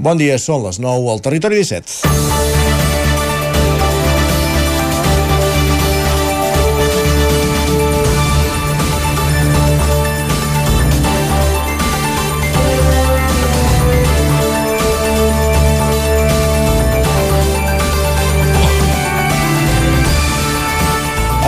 [0.00, 2.08] Bon dia, són les 9 al Territori 17.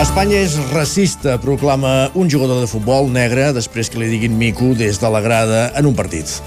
[0.03, 5.01] Espanya és racista, proclama un jugador de futbol negre després que li diguin mico des
[5.01, 6.37] de la grada en un partit.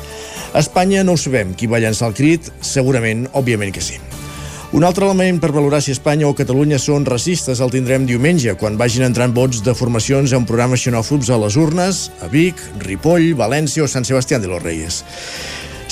[0.56, 3.98] A Espanya no ho sabem qui va llançar el crit, segurament, òbviament que sí.
[4.72, 8.78] Un altre element per valorar si Espanya o Catalunya són racistes el tindrem diumenge, quan
[8.80, 13.84] vagin entrant vots de formacions en programes xenòfobs a les urnes, a Vic, Ripoll, València
[13.84, 15.02] o Sant Sebastià de los Reyes.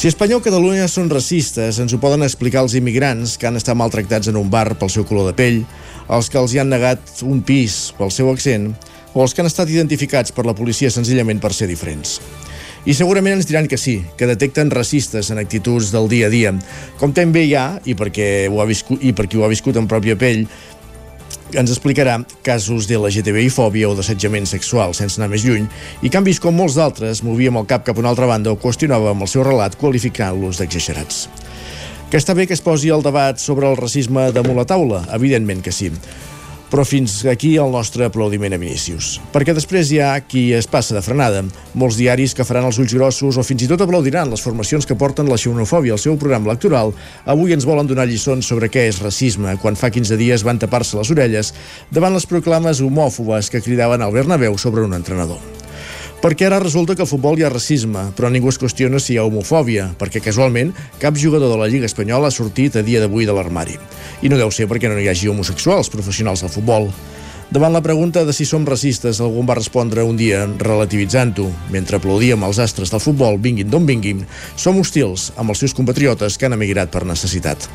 [0.01, 3.77] Si Espanya o Catalunya són racistes, ens ho poden explicar els immigrants que han estat
[3.77, 5.61] maltractats en un bar pel seu color de pell,
[6.09, 8.73] els que els hi han negat un pis pel seu accent
[9.13, 12.17] o els que han estat identificats per la policia senzillament per ser diferents.
[12.85, 16.53] I segurament ens diran que sí, que detecten racistes en actituds del dia a dia.
[17.01, 19.89] Com també hi ha, i perquè ho ha viscut, i perquè ho ha viscut en
[19.89, 20.45] pròpia pell,
[21.55, 25.65] ens explicarà casos de LGTBI-fòbia o d'assetjament sexual, sense anar més lluny,
[26.03, 28.53] i que han vist com molts d'altres movíem el cap cap a una altra banda
[28.53, 31.25] o qüestionàvem el seu relat qualificant-los d'exagerats.
[32.11, 35.07] Que està bé que es posi el debat sobre el racisme damunt la taula?
[35.17, 35.89] Evidentment que sí.
[36.75, 39.21] Però fins aquí el nostre aplaudiment a Vinícius.
[39.31, 41.45] Perquè després hi ha qui es passa de frenada.
[41.79, 44.99] Molts diaris que faran els ulls grossos o fins i tot aplaudiran les formacions que
[44.99, 46.91] porten la xenofòbia al seu programa electoral
[47.31, 50.99] avui ens volen donar lliçons sobre què és racisme quan fa 15 dies van tapar-se
[50.99, 51.55] les orelles
[51.95, 55.64] davant les proclames homòfobes que cridaven al Bernabéu sobre un entrenador.
[56.25, 59.19] Perquè ara resulta que al futbol hi ha racisme, però ningú es qüestiona si hi
[59.21, 60.71] ha homofòbia, perquè casualment
[61.03, 63.77] cap jugador de la Lliga Espanyola ha sortit a dia d'avui de l'armari.
[64.25, 66.89] I no deu ser perquè no hi hagi homosexuals professionals del futbol.
[67.53, 71.51] Davant la pregunta de si som racistes, algú va respondre un dia relativitzant-ho.
[71.71, 74.25] Mentre aplaudíem els astres del futbol, vinguin d'on vinguin,
[74.57, 77.69] som hostils amb els seus compatriotes que han emigrat per necessitat.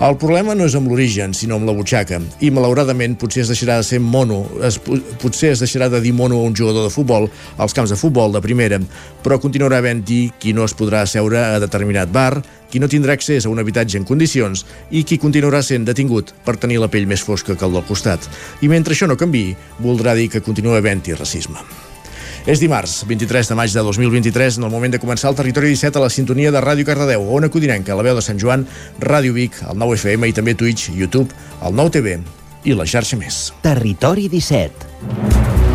[0.00, 2.16] El problema no és amb l'origen, sinó amb la butxaca.
[2.40, 4.78] I, malauradament, potser es deixarà de ser mono, es,
[5.20, 7.28] potser es deixarà de dir mono a un jugador de futbol
[7.60, 8.78] als camps de futbol de primera,
[9.20, 12.40] però continuarà havent-hi qui no es podrà asseure a determinat bar,
[12.72, 16.56] qui no tindrà accés a un habitatge en condicions i qui continuarà sent detingut per
[16.56, 18.24] tenir la pell més fosca que el del costat.
[18.64, 19.50] I mentre això no canvi,
[19.84, 21.89] voldrà dir que continua havent-hi racisme.
[22.48, 26.00] És dimarts, 23 de maig de 2023, en el moment de començar el Territori 17
[26.00, 28.66] a la sintonia de Ràdio Cardedeu, Ona Codinenca, la veu de Sant Joan,
[29.00, 32.16] Ràdio Vic, el 9 FM i també Twitch, YouTube, el 9 TV
[32.64, 33.50] i la xarxa més.
[33.64, 35.69] Territori 17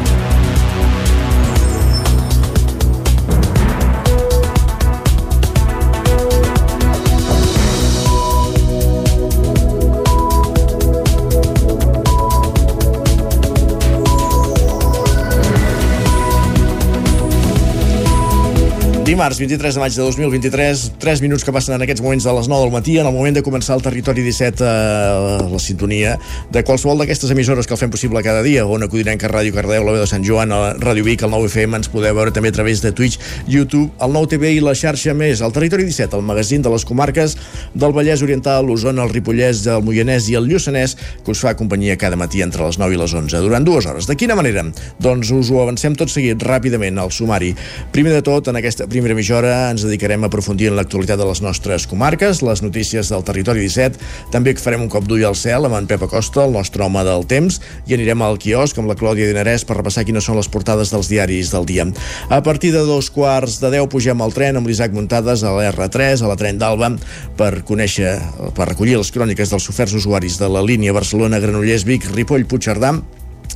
[19.06, 22.48] Dimarts, 23 de maig de 2023, 3 minuts que passen en aquests moments de les
[22.50, 26.16] 9 del matí, en el moment de començar el Territori 17 a eh, la sintonia
[26.50, 29.86] de qualsevol d'aquestes emissores que el fem possible cada dia, on acudirem que Ràdio Cardeu,
[29.86, 32.50] la veu de Sant Joan, a Ràdio Vic, el 9 FM, ens podeu veure també
[32.50, 36.18] a través de Twitch, YouTube, el 9 TV i la xarxa més, el Territori 17,
[36.18, 37.38] el magazín de les comarques
[37.76, 41.94] del Vallès Oriental, l'Osona, el Ripollès, el Moianès i el Lluçanès, que us fa companyia
[42.02, 44.10] cada matí entre les 9 i les 11, durant dues hores.
[44.10, 44.66] De quina manera?
[44.98, 47.54] Doncs us ho avancem tot seguit ràpidament al sumari.
[47.94, 51.26] Primer de tot, en aquesta primera mitja hora ens dedicarem a aprofundir en l'actualitat de
[51.28, 54.00] les nostres comarques, les notícies del territori 17,
[54.34, 57.28] també farem un cop d'ull al cel amb en Pep Acosta, el nostre home del
[57.30, 60.90] temps, i anirem al quiosc amb la Clàudia Dinarès per repassar quines són les portades
[60.90, 61.86] dels diaris del dia.
[62.34, 66.24] A partir de dos quarts de deu pugem al tren amb l'Isaac Muntades a l'R3,
[66.24, 66.96] a la tren d'Alba,
[67.38, 68.16] per conèixer,
[68.58, 72.96] per recollir les cròniques dels oferts usuaris de la línia Barcelona-Granollers-Vic, Ripoll-Puigcerdà,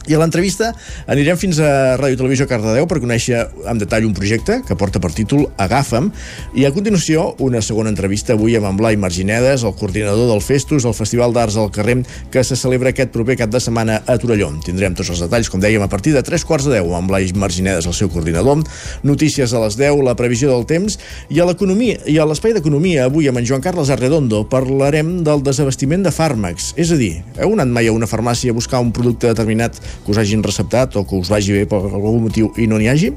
[0.10, 0.72] i a l'entrevista
[1.10, 5.12] anirem fins a Ràdio Televisió Cardedeu per conèixer en detall un projecte que porta per
[5.14, 6.10] títol Agafa'm
[6.58, 10.86] i a continuació una segona entrevista avui amb en Blai Marginedes, el coordinador del Festus,
[10.86, 12.00] el Festival d'Arts al Carrer
[12.32, 14.52] que se celebra aquest proper cap de setmana a Torelló.
[14.66, 17.32] Tindrem tots els detalls, com dèiem, a partir de 3 quarts de 10 amb Blai
[17.38, 18.64] Marginedes, el seu coordinador,
[19.04, 20.98] notícies a les 10, la previsió del temps
[21.30, 25.44] i a l'economia i a l'espai d'economia avui amb en Joan Carles Arredondo parlarem del
[25.46, 26.74] desabastiment de fàrmacs.
[26.80, 30.12] És a dir, heu anat mai a una farmàcia a buscar un producte determinat que
[30.12, 33.12] us hagin receptat o que us vagi bé per algun motiu i no n'hi hagi.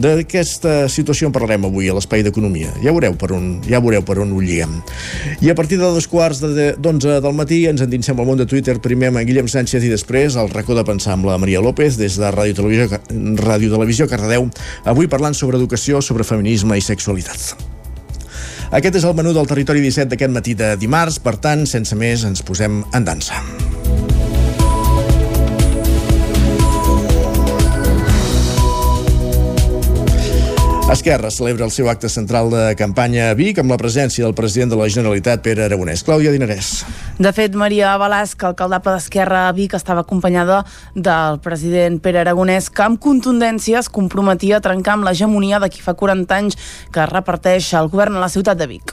[0.00, 2.72] D'aquesta situació en parlarem avui a l'Espai d'Economia.
[2.84, 4.78] Ja veureu per on, ja veureu per on ho lliguem.
[5.40, 8.78] I a partir de dos quarts d'onze del matí ens endinsem al món de Twitter
[8.82, 11.98] primer amb en Guillem Sánchez i després al racó de pensar amb la Maria López
[12.00, 13.02] des de Ràdio Televisió,
[13.42, 14.48] Ràdio Televisió Cardedeu,
[14.84, 17.54] avui parlant sobre educació, sobre feminisme i sexualitat.
[18.72, 22.24] Aquest és el menú del Territori 17 d'aquest matí de dimarts, per tant, sense més,
[22.24, 23.44] ens posem en dansa.
[30.92, 34.74] Esquerra celebra el seu acte central de campanya a Vic amb la presència del president
[34.74, 36.02] de la Generalitat, Pere Aragonès.
[36.04, 36.82] Clàudia Dinarès.
[37.16, 40.62] De fet, Maria Balasc, alcaldable d'Esquerra a Vic, estava acompanyada
[40.92, 45.80] del president Pere Aragonès, que amb contundència es comprometia a trencar amb l'hegemonia de qui
[45.80, 46.60] fa 40 anys
[46.92, 48.92] que reparteix el govern a la ciutat de Vic.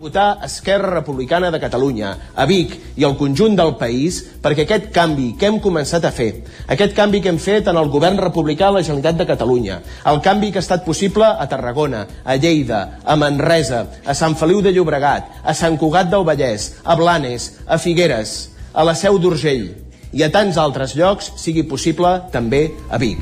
[0.00, 5.34] Votar Esquerra Republicana de Catalunya, a Vic i al conjunt del país perquè aquest canvi
[5.36, 6.30] que hem començat a fer,
[6.72, 9.76] aquest canvi que hem fet en el govern republicà a la Generalitat de Catalunya,
[10.08, 14.62] el canvi que ha estat possible a Tarragona, a Lleida, a Manresa, a Sant Feliu
[14.64, 19.68] de Llobregat, a Sant Cugat del Vallès, a Blanes, a Figueres, a la Seu d'Urgell
[20.16, 23.20] i a tants altres llocs sigui possible també a Vic.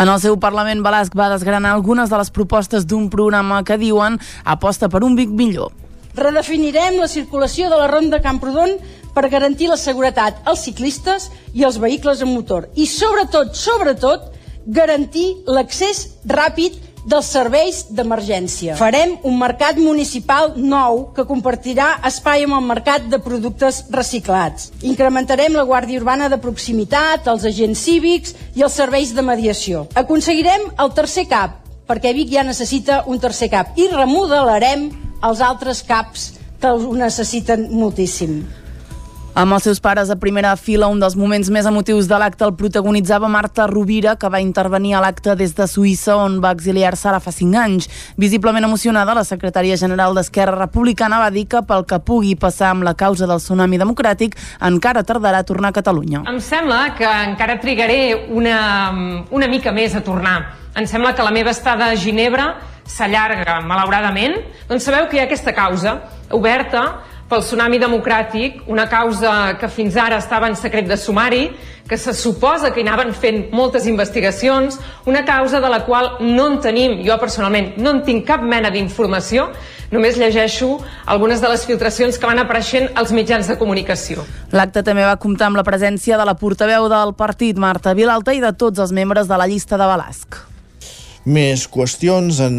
[0.00, 4.16] En el seu Parlament, Balasc va desgranar algunes de les propostes d'un programa que diuen
[4.48, 5.76] aposta per un Vic millor.
[6.16, 8.76] Redefinirem la circulació de la ronda Camprodon
[9.14, 12.68] per garantir la seguretat als ciclistes i als vehicles amb motor.
[12.74, 14.30] I sobretot, sobretot,
[14.66, 18.74] garantir l'accés ràpid dels serveis d'emergència.
[18.76, 24.70] Farem un mercat municipal nou que compartirà espai amb el mercat de productes reciclats.
[24.82, 29.86] Incrementarem la Guàrdia Urbana de proximitat, els agents cívics i els serveis de mediació.
[29.96, 31.56] Aconseguirem el tercer CAP,
[31.90, 34.86] perquè Vic ja necessita un tercer CAP, i remodelarem
[35.26, 36.28] els altres caps
[36.62, 38.44] que ho necessiten moltíssim.
[39.30, 42.56] Amb els seus pares a primera fila, un dels moments més emotius de l'acte el
[42.58, 47.20] protagonitzava Marta Rovira, que va intervenir a l'acte des de Suïssa, on va exiliar-se ara
[47.22, 47.86] fa 5 anys.
[48.18, 52.82] Visiblement emocionada, la secretària general d'Esquerra Republicana va dir que pel que pugui passar amb
[52.82, 54.34] la causa del tsunami democràtic,
[54.66, 56.24] encara tardarà a tornar a Catalunya.
[56.26, 58.58] Em sembla que encara trigaré una,
[59.30, 60.40] una mica més a tornar.
[60.74, 65.28] Em sembla que la meva estada a Ginebra s'allarga, malauradament, doncs sabeu que hi ha
[65.30, 66.00] aquesta causa
[66.34, 66.82] oberta
[67.30, 71.44] pel tsunami democràtic, una causa que fins ara estava en secret de sumari,
[71.86, 76.48] que se suposa que hi anaven fent moltes investigacions, una causa de la qual no
[76.50, 79.48] en tenim, jo personalment no en tinc cap mena d'informació,
[79.90, 84.26] només llegeixo algunes de les filtracions que van apareixent als mitjans de comunicació.
[84.50, 88.42] L'acte també va comptar amb la presència de la portaveu del partit, Marta Vilalta, i
[88.42, 90.49] de tots els membres de la llista de Balasc.
[91.30, 92.56] Més qüestions, en,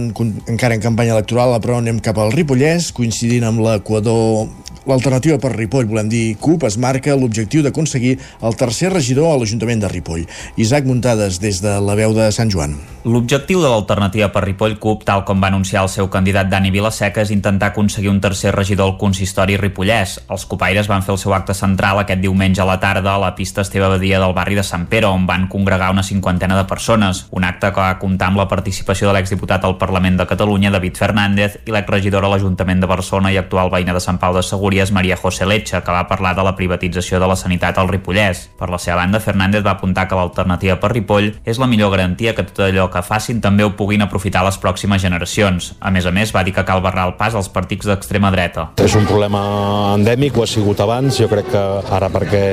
[0.48, 4.48] encara en campanya electoral, però anem cap al Ripollès, coincidint amb l'Equador
[4.90, 9.84] L'alternativa per Ripoll, volem dir CUP, es marca l'objectiu d'aconseguir el tercer regidor a l'Ajuntament
[9.84, 10.24] de Ripoll.
[10.58, 12.74] Isaac Muntades, des de la veu de Sant Joan.
[13.06, 17.22] L'objectiu de l'alternativa per Ripoll CUP, tal com va anunciar el seu candidat Dani Vilaseca,
[17.22, 20.18] és intentar aconseguir un tercer regidor al consistori ripollès.
[20.34, 23.32] Els copaires van fer el seu acte central aquest diumenge a la tarda a la
[23.38, 27.28] pista Esteve Badia del barri de Sant Pere, on van congregar una cinquantena de persones.
[27.30, 30.98] Un acte que va comptar amb la participació de l'exdiputat al Parlament de Catalunya, David
[30.98, 34.92] Fernández, i l'exregidor a l'Ajuntament de Barcelona i actual veïna de Sant Pau de Segúries,
[34.92, 38.50] Maria José Lecha, que va parlar de la privatització de la sanitat al Ripollès.
[38.58, 42.36] Per la seva banda, Fernández va apuntar que l'alternativa per Ripoll és la millor garantia
[42.36, 45.74] que tot allò que facin també ho puguin aprofitar les pròximes generacions.
[45.80, 48.70] A més a més, va dir que cal barrar el pas als partits d'extrema dreta.
[48.82, 52.44] És un problema endèmic, ho ha sigut abans, jo crec que ara perquè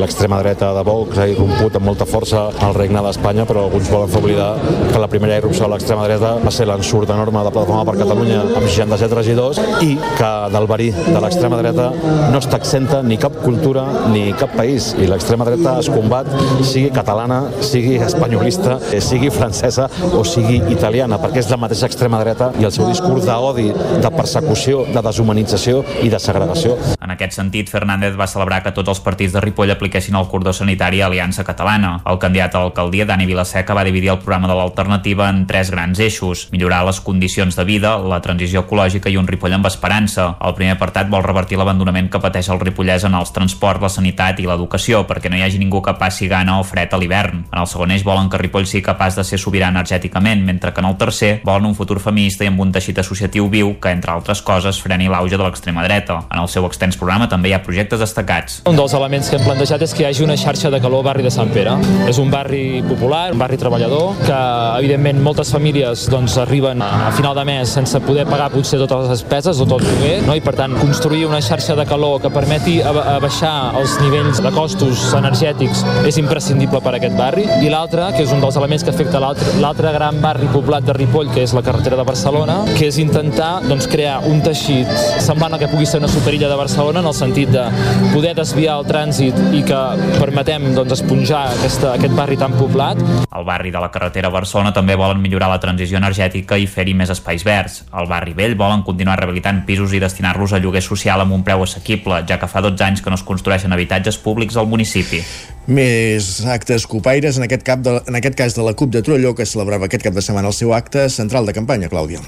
[0.00, 4.10] l'extrema dreta de Vox ha irromput amb molta força al regne d'Espanya, però alguns volen
[4.12, 4.52] fer oblidar
[4.92, 8.42] que la primera irrupció de l'extrema dreta va ser l'ensurt enorme de Plataforma per Catalunya
[8.46, 11.88] amb 67 regidors i que del verí de l'extrema dreta
[12.30, 16.30] no està exenta ni cap cultura ni cap país i l'extrema dreta es combat
[16.62, 22.20] sigui catalana, sigui espanyolista, eh, sigui francesa o sigui italiana, perquè és la mateixa extrema
[22.22, 23.68] dreta i el seu discurs d'odi,
[24.04, 26.76] de persecució, de deshumanització i de segregació.
[27.02, 30.54] En aquest sentit, Fernández va celebrar que tots els partits de Ripoll apliquessin el cordó
[30.54, 31.96] sanitari a Aliança Catalana.
[32.06, 35.98] El candidat a l'alcaldia, Dani Vilaseca, va dividir el programa de l'alternativa en tres grans
[35.98, 36.46] eixos.
[36.52, 40.36] Millorar les condicions de vida, la transició ecològica i un Ripoll amb esperança.
[40.44, 44.40] El primer apartat vol revertir l'abandonament que pateix el Ripollès en els transports, la sanitat
[44.40, 47.44] i l'educació, perquè no hi hagi ningú que passi gana o fred a l'hivern.
[47.50, 50.80] En el segon eix volen que Ripoll sigui capaç de ser sobirà energèticament, mentre que
[50.84, 54.12] en el tercer volen un futur feminista i amb un teixit associatiu viu que, entre
[54.12, 56.22] altres coses, freni l'auge de l'extrema dreta.
[56.30, 58.60] En el seu extens programa també hi ha projectes destacats.
[58.68, 61.08] Un dels elements que hem plantejat és que hi hagi una xarxa de calor al
[61.10, 61.74] barri de Sant Pere.
[62.08, 64.38] És un barri popular, un barri treballador, que
[64.82, 69.12] evidentment moltes famílies doncs, arriben a final de mes sense poder pagar potser totes les
[69.14, 70.34] despeses o tot lloguer, no?
[70.34, 72.78] i per tant construir una xarxa de calor que permeti
[73.22, 77.46] baixar els nivells de costos energètics és imprescindible per a aquest barri.
[77.62, 81.30] I l'altre, que és un dels elements que afecta l'altre gran barri poblat de Ripoll,
[81.32, 84.90] que és la carretera de Barcelona, que és intentar doncs, crear un teixit
[85.22, 87.64] semblant al que pugui ser una superilla de Barcelona en el sentit de
[88.12, 89.80] poder desviar el trànsit i que
[90.18, 93.00] permetem doncs, esponjar aquesta, aquest barri tan poblat.
[93.32, 96.94] El barri de la carretera Barcelona també vol volen millorar la transició energètica i fer-hi
[96.96, 97.82] més espais verds.
[97.92, 101.62] Al barri vell volen continuar rehabilitant pisos i destinar-los a lloguer social amb un preu
[101.62, 105.20] assequible, ja que fa 12 anys que no es construeixen habitatges públics al municipi.
[105.68, 109.36] Més actes copaires, en aquest, cap de, en aquest cas de la CUP de Trolló,
[109.36, 112.22] que celebrava aquest cap de setmana el seu acte central de campanya, Clàudia.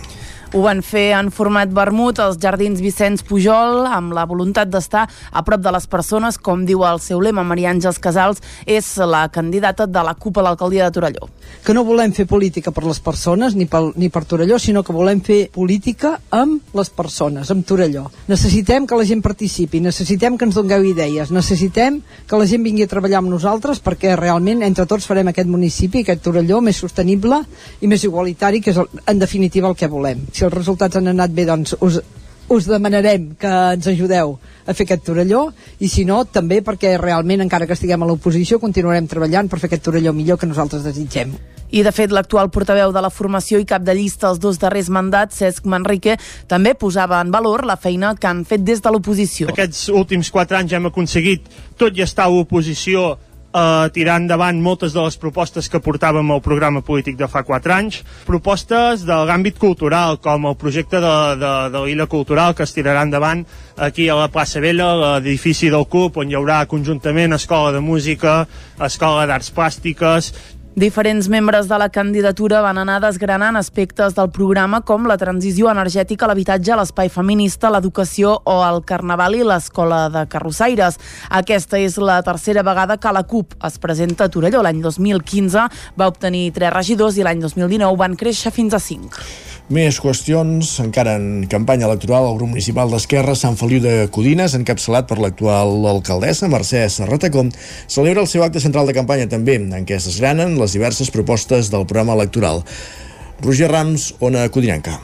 [0.54, 5.40] Ho van fer en format vermut als Jardins Vicenç Pujol amb la voluntat d'estar a
[5.42, 7.42] prop de les persones, com diu el seu lema.
[7.42, 11.26] Maria Àngels Casals és la candidata de la CUP a l'alcaldia de Torelló.
[11.66, 14.94] Que no volem fer política per les persones ni per, ni per Torelló, sinó que
[14.94, 18.04] volem fer política amb les persones, amb Torelló.
[18.30, 21.98] Necessitem que la gent participi, necessitem que ens dongueu idees, necessitem
[22.30, 26.06] que la gent vingui a treballar amb nosaltres perquè realment entre tots farem aquest municipi,
[26.06, 27.42] aquest Torelló, més sostenible
[27.82, 30.22] i més igualitari, que és en definitiva el que volem.
[30.30, 32.00] Si els resultats han anat bé, doncs us,
[32.48, 34.36] us demanarem que ens ajudeu
[34.66, 35.46] a fer aquest Torelló
[35.80, 39.70] i si no, també perquè realment encara que estiguem a l'oposició continuarem treballant per fer
[39.70, 41.34] aquest Torelló millor que nosaltres desitgem.
[41.74, 44.90] I, de fet, l'actual portaveu de la formació i cap de llista els dos darrers
[44.94, 46.14] mandats, Cesc Manrique,
[46.46, 49.48] també posava en valor la feina que han fet des de l'oposició.
[49.50, 51.48] Aquests últims quatre anys hem aconseguit,
[51.80, 53.14] tot i estar a l'oposició,
[53.54, 57.74] eh, tirar endavant moltes de les propostes que portàvem al programa polític de fa 4
[57.76, 62.74] anys, propostes de l'àmbit cultural, com el projecte de, de, de l'illa cultural que es
[62.74, 63.44] tirarà endavant
[63.76, 68.44] aquí a la plaça Vella, l'edifici del CUP, on hi haurà conjuntament escola de música,
[68.82, 70.32] escola d'arts plàstiques,
[70.74, 76.26] Diferents membres de la candidatura van anar desgranant aspectes del programa com la transició energètica,
[76.26, 80.98] l'habitatge, l'espai feminista, l'educació o el carnaval i l'escola de carrossaires.
[81.30, 84.66] Aquesta és la tercera vegada que la CUP es presenta a Torelló.
[84.66, 89.14] L'any 2015 va obtenir tres regidors i l'any 2019 van créixer fins a cinc.
[89.72, 95.08] Més qüestions, encara en campanya electoral, el grup municipal d'Esquerra Sant Feliu de Codines, encapçalat
[95.08, 97.46] per l'actual alcaldessa Mercè Serratacó,
[97.88, 101.72] celebra el seu acte central de campanya també, en què es desgranen les diverses propostes
[101.72, 102.60] del programa electoral.
[103.40, 105.00] Roger Rams, Ona Codinenca.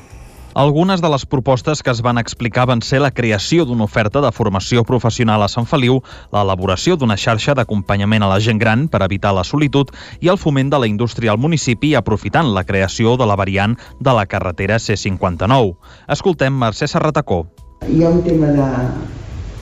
[0.52, 4.32] Algunes de les propostes que es van explicar van ser la creació d'una oferta de
[4.34, 6.00] formació professional a Sant Feliu,
[6.34, 10.72] l'elaboració d'una xarxa d'acompanyament a la gent gran per evitar la solitud i el foment
[10.72, 15.76] de la indústria al municipi aprofitant la creació de la variant de la carretera C59.
[16.10, 17.44] Escoltem Mercè Serratacó.
[17.86, 18.68] Hi ha un tema de,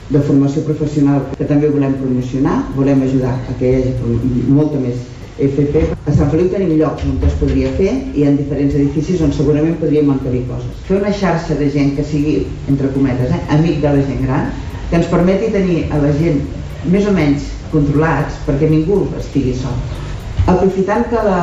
[0.09, 5.05] de formació professional que també volem promocionar, volem ajudar a que hi hagi molta més
[5.39, 5.83] FP.
[6.05, 9.77] A Sant Feliu tenim llocs on es podria fer i en diferents edificis on segurament
[9.81, 10.81] podríem encabir coses.
[10.87, 12.35] Fer una xarxa de gent que sigui,
[12.71, 14.51] entre cometes, eh, amic de la gent gran,
[14.89, 16.41] que ens permeti tenir a la gent
[16.89, 19.75] més o menys controlats perquè ningú estigui sol.
[20.49, 21.39] Aprofitant que, la,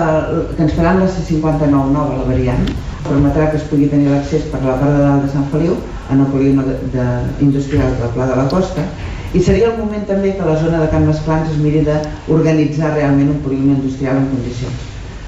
[0.56, 2.64] que ens faran la C59 nova, la variant,
[3.06, 5.76] permetrà que es pugui tenir l'accés per la part de dalt de Sant Feliu,
[6.10, 7.04] en el polígon de, de,
[7.44, 8.82] industrial del Pla de la Costa,
[9.36, 13.34] i seria el moment també que la zona de Can Masclans es miri d'organitzar realment
[13.34, 14.84] un polígon industrial en condicions.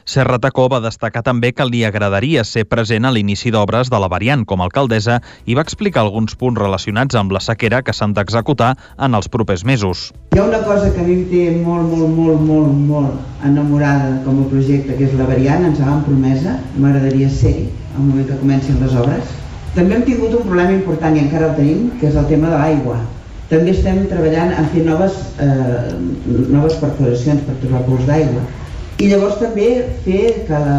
[0.08, 4.08] Serra Tacó va destacar també que li agradaria ser present a l'inici d'obres de la
[4.08, 8.14] variant com a alcaldessa i va explicar alguns punts relacionats amb la sequera que s'han
[8.16, 10.06] d'executar en els propers mesos.
[10.32, 14.22] Hi ha una cosa que a mi em té molt, molt, molt, molt, molt enamorada
[14.24, 18.40] com a projecte, que és la variant, ens van promesa, m'agradaria ser-hi al moment que
[18.40, 19.36] comencin les obres.
[19.76, 22.64] També hem tingut un problema important i encara el tenim, que és el tema de
[22.64, 22.96] l'aigua.
[23.48, 25.92] També estem treballant en fer noves, eh,
[26.52, 28.42] noves perforacions per trobar pous d'aigua
[28.98, 29.66] i llavors també
[30.02, 30.78] fer que la,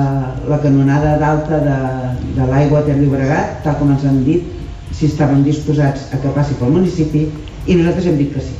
[0.51, 1.77] la canonada d'alta de,
[2.35, 4.43] de l'aigua Ter Llobregat, tal com ens han dit,
[4.91, 7.29] si estaven disposats a que passi pel municipi,
[7.63, 8.59] i nosaltres hem dit que sí.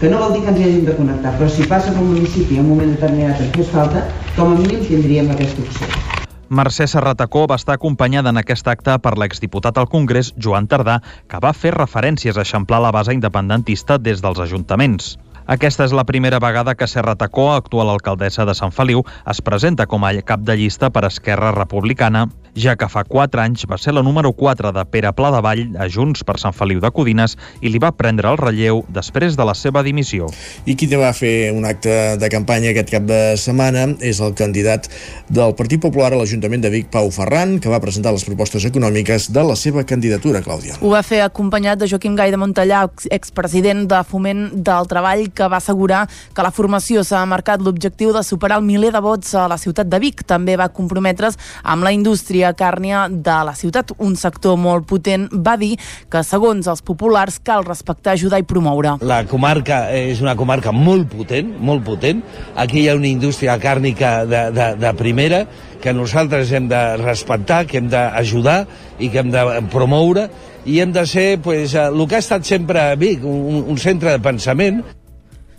[0.00, 2.56] Que no vol dir que ens hi hàgim de connectar, però si passa pel municipi
[2.56, 4.06] en un moment determinat en fes falta,
[4.38, 6.07] com a mínim tindríem aquesta opció.
[6.48, 10.94] Mercè Serratacó va estar acompanyada en aquest acte per l'exdiputat al Congrés, Joan Tardà,
[11.28, 15.18] que va fer referències a eixamplar la base independentista des dels ajuntaments.
[15.48, 19.00] Aquesta és la primera vegada que Serra Tacó, actual alcaldessa de Sant Feliu,
[19.32, 22.26] es presenta com a cap de llista per Esquerra Republicana,
[22.58, 25.76] ja que fa 4 anys va ser la número 4 de Pere Pla de Vall
[25.78, 29.46] a Junts per Sant Feliu de Codines i li va prendre el relleu després de
[29.46, 30.28] la seva dimissió.
[30.66, 34.90] I qui va fer un acte de campanya aquest cap de setmana és el candidat
[35.30, 39.30] del Partit Popular a l'Ajuntament de Vic, Pau Ferran, que va presentar les propostes econòmiques
[39.32, 40.76] de la seva candidatura, Clàudia.
[40.82, 45.48] Ho va fer acompanyat de Joaquim Gai de Montellà, expresident de Foment del Treball, que
[45.48, 46.04] va assegurar
[46.34, 49.88] que la formació s'ha marcat l'objectiu de superar el miler de vots a la ciutat
[49.90, 50.24] de Vic.
[50.26, 55.28] També va comprometre's amb la indústria càrnia de la ciutat, un sector molt potent.
[55.32, 55.76] Va dir
[56.10, 58.98] que, segons els populars, cal respectar, ajudar i promoure.
[59.06, 62.24] La comarca és una comarca molt potent, molt potent.
[62.58, 65.44] Aquí hi ha una indústria càrnica de, de, de primera
[65.78, 68.64] que nosaltres hem de respectar, que hem d'ajudar
[68.98, 70.26] i que hem de promoure
[70.68, 74.22] i hem de ser pues, el que ha estat sempre Vic, un, un centre de
[74.22, 74.82] pensament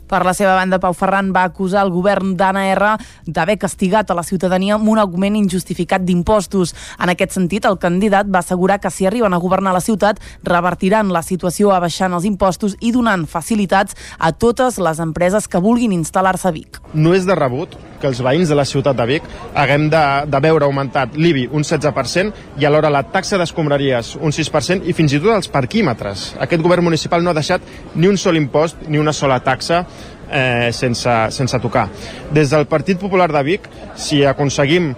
[0.09, 2.95] Per la seva banda, Pau Ferran va acusar el govern d'Anna R
[3.27, 6.73] d'haver castigat a la ciutadania amb un augment injustificat d'impostos.
[6.97, 11.13] En aquest sentit, el candidat va assegurar que si arriben a governar la ciutat, revertiran
[11.13, 16.49] la situació abaixant els impostos i donant facilitats a totes les empreses que vulguin instal·lar-se
[16.49, 16.81] a Vic.
[16.93, 20.41] No és de rebut que els veïns de la ciutat de Vic haguem de, de
[20.43, 25.21] veure augmentat l'IBI un 16% i alhora la taxa d'escombraries un 6% i fins i
[25.21, 26.33] tot els parquímetres.
[26.39, 27.61] Aquest govern municipal no ha deixat
[27.95, 29.83] ni un sol impost ni una sola taxa
[30.31, 31.87] eh, sense, sense tocar.
[32.31, 34.93] Des del Partit Popular de Vic, si aconseguim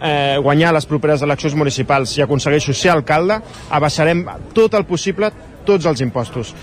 [0.00, 5.32] eh, guanyar les properes eleccions municipals, si aconsegueixo ser alcalde, abaixarem tot el possible
[5.66, 6.54] tots els impostos,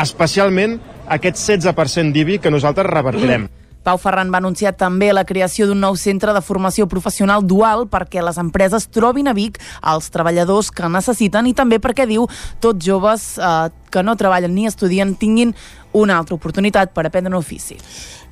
[0.00, 0.78] especialment
[1.12, 3.48] aquest 16% d'IBI que nosaltres revertirem.
[3.86, 8.24] Pau Ferran va anunciar també la creació d'un nou centre de formació professional dual perquè
[8.24, 9.60] les empreses trobin a Vic
[9.94, 12.26] els treballadors que necessiten i també perquè diu
[12.58, 15.54] tots joves eh, que no treballen ni estudien tinguin
[15.96, 17.78] una altra oportunitat per aprendre un ofici.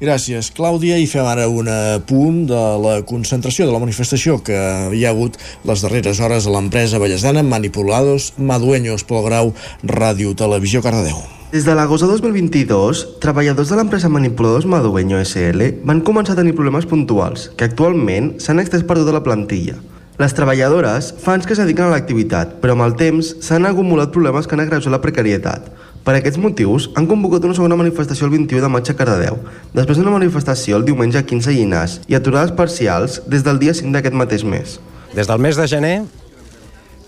[0.00, 0.98] Gràcies, Clàudia.
[1.00, 1.70] I fem ara un
[2.06, 4.58] punt de la concentració de la manifestació que
[4.92, 11.22] hi ha hagut les darreres hores a l'empresa Vallesana, Manipulados, Madueños, Polgrau, Ràdio, Televisió, Cardedeu.
[11.54, 16.56] Des de l'agost de 2022, treballadors de l'empresa Manipuladors Madueño SL van començar a tenir
[16.58, 19.76] problemes puntuals, que actualment s'han extès per tota la plantilla.
[20.18, 24.10] Les treballadores fa anys que es dediquen a l'activitat, però amb el temps s'han acumulat
[24.14, 25.70] problemes que han agreujat la precarietat.
[26.04, 29.38] Per aquests motius, han convocat una segona manifestació el 21 de maig a Cardedeu,
[29.72, 33.94] després d'una manifestació el diumenge 15 a Llinars i aturades parcials des del dia 5
[33.96, 34.76] d'aquest mateix mes.
[35.16, 35.94] Des del mes de gener,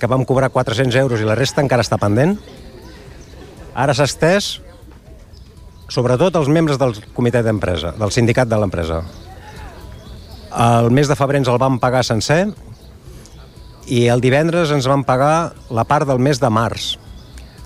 [0.01, 2.39] que vam cobrar 400 euros i la resta encara està pendent,
[3.77, 4.55] ara s'ha estès
[5.93, 9.03] sobretot els membres del comitè d'empresa, del sindicat de l'empresa.
[10.57, 12.47] El mes de febrer ens el vam pagar sencer
[13.93, 16.95] i el divendres ens van pagar la part del mes de març.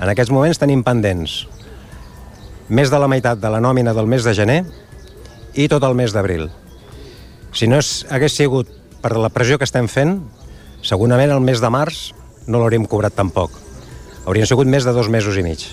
[0.00, 1.42] En aquests moments tenim pendents
[2.72, 4.62] més de la meitat de la nòmina del mes de gener
[5.58, 6.46] i tot el mes d'abril.
[7.52, 8.70] Si no és, hagués sigut
[9.02, 10.16] per la pressió que estem fent,
[10.80, 12.14] segurament el mes de març
[12.46, 13.52] no l'hauríem cobrat tampoc.
[14.24, 15.66] Haurien sigut més de dos mesos i mig.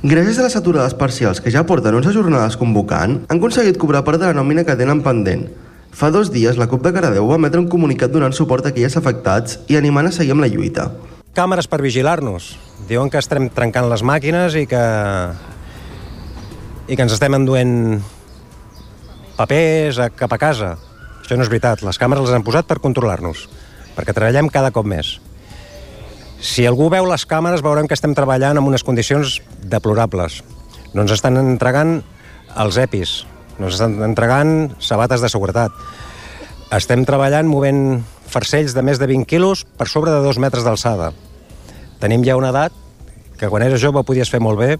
[0.00, 4.22] Gràcies a les aturades parcials que ja porten 11 jornades convocant, han aconseguit cobrar part
[4.22, 5.48] de la nòmina que tenen pendent.
[5.94, 8.96] Fa dos dies, la CUP de Caradeu va emetre un comunicat donant suport a aquelles
[8.96, 10.88] afectats i animant a seguir amb la lluita.
[11.36, 12.54] Càmeres per vigilar-nos.
[12.88, 14.84] Diuen que estem trencant les màquines i que
[16.84, 18.02] i que ens estem enduent
[19.38, 20.74] papers a, cap a casa.
[21.22, 21.84] Això no és veritat.
[21.86, 23.46] Les càmeres les han posat per controlar-nos,
[23.96, 25.16] perquè treballem cada cop més.
[26.44, 30.42] Si algú veu les càmeres veurem que estem treballant en unes condicions deplorables.
[30.92, 32.02] No ens estan entregant
[32.60, 33.22] els EPIs,
[33.56, 35.72] no ens estan entregant sabates de seguretat.
[36.74, 41.14] Estem treballant movent farcells de més de 20 quilos per sobre de dos metres d'alçada.
[42.04, 42.74] Tenim ja una edat
[43.40, 44.74] que quan eres jove podies fer molt bé,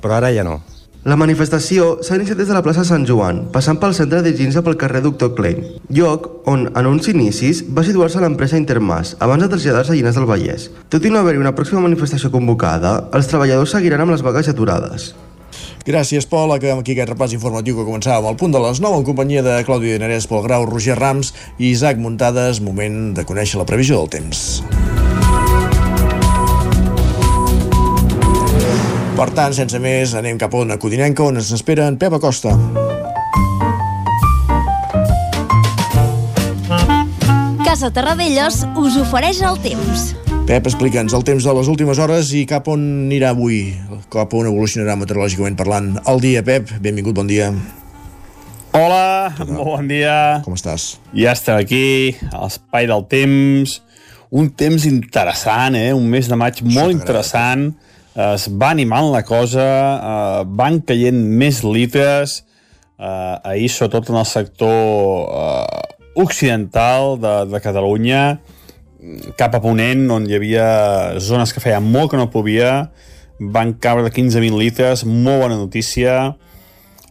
[0.00, 0.62] però ara ja no.
[1.04, 4.62] La manifestació s'ha iniciat des de la plaça Sant Joan, passant pel centre de Ginza
[4.64, 5.58] pel carrer Doctor Klein,
[5.92, 10.28] lloc on, en uns inicis, va situar-se l'empresa Intermas, abans de traslladar-se a Llinars del
[10.30, 10.70] Vallès.
[10.88, 15.10] Tot i no haver-hi una pròxima manifestació convocada, els treballadors seguiran amb les vagues aturades.
[15.84, 16.54] Gràcies, Pol.
[16.54, 19.58] Acabem aquí aquest repàs informatiu que començàvem al punt de les 9 en companyia de
[19.66, 22.62] Clàudia Dinarès, Pol Grau, Roger Rams i Isaac Muntades.
[22.64, 24.62] Moment de conèixer la previsió del temps.
[29.22, 32.56] Per tant, sense més, anem cap a una codinenca on ens espera en Pep Acosta.
[37.62, 40.08] Casa Terradellos us ofereix el temps.
[40.48, 43.60] Pep, explica'ns el temps de les últimes hores i cap on anirà avui,
[44.10, 45.92] cap on evolucionarà meteorològicament parlant.
[46.02, 47.52] El dia, Pep, benvingut, bon dia.
[48.74, 50.16] Hola, molt bon dia.
[50.42, 50.96] Com estàs?
[51.14, 53.78] Ja estem aquí, a l'espai del temps.
[54.34, 55.92] Un temps interessant, eh?
[55.94, 57.68] Un mes de maig molt interessant.
[58.12, 62.42] Es va animant la cosa, eh, van caient més litres,
[62.98, 65.80] eh, ahir sobretot en el sector eh,
[66.20, 68.40] occidental de, de Catalunya,
[69.36, 70.66] cap a Ponent, on hi havia
[71.24, 72.90] zones que feia molt que no plovia,
[73.40, 76.36] van caure de 15.000 litres, molt bona notícia.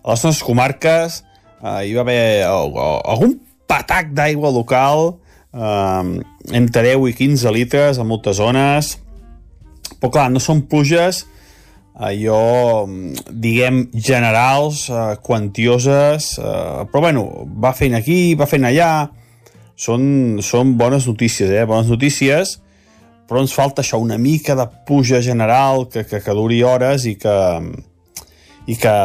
[0.06, 1.24] A les nostres comarques
[1.64, 5.16] eh, hi va haver algun patac d'aigua local,
[5.50, 6.22] eh,
[6.54, 9.00] entre 10 i 15 litres a moltes zones,
[10.02, 11.22] però clar, no són pluges
[12.02, 12.88] allò,
[13.30, 19.10] diguem, generals, eh, quantioses, eh, però bueno, va fent aquí, va fent allà,
[19.76, 21.66] són, són bones notícies, eh?
[21.66, 22.58] bones notícies,
[23.28, 27.16] però ens falta això, una mica de puja general que, que, que duri hores i
[27.20, 27.38] que,
[28.68, 28.96] i que,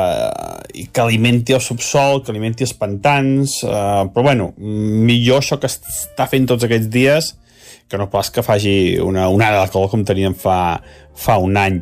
[0.74, 5.70] i que alimenti el subsol, que alimenti els pantans, eh, però bueno, millor això que
[5.70, 7.34] està fent tots aquests dies
[7.88, 10.78] que no pas que faci una onada de calor com teníem fa,
[11.14, 11.80] fa un any.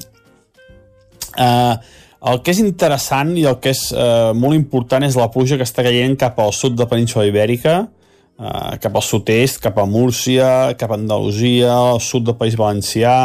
[1.35, 1.75] Uh,
[2.25, 5.67] El que és interessant i el que és eh, molt important és la pluja que
[5.67, 7.75] està caient cap al sud de la península ibèrica,
[8.41, 13.17] eh, cap al sud-est, cap a Múrcia, cap a Andalusia, al sud del País Valencià,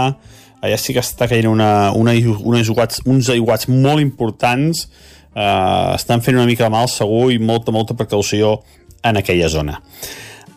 [0.60, 4.90] allà sí que està caient una, una, una aiguats, uns aiguats molt importants,
[5.32, 8.58] eh, estan fent una mica de mal segur i molta, molta precaució
[9.08, 9.80] en aquella zona.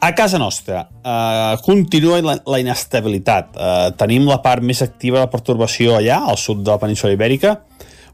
[0.03, 3.53] A casa nostra eh, continua la, la inestabilitat.
[3.55, 7.13] Eh, tenim la part més activa de la pertorbació allà, al sud de la península
[7.15, 7.53] ibèrica,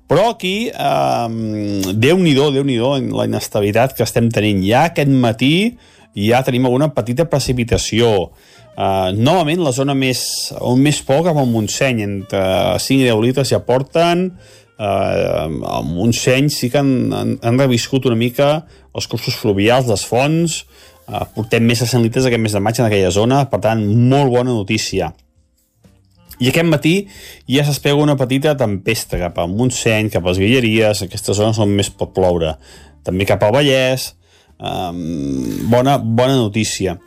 [0.08, 4.60] però aquí, eh, Déu-n'hi-do, déu nhi déu la inestabilitat que estem tenint.
[4.68, 5.54] Ja aquest matí
[6.12, 8.32] ja tenim alguna petita precipitació.
[8.78, 10.20] Uh, novament la zona més,
[10.62, 12.42] on més poc amb el Montseny, entre
[12.78, 18.06] 5 i 10 litres ja porten uh, el Montseny sí que han, han, han reviscut
[18.06, 18.52] una mica
[18.94, 20.60] els cursos fluvials, les fonts
[21.08, 23.82] uh, portem més de 100 litres aquest mes de maig en aquella zona, per tant
[23.82, 25.12] molt bona notícia
[26.38, 26.94] i aquest matí
[27.50, 31.74] ja s'espega una petita tempesta cap al Montseny, cap a les Guilleries, aquestes zones on
[31.74, 32.54] més pot ploure.
[33.06, 34.12] També cap al Vallès,
[34.58, 35.00] um,
[35.72, 36.98] bona, bona notícia.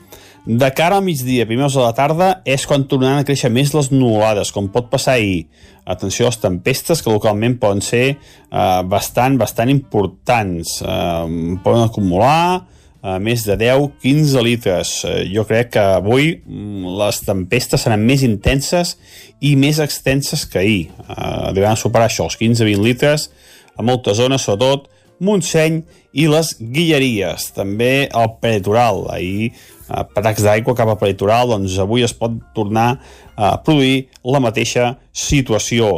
[0.41, 3.91] De cara al migdia, primers de la tarda, és quan tornaran a créixer més les
[3.93, 5.45] nuvolades, com pot passar ahir.
[5.85, 10.79] Atenció a les tempestes, que localment poden ser uh, bastant, bastant importants.
[10.81, 12.65] Uh, poden acumular
[13.01, 14.93] uh, més de 10-15 litres.
[15.05, 18.95] Uh, jo crec que avui mm, les tempestes seran més intenses
[19.41, 20.81] i més extenses que ahir.
[21.07, 23.29] Uh, deuen superar això, els 15-20 litres,
[23.77, 24.89] a moltes zones, sobretot
[25.21, 25.83] Montseny
[26.17, 27.51] i les Guilleries.
[27.55, 29.05] També el peritoral.
[29.13, 32.95] Ahir eh, patacs d'aigua cap al peritoral, doncs avui es pot tornar
[33.37, 35.93] a produir la mateixa situació.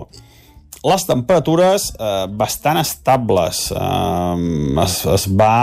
[0.83, 3.69] Les temperatures eh, bastant estables.
[3.71, 5.55] Eh, es, es va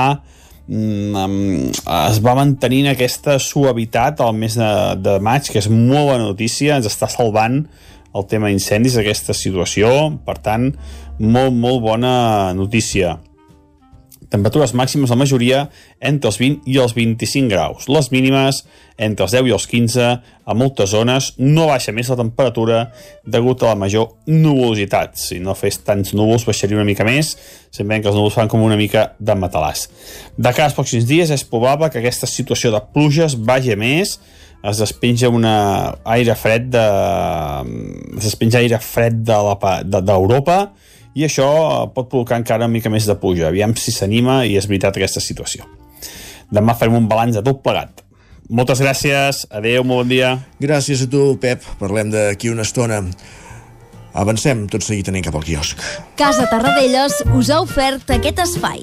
[0.70, 6.76] es va mantenint aquesta suavitat al mes de, de maig, que és molt bona notícia,
[6.78, 7.64] ens està salvant
[8.14, 9.90] el tema d'incendis, aquesta situació,
[10.26, 10.70] per tant,
[11.18, 12.14] molt, molt bona
[12.54, 13.18] notícia
[14.30, 15.64] temperatures màximes la majoria
[16.00, 17.88] entre els 20 i els 25 graus.
[17.90, 18.62] Les mínimes
[19.00, 22.80] entre els 10 i els 15, a moltes zones no baixa més la temperatura
[23.24, 25.16] degut a la major nuvolositat.
[25.18, 27.32] Si no fes tants núvols baixaria una mica més,
[27.72, 29.88] sembla que els núvols fan com una mica de matalàs.
[30.36, 34.18] De cara als pocs dies és probable que aquesta situació de pluges vagi més,
[34.60, 36.84] es despenja una aire fred de...
[38.18, 41.48] es despenja aire fred d'Europa de, de, i això
[41.94, 43.48] pot provocar encara una mica més de puja.
[43.48, 45.66] Aviam si s'anima i és veritat aquesta situació.
[46.50, 48.04] Demà farem un balanç de tot plegat.
[48.50, 50.32] Moltes gràcies, adeu, molt bon dia.
[50.62, 51.62] Gràcies a tu, Pep.
[51.78, 53.04] Parlem d'aquí una estona.
[54.18, 55.78] Avancem tot seguit anem cap al quiosc.
[56.18, 58.82] Casa Tarradellas us ha ofert aquest espai.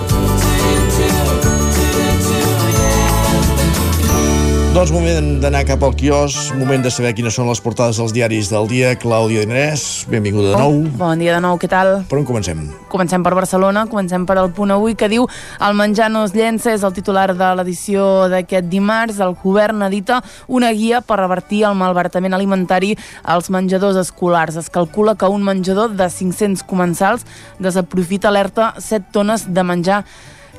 [4.71, 8.47] Doncs moment d'anar cap al quios, moment de saber quines són les portades dels diaris
[8.53, 8.93] del dia.
[8.95, 10.77] Clàudia Dinés, benvinguda de nou.
[10.85, 11.91] Oh, bon dia de nou, què tal?
[12.07, 12.61] Per on comencem?
[12.87, 15.27] Comencem per Barcelona, comencem per el punt avui que diu
[15.59, 19.19] el menjar no es llença, és el titular de l'edició d'aquest dimarts.
[19.19, 22.95] El govern edita una guia per revertir el malbaratament alimentari
[23.27, 24.55] als menjadors escolars.
[24.55, 27.27] Es calcula que un menjador de 500 comensals
[27.59, 30.05] desaprofita alerta 7 tones de menjar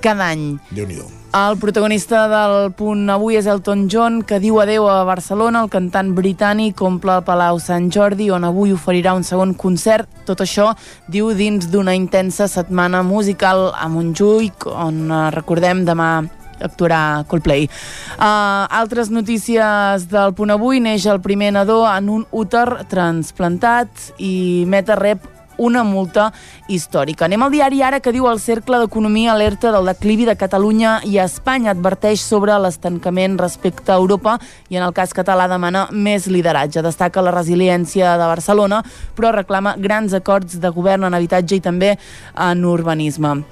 [0.03, 0.57] cada any.
[0.75, 1.01] déu nhi
[1.33, 5.63] el protagonista del punt avui és Elton John, que diu adeu a Barcelona.
[5.65, 10.11] El cantant britànic omple el Palau Sant Jordi, on avui oferirà un segon concert.
[10.29, 10.75] Tot això,
[11.09, 16.11] diu, dins d'una intensa setmana musical a Montjuïc, on, eh, recordem, demà
[16.61, 17.65] actuarà Coldplay.
[18.19, 20.81] Uh, altres notícies del punt avui.
[20.81, 25.25] Neix el primer nadó en un úter transplantat i Meta rep
[25.63, 26.31] una multa
[26.69, 27.27] històrica.
[27.27, 31.19] Anem al diari Ara que diu el Cercle d'Economia alerta del declivi de Catalunya i
[31.23, 36.83] Espanya adverteix sobre l'estancament respecte a Europa i en el cas català demana més lideratge.
[36.83, 38.83] Destaca la resiliència de Barcelona
[39.17, 41.97] però reclama grans acords de govern en habitatge i també
[42.37, 43.43] en urbanisme.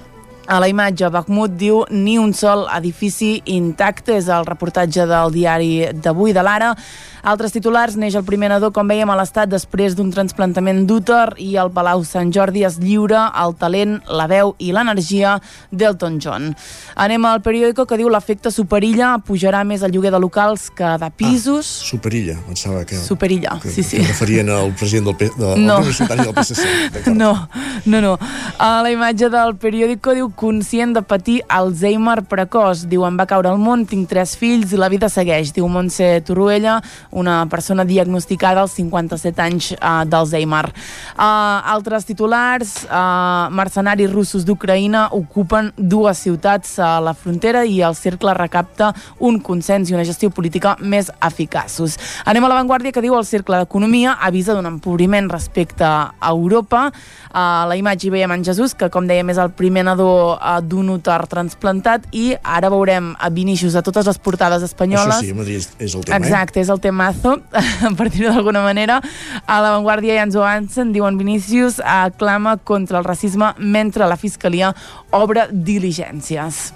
[0.51, 5.69] A la imatge, Bakhmut diu ni un sol edifici intacte, és el reportatge del diari
[5.93, 6.73] d'avui de l'Ara.
[7.23, 11.51] Altres titulars, neix el primer nadó, com veiem, a l'Estat després d'un transplantament d'úter i
[11.61, 15.35] el Palau Sant Jordi es lliura el talent, la veu i l'energia
[15.71, 16.49] d'Elton John.
[16.95, 21.11] Anem al periòdico que diu l'efecte Superilla pujarà més el lloguer de locals que de
[21.13, 21.69] pisos.
[21.83, 22.97] Ah, Superilla, pensava que...
[22.97, 24.01] Superilla, que, sí, sí.
[24.01, 25.79] Que referien al president del, P, de, No.
[25.83, 26.65] del PSC.
[27.21, 27.47] No,
[27.85, 28.17] no, no.
[28.57, 32.85] A la imatge del periòdico diu conscient de patir Alzheimer precoç.
[32.89, 35.51] Diu, em va caure al món, tinc tres fills i la vida segueix.
[35.55, 36.79] Diu Montse Torruella,
[37.11, 40.65] una persona diagnosticada als 57 anys uh, d'Alzheimer.
[41.15, 47.95] Uh, altres titulars, uh, mercenaris russos d'Ucraïna ocupen dues ciutats a la frontera i el
[47.95, 51.97] cercle recapta un consens i una gestió política més eficaços.
[52.25, 56.89] Anem a l'avantguàrdia que diu el cercle d'economia avisa d'un empobriment respecte a Europa.
[57.31, 60.59] A la imatge hi veiem en Jesús, que com dèiem és el primer nadó uh,
[60.61, 65.17] d'un úter transplantat i ara veurem a Vinícius a totes les portades espanyoles.
[65.17, 67.41] Això sí, Madrid és, el tema, Exacte, és el temazo,
[67.97, 68.99] per dir-ho d'alguna manera.
[69.47, 74.73] A l'avantguàrdia ja ens ho avancen, diuen Vinícius, aclama contra el racisme mentre la Fiscalia
[75.11, 76.71] obre diligències.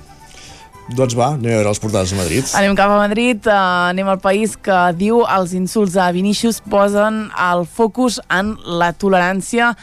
[0.96, 2.50] Doncs va, anem a veure les portades a Madrid.
[2.58, 3.54] Anem cap a Madrid, eh,
[3.92, 9.74] anem al país que diu els insults a Vinícius posen el focus en la tolerància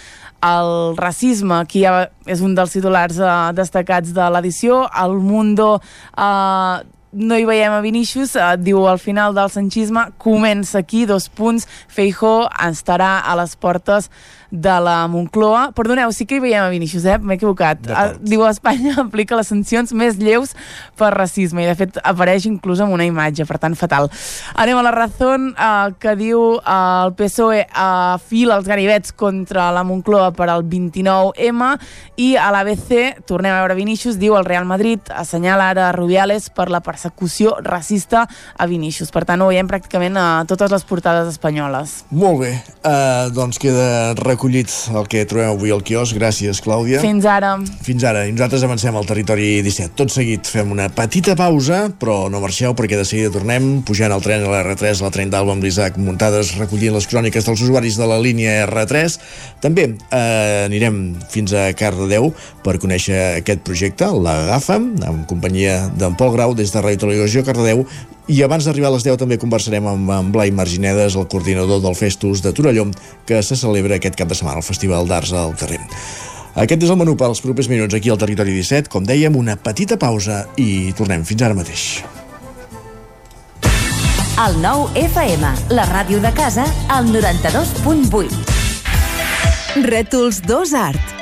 [0.43, 6.83] el racisme, aquí ja és un dels titulars eh, destacats de l'edició, el Mundo eh,
[7.13, 11.69] no hi veiem a Vinícius, eh, diu al final del sanchisme, comença aquí, dos punts,
[11.89, 14.09] Feijó estarà a les portes
[14.53, 15.73] de la Moncloa.
[15.73, 17.17] Perdoneu, sí que hi veiem a Vinícius, eh?
[17.19, 17.81] m'he equivocat.
[17.89, 20.53] Eh, diu Espanya aplica les sancions més lleus
[21.01, 24.11] per racisme i de fet apareix inclús amb una imatge, per tant fatal.
[24.61, 29.71] Anem a la Razón eh, que diu eh, el PSOE eh, fila els ganivets contra
[29.73, 31.73] la Moncloa per al 29M
[32.21, 36.69] i a l'ABC, tornem a veure Vinícius, diu el Real Madrid assenyala ara Rubiales per
[36.71, 39.11] la persecució racista a Vinícius.
[39.15, 42.03] Per tant, ho veiem pràcticament a totes les portades espanyoles.
[42.13, 42.53] Molt bé,
[42.85, 46.17] uh, doncs queda recollit el que trobem avui al quiosc.
[46.19, 46.99] Gràcies, Clàudia.
[46.99, 47.53] Fins ara.
[47.87, 48.25] Fins ara.
[48.27, 49.95] I nosaltres avancem al territori 17.
[49.95, 54.25] Tot seguit fem una petita pausa, però no marxeu perquè de seguida tornem pujant al
[54.25, 57.63] tren a la R3, a la tren d'Alba amb l'Isaac muntades recollint les cròniques dels
[57.63, 59.19] usuaris de la línia R3.
[59.63, 60.99] També eh, anirem
[61.31, 62.33] fins a Cardedeu
[62.67, 67.87] per conèixer aquest projecte, l'Agafa'm, en companyia d'en Pol Grau des de Ràdio Televisió Cardedeu
[68.33, 71.97] i abans d'arribar a les 10 també conversarem amb, amb Blai Marginedes, el coordinador del
[71.99, 72.87] Festus de Torelló,
[73.29, 75.81] que se celebra aquest cap de setmana, el Festival d'Arts al carrer.
[76.63, 78.89] Aquest és el menú pels propers minuts aquí al Territori 17.
[78.93, 81.85] Com dèiem, una petita pausa i tornem fins ara mateix.
[84.43, 85.45] El nou FM,
[85.77, 89.85] la ràdio de casa, al 92.8.
[89.93, 91.22] Rètols 2 Art.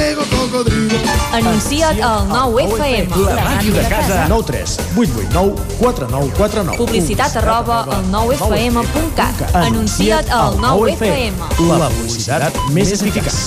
[1.33, 3.09] Anuncia't al 9FM.
[3.25, 4.25] La màquina de casa.
[4.29, 6.77] 9 3 8 8 9 4 9 4 9.
[6.77, 9.55] Publicitat arroba al 9FM.cat.
[9.55, 11.33] Anuncia't al 9FM.
[11.67, 13.39] La publicitat més eficaç.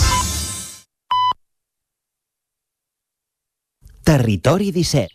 [4.05, 5.09] Territori 17.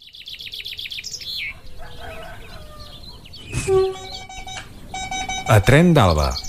[5.49, 6.48] A Tren d'Alba.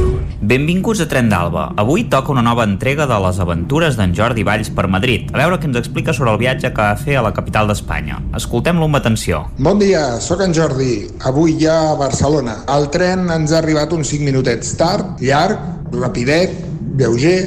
[0.51, 1.69] Benvinguts a Tren d'Alba.
[1.79, 5.29] Avui toca una nova entrega de les aventures d'en Jordi Valls per Madrid.
[5.31, 8.17] A veure què ens explica sobre el viatge que va fer a la capital d'Espanya.
[8.35, 9.45] Escoltem-lo amb atenció.
[9.63, 11.05] Bon dia, sóc en Jordi.
[11.29, 12.57] Avui ja a Barcelona.
[12.75, 15.55] El tren ens ha arribat uns 5 minutets tard, llarg,
[15.95, 16.59] rapidet,
[16.99, 17.39] lleuger,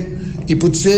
[0.49, 0.97] i potser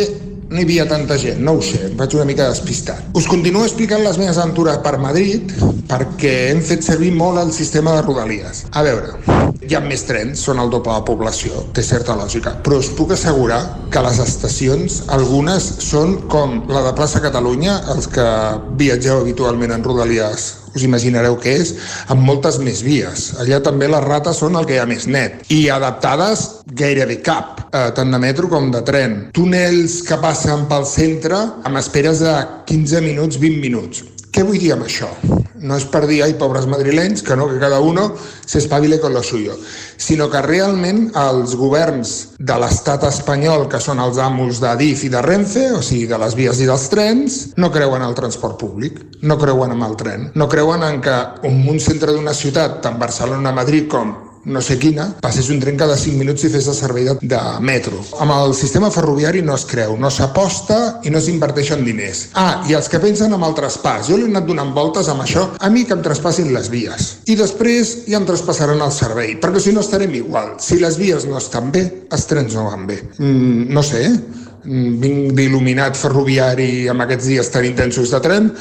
[0.49, 3.09] no hi havia tanta gent, no ho sé, em vaig una mica despistat.
[3.19, 5.55] Us continuo explicant les meves aventures per Madrid
[5.91, 8.65] perquè hem fet servir molt el sistema de rodalies.
[8.73, 9.17] A veure,
[9.67, 12.93] hi ha més trens, són el doble de la població, té certa lògica, però us
[12.95, 18.29] puc assegurar que les estacions, algunes són com la de plaça Catalunya, els que
[18.79, 21.75] viatgeu habitualment en rodalies us imaginareu què és,
[22.12, 23.29] amb moltes més vies.
[23.43, 25.43] Allà també les rates són el que hi ha més net.
[25.53, 29.17] I adaptades gairebé cap, eh, tant de metro com de tren.
[29.37, 32.37] Túnels que passen pel centre amb esperes de
[32.67, 34.05] 15 minuts, 20 minuts.
[34.37, 35.07] Què vull dir amb això?
[35.64, 39.14] No és per dir, ai, pobres madrilenys, que no, que cada uno se espavile con
[39.14, 39.55] lo suyo,
[39.96, 45.25] sinó que realment els governs de l'estat espanyol, que són els amos d'Adif i de
[45.25, 49.01] Renfe, o sigui, de les vies i dels trens, no creuen en el transport públic,
[49.25, 51.16] no creuen en el tren, no creuen en que
[51.49, 55.97] un centre d'una ciutat, tant Barcelona, Madrid com no sé quina, passés un tren cada
[55.99, 57.99] 5 minuts i fes el servei de, de metro.
[58.23, 62.29] Amb el sistema ferroviari no es creu, no s'aposta i no s'inverteixen diners.
[62.39, 64.07] Ah, i els que pensen en el traspàs.
[64.07, 67.11] Jo li he anat donant voltes amb això, a mi que em traspassin les vies.
[67.27, 70.55] I després ja em traspassaran el servei, perquè si no estarem igual.
[70.63, 73.03] Si les vies no estan bé, els trens no van bé.
[73.19, 74.07] Mm, no sé,
[74.63, 78.53] mm, vinc d'il·luminat ferroviari amb aquests dies tan intensos de tren,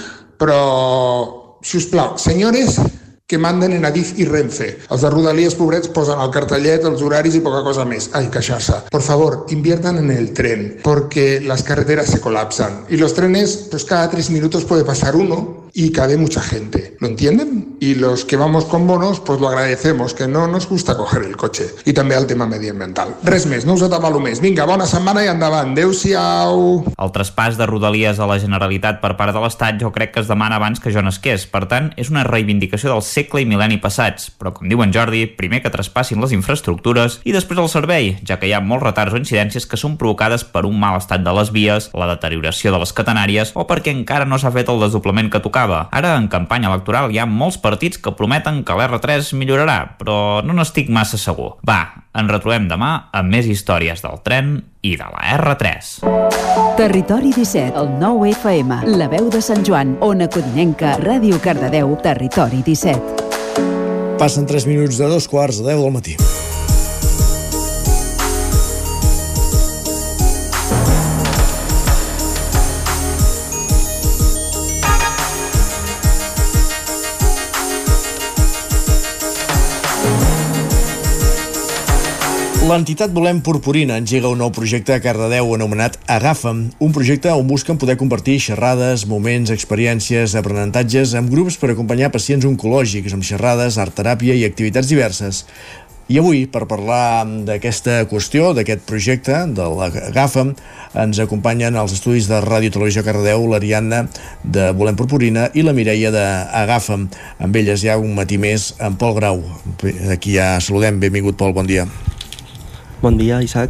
[0.41, 2.79] però, si us plau, senyores,
[3.27, 4.67] que manden en Adif i Renfe.
[4.85, 8.11] Els de Rodalies, pobrets, posen el cartellet, els horaris i poca cosa més.
[8.13, 8.83] Ay, queixar-se.
[8.93, 12.85] Por favor, inviertan en el tren, porque las carreteras se colapsan.
[12.87, 16.95] Y los trenes, pues cada tres minutos puede pasar uno y cabe mucha gente.
[17.01, 17.75] ¿Lo entienden?
[17.81, 21.35] Y los que vamos con bonos, pues lo agradecemos, que no nos gusta coger el
[21.35, 21.67] coche.
[21.83, 23.11] I també el tema mediambiental.
[23.27, 24.39] Res més, no us atabalo més.
[24.39, 25.73] Vinga, bona setmana i endavant.
[25.75, 26.85] Adéu-siau.
[26.95, 30.31] El traspàs de Rodalies a la Generalitat per part de l'Estat jo crec que es
[30.31, 31.43] demana abans que jo nasqués.
[31.51, 34.31] Per tant, és una reivindicació del segle i mil·lenni passats.
[34.39, 38.39] Però, com diu en Jordi, primer que traspassin les infraestructures i després el servei, ja
[38.39, 41.35] que hi ha molts retards o incidències que són provocades per un mal estat de
[41.35, 45.27] les vies, la deterioració de les catenàries o perquè encara no s'ha fet el desdoblament
[45.29, 45.64] que tocava.
[45.91, 50.55] Ara, en campanya electoral, hi ha molts partits que prometen que l'R3 millorarà, però no
[50.57, 51.55] n'estic massa segur.
[51.65, 55.93] Va, ens retrobem demà amb més històries del tren i de la R3.
[56.77, 62.61] Territori 17, el 9 FM, la veu de Sant Joan, Ona Codinenca, Ràdio Cardedeu, Territori
[62.65, 64.17] 17.
[64.19, 66.19] Passen 3 minuts de dos quarts de 10 del matí.
[82.65, 87.77] L'entitat Volem Purpurina engega un nou projecte a Cardedeu anomenat Agafa'm, un projecte on busquen
[87.77, 93.93] poder compartir xerrades, moments, experiències, aprenentatges amb grups per acompanyar pacients oncològics amb xerrades, art
[93.93, 95.43] teràpia i activitats diverses.
[96.09, 100.55] I avui, per parlar d'aquesta qüestió, d'aquest projecte, de l'Agafa'm,
[101.05, 104.07] ens acompanyen als estudis de Ràdio Televisió Cardedeu l'Ariadna
[104.41, 107.05] de Volem Purpurina i la Mireia d'Agafa'm.
[107.45, 109.45] Amb elles hi ha un matí més en Pol Grau.
[110.17, 110.97] Aquí ja saludem.
[110.97, 111.85] Benvingut, Pol, bon dia.
[113.05, 113.69] Bon dia, Isaac.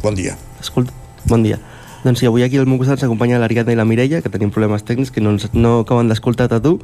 [0.00, 0.32] Bon dia.
[0.56, 0.88] Escolta,
[1.28, 1.58] bon dia.
[2.00, 4.86] Doncs sí, avui aquí al meu costat s'acompanya l'Ariadna i la Mireia, que tenim problemes
[4.88, 6.78] tècnics que no, ens, no acaben d'escoltar a tu,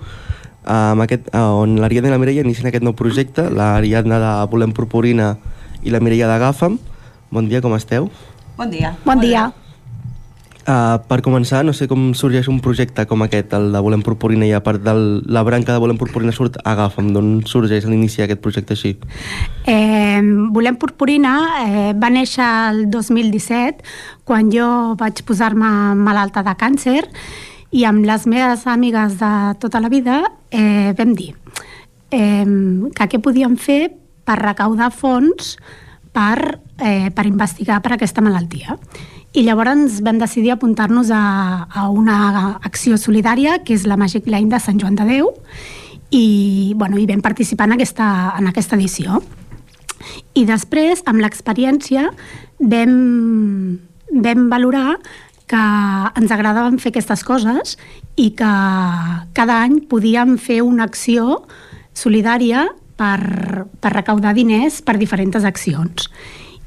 [0.69, 5.39] amb aquest, on l'Ariadna i la Mireia inicien aquest nou projecte, l'Ariadna de Volem Purpurina
[5.81, 6.77] i la Mireia d'Agafa'm.
[7.33, 8.12] Bon dia, com esteu?
[8.61, 8.93] Bon dia.
[9.09, 9.55] Bon dia.
[10.67, 14.49] Uh, per començar, no sé com sorgeix un projecte com aquest, el de Volem Purpurina,
[14.49, 14.95] i a part de
[15.31, 18.97] la branca de Volem Purpurina surt Agafa'm, d'on sorgeix l'inici d'aquest projecte així?
[19.71, 20.19] Eh,
[20.57, 23.87] Volem Purpurina eh, va néixer el 2017,
[24.27, 24.67] quan jo
[24.99, 25.71] vaig posar-me
[26.03, 27.05] malalta de càncer,
[27.71, 31.33] i amb les meves amigues de tota la vida eh, vam dir
[32.11, 32.47] eh,
[32.91, 33.93] que què podíem fer
[34.27, 35.55] per recaudar fons
[36.11, 38.79] per, eh, per investigar per aquesta malaltia.
[39.37, 44.49] I llavors vam decidir apuntar-nos a, a una acció solidària, que és la Magic Line
[44.49, 45.28] de Sant Joan de Déu,
[46.09, 48.07] i, bueno, i vam participar en aquesta,
[48.39, 49.20] en aquesta edició.
[50.32, 52.07] I després, amb l'experiència,
[52.64, 52.97] vam,
[54.24, 54.97] vam valorar
[55.47, 55.61] que
[56.16, 57.76] ens agradaven fer aquestes coses
[58.16, 58.55] i que
[59.37, 61.43] cada any podíem fer una acció
[61.93, 62.64] solidària
[62.97, 66.09] per, per recaudar diners per diferents accions.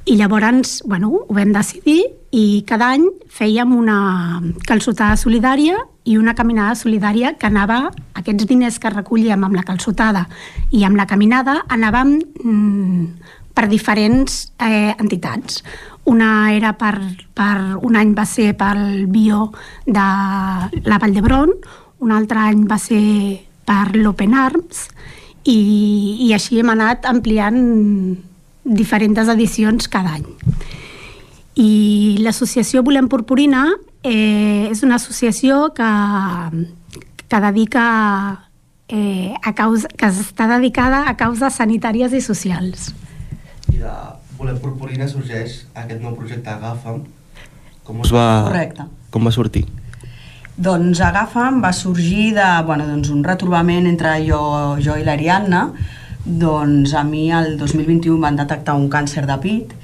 [0.09, 2.01] I llavors, bueno, ho vam decidir
[2.33, 5.75] i cada any fèiem una calçotada solidària
[6.09, 10.23] i una caminada solidària que anava, aquests diners que recollíem amb la calçotada
[10.73, 13.03] i amb la caminada, anàvem mm,
[13.53, 15.61] per diferents eh, entitats.
[16.09, 16.95] Una era per,
[17.37, 19.51] per, un any va ser pel bio
[19.85, 20.07] de
[20.89, 21.53] la Vall d'Hebron,
[22.01, 24.87] un altre any va ser per l'Open Arms,
[25.45, 25.59] i,
[26.25, 27.61] i així hem anat ampliant
[28.69, 30.27] diferents edicions cada any.
[31.59, 33.65] I l'associació Volem Purpurina
[34.03, 35.89] eh, és una associació que,
[37.27, 37.85] que dedica
[38.87, 42.93] eh, a causa, que està dedicada a causes sanitàries i socials.
[43.73, 43.95] I de
[44.39, 47.03] Volem Purpurina sorgeix aquest nou projecte Agafa'm.
[47.83, 48.85] Com us va, Correcte.
[49.11, 49.65] com va sortir?
[50.59, 54.39] Doncs Agafa'm va sorgir de bueno, doncs un retrobament entre jo,
[54.83, 55.69] jo i l'Ariadna.
[56.25, 59.75] Doncs a mi el 2021 van detectar un càncer de pit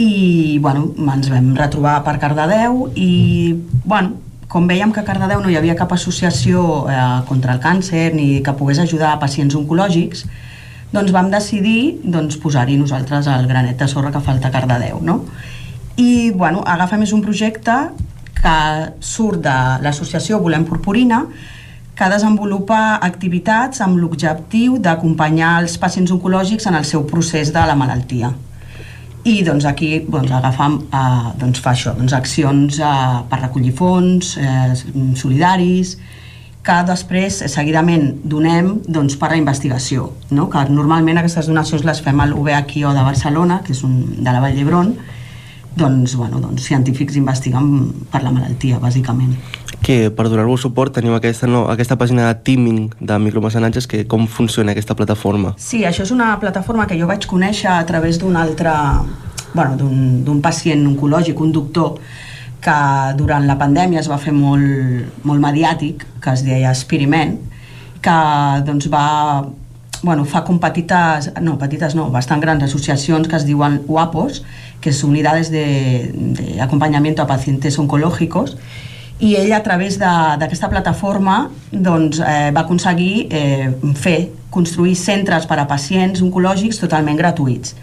[0.00, 3.54] i bueno, ens vam retrobar per Cardedeu i
[3.84, 4.16] bueno,
[4.52, 8.42] com veiem que a Cardedeu no hi havia cap associació eh, contra el càncer ni
[8.44, 10.26] que pogués ajudar a pacients oncològics,
[10.92, 15.00] doncs vam decidir doncs, posar-hi nosaltres el granet de sorra que falta a Cardedeu.
[15.00, 15.22] No?
[15.96, 17.74] I bueno, Agafa'm és un projecte
[18.42, 18.56] que
[19.00, 21.22] surt de l'associació Volem Purpurina,
[21.96, 27.76] que desenvolupa activitats amb l'objectiu d'acompanyar els pacients oncològics en el seu procés de la
[27.76, 28.32] malaltia.
[29.24, 34.36] I doncs aquí doncs, agafam, eh, doncs fa això, doncs, accions eh, per recollir fons,
[34.36, 34.72] eh,
[35.14, 35.96] solidaris,
[36.62, 40.48] que després seguidament donem doncs, per la investigació, no?
[40.50, 44.42] que normalment aquestes donacions les fem a l'UVHO de Barcelona, que és un, de la
[44.42, 44.94] Vall d'Hebron,
[45.74, 49.34] doncs, bueno, doncs, científics investiguen per la malaltia, bàsicament.
[49.82, 54.28] Que per donar-vos suport teniu aquesta, no, aquesta pàgina de teaming de micromecenatges, que com
[54.30, 55.56] funciona aquesta plataforma?
[55.58, 58.70] Sí, això és una plataforma que jo vaig conèixer a través d'un altre
[59.52, 61.98] bueno, d'un pacient oncològic, un doctor
[62.62, 62.76] que
[63.18, 67.34] durant la pandèmia es va fer molt, molt mediàtic, que es deia Experiment,
[68.02, 68.14] que
[68.66, 69.08] doncs va
[70.02, 74.42] bueno, fa com petites, no, petites no, bastant grans associacions que es diuen UAPOS,
[74.82, 78.56] que és Unidades de, de Acompanyamiento a Pacientes Oncológicos,
[79.22, 85.60] i ell a través d'aquesta plataforma doncs, eh, va aconseguir eh, fer, construir centres per
[85.62, 87.76] a pacients oncològics totalment gratuïts.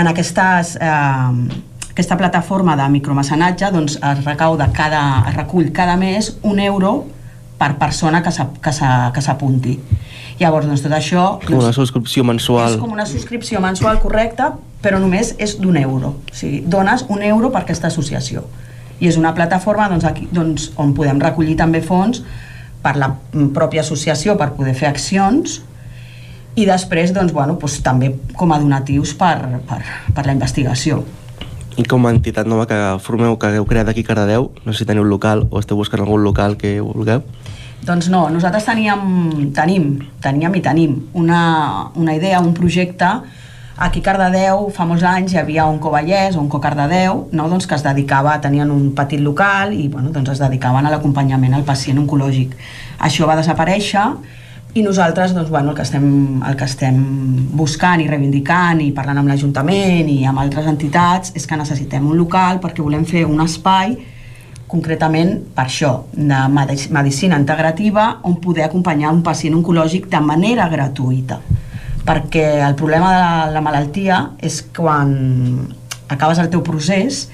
[0.00, 6.32] En aquestes, eh, aquesta plataforma de micromecenatge doncs, es recauda cada, es recull cada mes
[6.42, 6.94] un euro
[7.60, 9.76] per persona que s'apunti.
[10.40, 11.26] Llavors, doncs, tot això...
[11.44, 12.72] Com una subscripció mensual.
[12.72, 16.16] És com una subscripció mensual correcta, però només és d'un euro.
[16.32, 18.48] O sigui, dones un euro per aquesta associació.
[19.02, 22.22] I és una plataforma doncs, aquí, doncs, on podem recollir també fons
[22.82, 23.10] per la
[23.54, 25.60] pròpia associació per poder fer accions
[26.54, 29.36] i després doncs, bueno, doncs, també com a donatius per,
[29.66, 29.80] per,
[30.14, 31.02] per la investigació.
[31.80, 34.82] I com a entitat nova que formeu, que heu creat aquí a Cardedeu, no sé
[34.82, 37.24] si teniu un local o esteu buscant algun local que vulgueu?
[37.82, 39.86] Doncs no, nosaltres teníem, tenim,
[40.22, 41.40] teníem i tenim una,
[41.98, 43.08] una idea, un projecte
[43.82, 47.48] aquí a Cardedeu fa molts anys hi havia un Covallès o un Cocardedeu no?
[47.50, 51.56] doncs que es dedicava, tenien un petit local i bueno, doncs es dedicaven a l'acompanyament
[51.56, 52.54] al pacient oncològic.
[53.02, 54.04] Això va desaparèixer
[54.78, 56.06] i nosaltres doncs, bueno, el, que estem,
[56.46, 57.00] el que estem
[57.58, 62.16] buscant i reivindicant i parlant amb l'Ajuntament i amb altres entitats és que necessitem un
[62.16, 63.98] local perquè volem fer un espai
[64.70, 66.38] concretament per això, de
[66.94, 71.42] medicina integrativa, on poder acompanyar un pacient oncològic de manera gratuïta.
[72.06, 75.12] Perquè el problema de la, la malaltia és quan
[76.12, 77.26] acabes el teu procés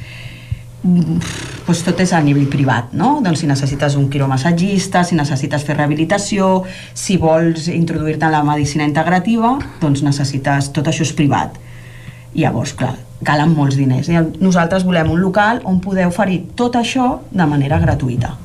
[0.82, 3.18] doncs tot és a nivell privat, no?
[3.24, 6.62] Doncs si necessites un quiromassatgista, si necessites fer rehabilitació,
[6.94, 10.70] si vols introduir-te en la medicina integrativa, doncs necessites...
[10.72, 11.58] Tot això és privat.
[12.34, 12.94] I llavors, clar,
[13.26, 14.10] calen molts diners.
[14.38, 18.36] Nosaltres volem un local on poder oferir tot això de manera gratuïta.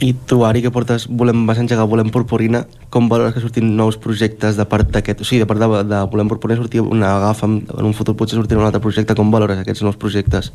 [0.00, 1.06] I tu, Ari, que portes?
[1.06, 5.22] Volem, vas engegar Volem Purpurina, com valores que sortin nous projectes de part d'aquest...
[5.22, 8.40] O sigui, de part de, de Volem Purpurina sortir una agafa, en un futur potser
[8.40, 10.50] sortirà un altre projecte, com valores aquests nous projectes?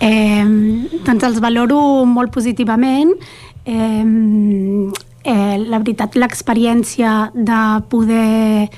[0.00, 0.46] Eh,
[1.04, 3.12] doncs els valoro molt positivament.
[3.68, 4.08] Eh,
[5.24, 7.60] eh, la veritat, l'experiència de
[7.92, 8.70] poder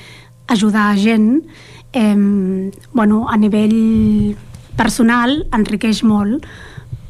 [0.51, 1.45] ajudar gent
[1.93, 4.35] eh, bueno, a nivell
[4.77, 6.47] personal enriqueix molt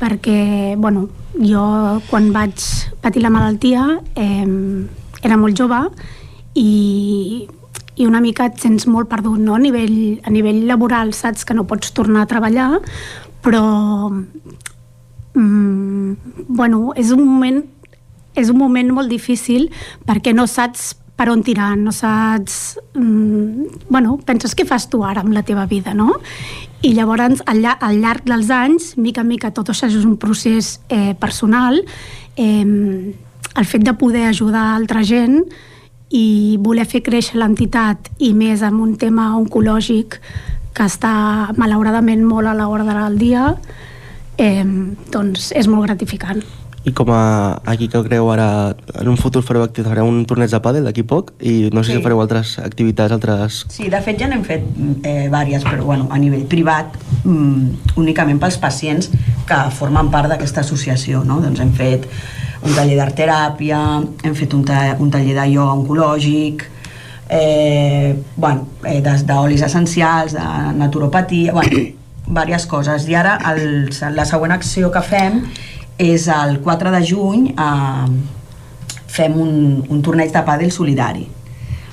[0.03, 1.07] perquè bueno,
[1.39, 1.63] jo
[2.11, 2.59] quan vaig
[3.03, 3.87] patir la malaltia
[4.19, 4.47] eh,
[5.23, 5.79] era molt jove
[6.59, 7.47] i,
[7.95, 9.55] i una mica et sents molt perdut no?
[9.55, 12.81] a, nivell, a nivell laboral saps que no pots tornar a treballar
[13.43, 13.63] però
[15.35, 17.63] mm, bueno, és un moment
[18.35, 19.69] és un moment molt difícil
[20.09, 22.79] perquè no saps per on tirar, no saps...
[22.97, 26.17] Mm, bueno, penses què fas tu ara amb la teva vida, no?
[26.83, 30.17] I llavors, al, llarg, al llarg dels anys, mica en mica, tot això és un
[30.19, 31.79] procés eh, personal,
[32.35, 32.65] eh,
[33.53, 35.45] el fet de poder ajudar altra gent
[36.11, 40.19] i voler fer créixer l'entitat i més amb un tema oncològic
[40.73, 43.47] que està malauradament molt a l'ordre del dia,
[44.41, 44.67] eh,
[45.13, 46.43] doncs és molt gratificant.
[46.85, 50.59] I com a aquí que creu ara, en un futur fareu, fareu un torneig de
[50.63, 51.99] pàdel d'aquí poc i no sé sí.
[51.99, 53.61] si fareu altres activitats, altres...
[53.71, 54.67] Sí, de fet ja n'hem fet
[55.07, 59.13] eh, vàries, però bueno, a nivell privat mm, únicament pels pacients
[59.47, 61.39] que formen part d'aquesta associació, no?
[61.45, 62.11] Doncs hem fet
[62.63, 63.81] un taller d'art teràpia,
[64.27, 66.67] hem fet un, ta un taller de ioga oncològic,
[67.33, 71.87] eh, bueno, eh, d'olis essencials, de naturopatia, bueno,
[72.27, 73.07] diverses coses.
[73.09, 75.45] I ara el, la següent acció que fem
[76.03, 78.09] és el 4 de juny eh,
[79.13, 79.55] fem un,
[79.89, 81.29] un torneig de pàdel solidari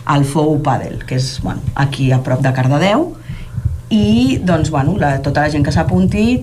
[0.10, 3.12] al Fou Pàdel, que és bueno, aquí a prop de Cardedeu
[3.93, 6.39] i doncs, bueno, la, tota la gent que s'apunti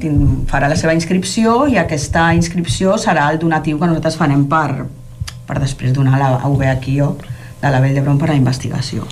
[0.50, 4.86] farà la seva inscripció i aquesta inscripció serà el donatiu que nosaltres farem per,
[5.46, 7.14] per després donar la UB aquí jo
[7.62, 9.06] de la Vell d'Hebron per a la investigació.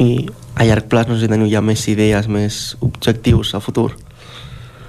[0.00, 3.90] I a llarg plaç no sé si teniu ja més idees, més objectius a futur?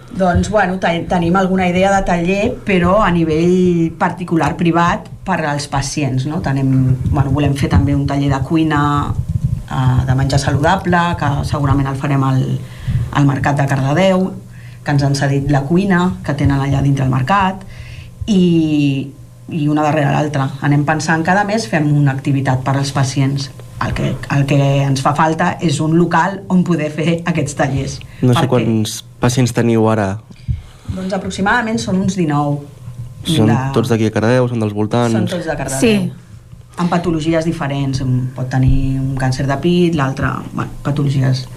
[0.09, 6.25] Doncs, bueno, tenim alguna idea de taller, però a nivell particular, privat, per als pacients,
[6.25, 6.41] no?
[6.41, 8.81] Tenim, bueno, volem fer també un taller de cuina
[9.13, 12.41] eh, de menjar saludable, que segurament el farem al,
[13.13, 14.25] al Mercat de Cardedeu,
[14.83, 17.61] que ens han cedit la cuina, que tenen allà dintre el mercat,
[18.25, 19.09] i,
[19.53, 20.49] i una darrere l'altra.
[20.65, 23.51] Anem pensant cada mes fem una activitat per als pacients
[23.85, 27.99] el que, el que ens fa falta és un local on poder fer aquests tallers.
[28.21, 28.49] No sé perquè...
[28.57, 30.13] quants pacients teniu ara?
[30.89, 32.59] Doncs aproximadament són uns 19.
[33.29, 33.59] Són de...
[33.75, 35.15] tots d'aquí a Cardeu, són dels voltants?
[35.15, 35.79] Són tots de Cardeu.
[35.79, 35.93] Sí.
[36.79, 38.01] Amb patologies diferents.
[38.35, 40.31] Pot tenir un càncer de pit, l'altre...
[40.53, 41.47] Bueno, patologies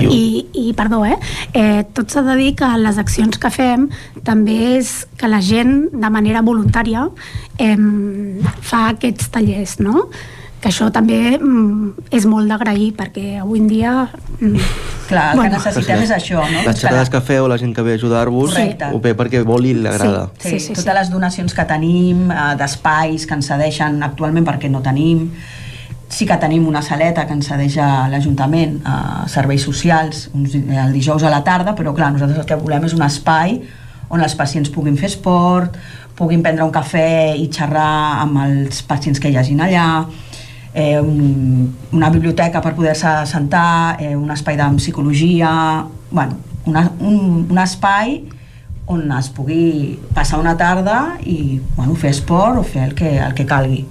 [0.00, 1.16] i, i perdó, eh?
[1.52, 3.88] eh tot s'ha de dir que les accions que fem
[4.26, 7.06] també és que la gent de manera voluntària
[7.58, 7.76] eh,
[8.62, 10.08] fa aquests tallers, no?
[10.64, 13.90] Que això també mm, és molt d'agrair perquè avui en dia
[14.38, 14.68] mm,
[15.10, 15.50] clar, el bueno.
[15.50, 16.06] que necessitem sí.
[16.06, 16.62] és això no?
[16.64, 19.74] les xerrades que feu, la gent que ve a ajudar-vos ho ve perquè vol i
[19.76, 20.96] li agrada sí, sí, sí, sí, totes sí.
[20.96, 25.28] les donacions que tenim eh, d'espais que ens cedeixen actualment perquè no tenim
[26.08, 28.96] sí que tenim una saleta que ens cedeix a l'Ajuntament a
[29.28, 32.96] serveis socials uns, el dijous a la tarda però clar, nosaltres el que volem és
[32.96, 33.58] un espai
[34.08, 35.76] on els pacients puguin fer esport
[36.16, 39.88] puguin prendre un cafè i xerrar amb els pacients que hi hagin allà
[40.74, 47.46] eh, un, una biblioteca per poder-se sentar, eh, un espai de psicologia, bueno, una, un,
[47.48, 48.24] un espai
[48.86, 53.34] on es pugui passar una tarda i bueno, fer esport o fer el que, el
[53.34, 53.84] que calgui.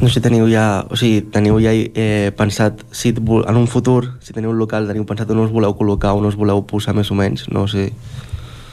[0.00, 4.16] No sé si teniu ja, o sigui, teniu ja eh, pensat, si en un futur,
[4.20, 7.12] si teniu un local, teniu pensat on us voleu col·locar, on us voleu posar més
[7.14, 7.92] o menys, no sé.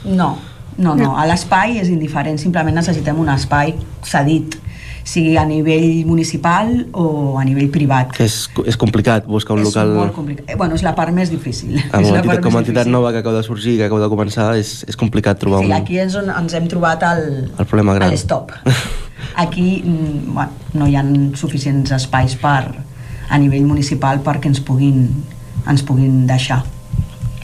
[0.04, 0.34] No,
[0.76, 4.58] no, no, a l'espai és indiferent, simplement necessitem un espai cedit
[5.04, 8.12] sigui a nivell municipal o a nivell privat.
[8.16, 8.36] Que és,
[8.68, 9.94] és complicat buscar un és local...
[9.94, 10.46] És molt complicat.
[10.48, 11.76] Eh, bueno, és la part més difícil.
[11.90, 12.96] Amb és la entitat, com a entitat difícil.
[12.98, 15.76] nova que acaba de sorgir, que acaba de començar, és, és complicat trobar sí, un...
[15.76, 18.14] aquí és on ens hem trobat el, el problema gran.
[18.20, 18.54] stop.
[19.42, 21.02] Aquí mm, bueno, no hi ha
[21.38, 22.66] suficients espais per,
[23.32, 25.06] a nivell municipal perquè ens puguin,
[25.68, 26.62] ens puguin deixar.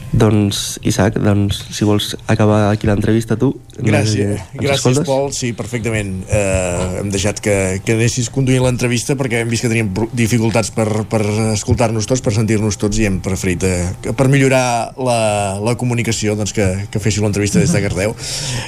[0.09, 3.51] Doncs, Isaac, doncs, si vols acabar aquí l'entrevista tu...
[3.77, 5.05] Gràcies, ens gràcies escoltes?
[5.05, 6.15] Pol, sí, perfectament.
[6.25, 7.55] Eh, hem deixat que,
[7.85, 11.21] que anessis conduint l'entrevista perquè hem vist que teníem dificultats per, per
[11.53, 15.19] escoltar-nos tots, per sentir-nos tots i hem preferit, eh, que per millorar la,
[15.61, 18.17] la comunicació, doncs que, que féssiu l'entrevista des de Cardeu.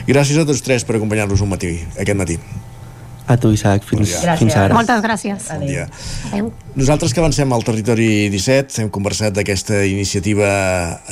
[0.10, 2.38] Gràcies a tots tres per acompanyar-nos un matí, aquest matí.
[3.28, 4.74] A tu, Isaac, fins, fins ara.
[4.76, 5.48] Moltes gràcies.
[5.54, 5.88] Bon dia.
[6.32, 6.52] Adéu.
[6.76, 10.48] Nosaltres que avancem al territori 17 hem conversat d'aquesta iniciativa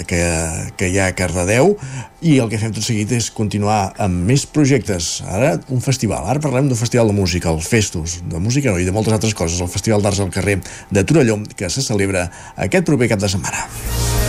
[0.08, 0.22] que,
[0.80, 1.76] que hi ha a Cardedeu
[2.26, 5.20] i el que fem tot seguit és continuar amb més projectes.
[5.28, 8.88] Ara un festival, ara parlem d'un festival de música, el Festus, de música no, i
[8.88, 10.60] de moltes altres coses, el Festival d'Arts al carrer
[10.92, 14.29] de Torelló, que se celebra aquest proper cap de setmana.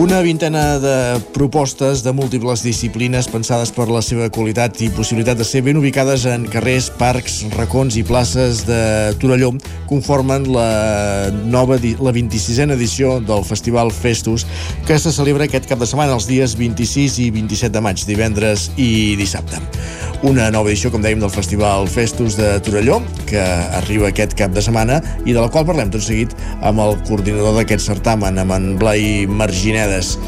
[0.00, 5.44] Una vintena de propostes de múltiples disciplines pensades per la seva qualitat i possibilitat de
[5.44, 8.80] ser ben ubicades en carrers, parcs, racons i places de
[9.20, 9.50] Torelló
[9.90, 14.46] conformen la nova la 26a edició del Festival Festus
[14.88, 18.70] que se celebra aquest cap de setmana els dies 26 i 27 de maig, divendres
[18.80, 19.60] i dissabte.
[20.20, 23.40] Una nova edició, com dèiem, del Festival Festus de Torelló, que
[23.78, 27.56] arriba aquest cap de setmana i de la qual parlem tot seguit amb el coordinador
[27.56, 30.18] d'aquest certamen, amb en Blai Marginedes.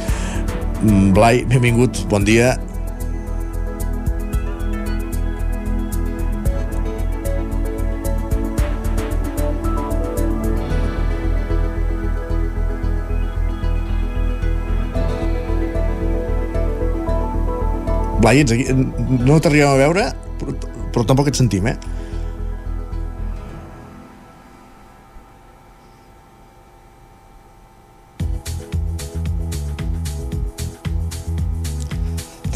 [0.81, 2.55] Mm, Blai, benvingut, bon dia.
[18.23, 18.69] Blai, ets aquí?
[19.27, 20.05] No t'arribem a veure,
[20.39, 20.55] però,
[20.95, 21.77] però tampoc et sentim, eh?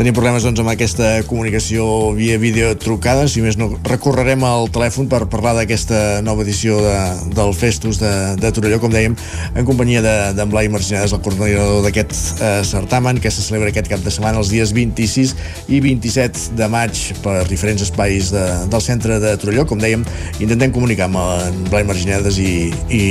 [0.07, 1.83] Tenim problemes doncs, amb aquesta comunicació
[2.15, 6.95] via vídeo trucada, si més no recorrerem al telèfon per parlar d'aquesta nova edició de,
[7.35, 9.19] del Festus de, de Torelló, com dèiem,
[9.51, 13.91] en companyia d'en de, Blai Marginades, el coordinador d'aquest eh, certamen, que se celebra aquest
[13.91, 15.35] cap de setmana els dies 26
[15.75, 19.67] i 27 de maig per diferents espais de, del centre de Torelló.
[19.67, 20.07] Com dèiem,
[20.39, 23.07] intentem comunicar amb en Blai Marginades i, i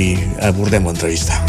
[0.48, 1.44] abordem l'entrevista.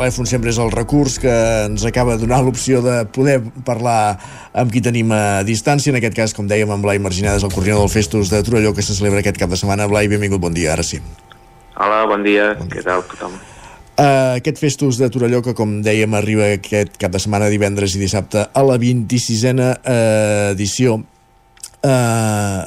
[0.00, 1.32] Telèfon sempre és el recurs que
[1.66, 3.36] ens acaba donant l'opció de poder
[3.66, 4.16] parlar
[4.56, 5.92] amb qui tenim a distància.
[5.92, 8.84] En aquest cas, com dèiem, amb Blai Marginades, el coordinador del Festus de Torelló, que
[8.86, 9.88] se celebra aquest cap de setmana.
[9.90, 11.02] Blai, benvingut, bon dia, ara sí.
[11.76, 12.54] Hola, bon dia.
[12.56, 12.80] bon dia.
[12.80, 13.36] Què tal tothom?
[14.00, 18.00] Uh, aquest Festus de Torelló, que com dèiem arriba aquest cap de setmana, divendres i
[18.00, 19.72] dissabte, a la 26a uh,
[20.54, 20.96] edició,
[21.84, 22.60] uh,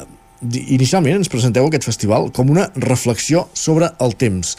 [0.77, 4.57] inicialment ens presenteu aquest festival com una reflexió sobre el temps.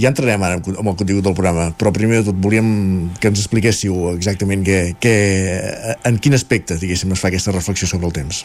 [0.00, 2.68] Ja entrarem ara amb el contingut del programa, però primer de tot volíem
[3.20, 5.14] que ens expliquéssiu exactament que, que,
[6.08, 8.42] en quin aspecte, diguéssim, es fa aquesta reflexió sobre el temps.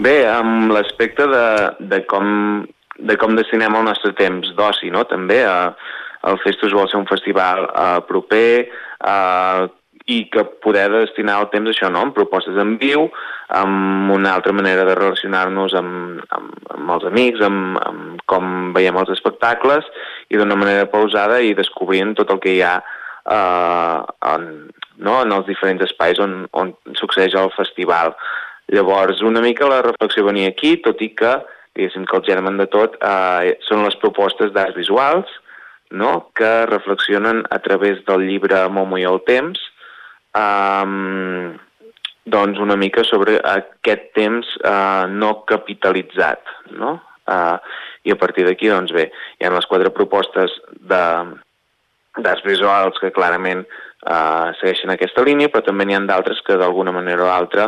[0.00, 1.44] Bé, amb l'aspecte de,
[1.92, 2.64] de, com,
[2.96, 5.04] de com destinem el nostre temps d'oci, no?
[5.10, 5.92] També eh,
[6.30, 9.66] el Festus vol ser un festival eh, proper, eh,
[10.06, 12.02] i que poder destinar el temps a això, no?
[12.04, 13.06] amb propostes en viu,
[13.56, 18.98] amb una altra manera de relacionar-nos amb, amb, amb els amics, amb, amb com veiem
[19.00, 19.88] els espectacles,
[20.28, 23.98] i d'una manera pausada i descobrint tot el que hi ha eh,
[24.34, 24.48] en,
[25.00, 25.18] no?
[25.22, 28.12] en els diferents espais on, on succeeix el festival.
[28.72, 31.38] Llavors, una mica la reflexió venia aquí, tot i que,
[31.74, 35.32] diguéssim que el germen de tot eh, són les propostes d'arts visuals,
[35.90, 36.28] no?
[36.36, 39.60] que reflexionen a través del llibre Momo i el temps,
[40.38, 41.54] um,
[42.24, 46.98] doncs una mica sobre aquest temps uh, no capitalitzat, no?
[47.24, 47.56] Uh,
[48.04, 49.08] I a partir d'aquí, doncs bé,
[49.40, 51.04] hi ha les quatre propostes de
[52.14, 56.92] d'arts visuals que clarament uh, segueixen aquesta línia, però també n'hi ha d'altres que d'alguna
[56.94, 57.64] manera o altra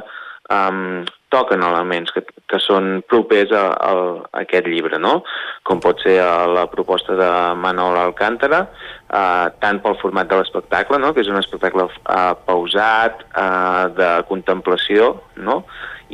[0.53, 1.03] um,
[1.35, 3.95] toquen elements que, que són propers a, a,
[4.43, 5.19] aquest llibre, no?
[5.67, 8.63] Com pot ser a la proposta de Manol Alcántara,
[9.11, 11.13] eh, tant pel format de l'espectacle, no?
[11.15, 15.65] que és un espectacle eh, pausat, eh, de contemplació, no?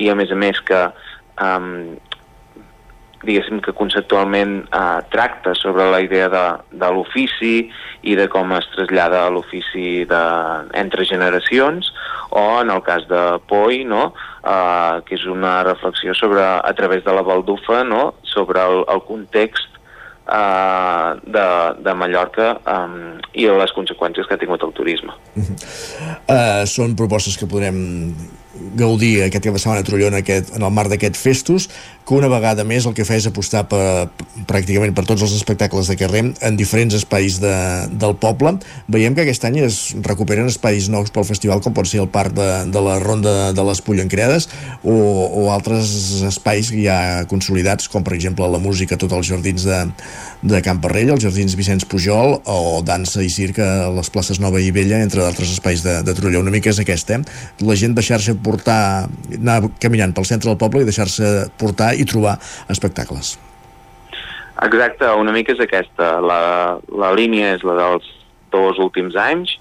[0.01, 1.61] i a més a més que eh,
[3.23, 6.45] diguéssim que conceptualment eh, tracta sobre la idea de,
[6.79, 7.71] de l'ofici
[8.03, 10.03] i de com es trasllada l'ofici
[10.75, 11.93] entre generacions,
[12.31, 14.13] o en el cas de Poi, no?
[14.43, 18.15] eh, que és una reflexió sobre, a través de la baldufa no?
[18.23, 19.69] sobre el, el context
[20.27, 21.47] eh, de,
[21.85, 25.13] de Mallorca um, i les conseqüències que ha tingut el turisme.
[25.37, 25.57] Uh -huh.
[26.29, 28.15] uh, són propostes que podrem
[28.77, 31.69] gaudir aquest cap de setmana a en, aquest, en el marc d'aquest festos,
[32.07, 34.09] que una vegada més el que fa és apostar per,
[34.49, 37.55] pràcticament per tots els espectacles de carrer en diferents espais de,
[37.93, 38.57] del poble.
[38.93, 42.35] Veiem que aquest any es recuperen espais nous pel festival, com pot ser el parc
[42.37, 44.49] de, de la Ronda de les Pollencredes
[44.83, 49.81] o, o altres espais ja consolidats, com per exemple la música tots els jardins de,
[50.43, 54.61] de Camp Parrell, els jardins Vicenç Pujol o dansa i circ a les places Nova
[54.61, 56.43] i Vella, entre d'altres espais de, de Trolló.
[56.43, 57.63] Una mica és aquesta, eh?
[57.63, 59.07] La gent deixar-se portar,
[59.39, 62.39] anar caminant pel centre del poble i deixar-se portar i trobar
[62.75, 63.37] espectacles.
[64.63, 66.17] Exacte, una mica és aquesta.
[66.23, 66.43] La,
[66.91, 68.11] la línia és la dels
[68.53, 69.55] dos últims anys,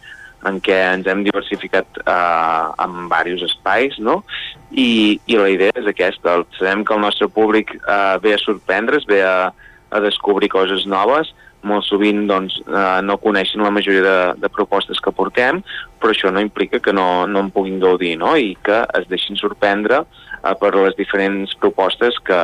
[0.49, 4.23] en què ens hem diversificat eh, en diversos espais, no?
[4.73, 6.39] I, I la idea és aquesta.
[6.57, 9.51] Sabem que el nostre públic eh, ve a sorprendre's, ve a,
[9.91, 11.33] a descobrir coses noves,
[11.67, 15.61] molt sovint doncs, eh, no coneixen la majoria de, de propostes que portem,
[16.01, 18.33] però això no implica que no, no en puguin gaudir no?
[18.35, 22.41] i que es deixin sorprendre eh, per les diferents propostes que,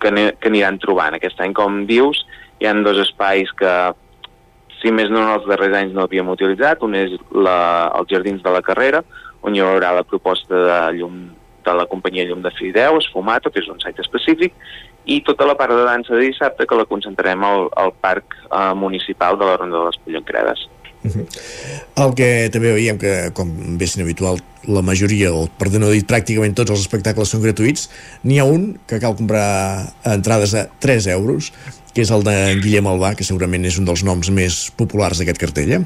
[0.00, 1.18] que, que aniran trobant.
[1.18, 2.24] Aquest any, com dius,
[2.62, 3.74] hi han dos espais que,
[4.84, 6.82] si més no en els darrers anys no havíem utilitzat.
[6.84, 7.56] Un és la,
[7.96, 9.00] els Jardins de la Carrera,
[9.44, 11.24] on hi haurà la proposta de llum
[11.64, 14.52] de la companyia Llum de Fideu, Esfumato, que és un site específic,
[15.04, 18.72] i tota la part de dansa de dissabte que la concentrarem al, al Parc eh,
[18.74, 20.68] Municipal de la Ronda de les Pollenqueredes.
[21.04, 21.26] Uh -huh.
[21.96, 26.06] El que també veiem que, com bé sent habitual, la majoria, o per no dir
[26.06, 27.90] pràcticament tots els espectacles són gratuïts,
[28.22, 31.52] n'hi ha un que cal comprar entrades a 3 euros,
[31.94, 35.38] que és el de Guillem Albà, que segurament és un dels noms més populars d'aquest
[35.38, 35.82] cartell, eh?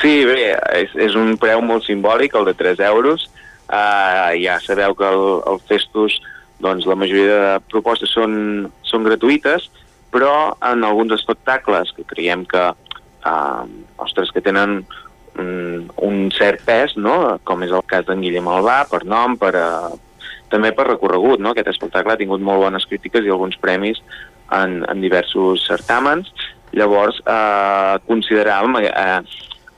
[0.00, 3.30] Sí, bé, és, és un preu molt simbòlic, el de 3 euros.
[3.72, 6.20] Uh, ja sabeu que el, el Festus
[6.62, 9.68] doncs la majoria de propostes són, són gratuïtes,
[10.12, 12.64] però en alguns espectacles que creiem que,
[13.26, 13.62] eh,
[14.04, 14.82] ostres, que tenen
[15.40, 17.38] un, un cert pes, no?
[17.48, 21.40] com és el cas d'en Guillem Albà, per nom, per, eh, també per recorregut.
[21.40, 21.52] No?
[21.52, 24.02] Aquest espectacle ha tingut molt bones crítiques i alguns premis
[24.52, 26.30] en, en diversos certàmens.
[26.76, 29.20] Llavors, eh, consideràvem eh,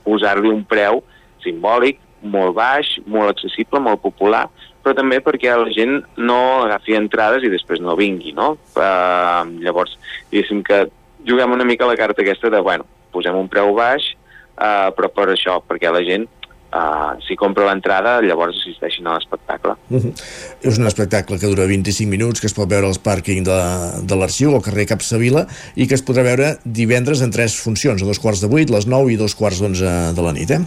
[0.05, 1.03] posar-li un preu
[1.45, 4.47] simbòlic, molt baix, molt accessible, molt popular,
[4.85, 8.55] però també perquè la gent no agafi entrades i després no vingui, no?
[8.77, 9.97] Uh, llavors,
[10.31, 10.85] diguéssim que
[11.25, 14.13] juguem una mica la carta aquesta de, bueno, posem un preu baix,
[14.59, 16.29] uh, però per això, perquè la gent
[16.75, 19.77] Uh, si compra l'entrada, llavors assisteixin a l'espectacle.
[19.95, 20.13] Uh -huh.
[20.61, 23.59] És un espectacle que dura 25 minuts, que es pot veure als pàrquing de,
[24.03, 28.05] de l'Arxiu, al carrer Capçavila, i que es podrà veure divendres en tres funcions, a
[28.05, 30.61] dos quarts de vuit, les 9 i dos quarts d'onze de la nit, eh?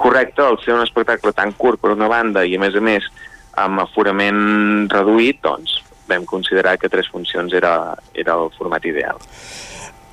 [0.00, 3.06] Correcte, al ser un espectacle tan curt per una banda i a més a més
[3.60, 5.80] amb aforament reduït, doncs
[6.10, 7.74] vam considerar que tres funcions era,
[8.14, 9.20] era el format ideal.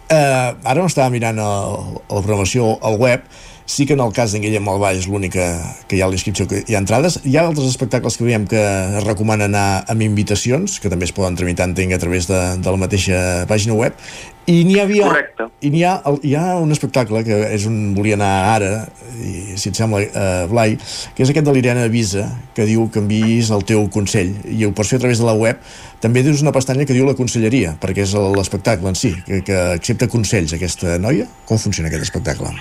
[0.08, 1.74] Uh, ara m'estava mirant el,
[2.08, 3.26] la programació al web
[3.68, 5.44] sí que en el cas d'en Guillem Albà és l'única
[5.92, 7.20] que hi ha l'inscripció, que hi ha entrades.
[7.28, 11.14] Hi ha altres espectacles que veiem que es recomana anar amb invitacions, que també es
[11.14, 13.20] poden tramitar, entenc, a través de, de la mateixa
[13.52, 14.00] pàgina web.
[14.48, 15.10] I n'hi havia...
[15.10, 15.50] Correcte.
[15.68, 18.72] I n'hi ha, hi ha un espectacle que és un volia anar ara,
[19.20, 20.78] i si et sembla, eh, Blai,
[21.18, 22.24] que és aquest de l'Irena Avisa,
[22.56, 25.36] que diu que enviïs el teu consell, i ho pots fer a través de la
[25.36, 25.60] web.
[26.00, 29.62] També dius una pestanya que diu la conselleria, perquè és l'espectacle en si, que, que
[29.76, 31.28] accepta consells aquesta noia.
[31.50, 32.56] Com funciona aquest espectacle?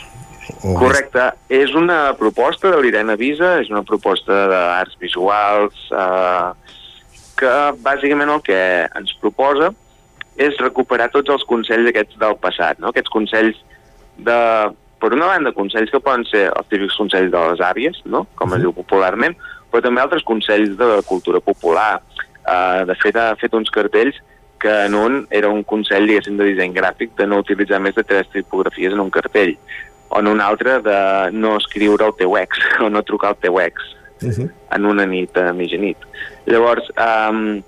[0.63, 1.31] O Correcte.
[1.53, 6.77] És una proposta de l'Irene Visa, és una proposta d'arts visuals eh,
[7.41, 9.73] que bàsicament el que ens proposa
[10.37, 12.93] és recuperar tots els consells aquests del passat, no?
[12.93, 13.59] aquests consells
[14.17, 14.39] de,
[15.01, 18.27] per una banda, consells que poden ser els típics consells de les àvies, no?
[18.37, 19.37] com es diu popularment,
[19.73, 22.03] però també altres consells de cultura popular.
[22.47, 24.21] Uh, de fet, ha fet uns cartells
[24.63, 28.05] que en un era un consell, diguéssim, de disseny gràfic de no utilitzar més de
[28.07, 29.57] tres tipografies en un cartell,
[30.09, 30.99] o en un altre de
[31.33, 34.51] no escriure el teu ex, o no trucar al teu ex Uh -huh.
[34.71, 35.99] en una nit, a mitjanit.
[36.47, 37.63] Llavors, um,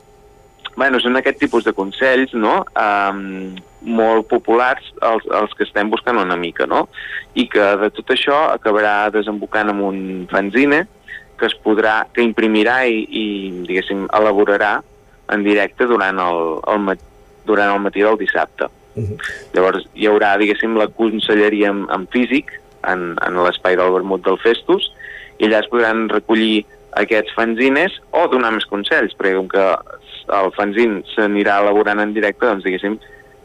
[0.77, 6.19] bueno, són aquest tipus de consells, no?, um, molt populars els, els que estem buscant
[6.19, 6.89] una mica, no?
[7.35, 10.87] I que de tot això acabarà desembocant en un fanzine
[11.39, 13.25] que es podrà, que imprimirà i, i
[13.69, 14.83] diguéssim, elaborarà
[15.29, 16.99] en directe durant el, el,
[17.47, 18.67] durant el matí del dissabte.
[18.99, 19.19] Uh -huh.
[19.55, 22.51] Llavors hi haurà, diguéssim, la conselleria en, en físic,
[22.83, 24.93] en, en l'espai del vermut del Festus,
[25.39, 26.65] i allà es podran recollir
[26.99, 29.67] aquests fanzines o donar més consells, perquè com que
[30.39, 32.99] el fanzin s'anirà elaborant en directe, doncs diguéssim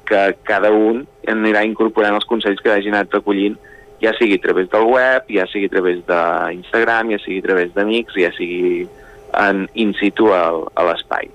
[0.06, 3.56] que cada un anirà incorporant els consells que hagi anat recollint,
[4.04, 7.72] ja sigui a través del web, ja sigui a través d'Instagram, ja sigui a través
[7.74, 8.84] d'amics, ja sigui
[9.40, 11.30] en in situ al, a l'espai.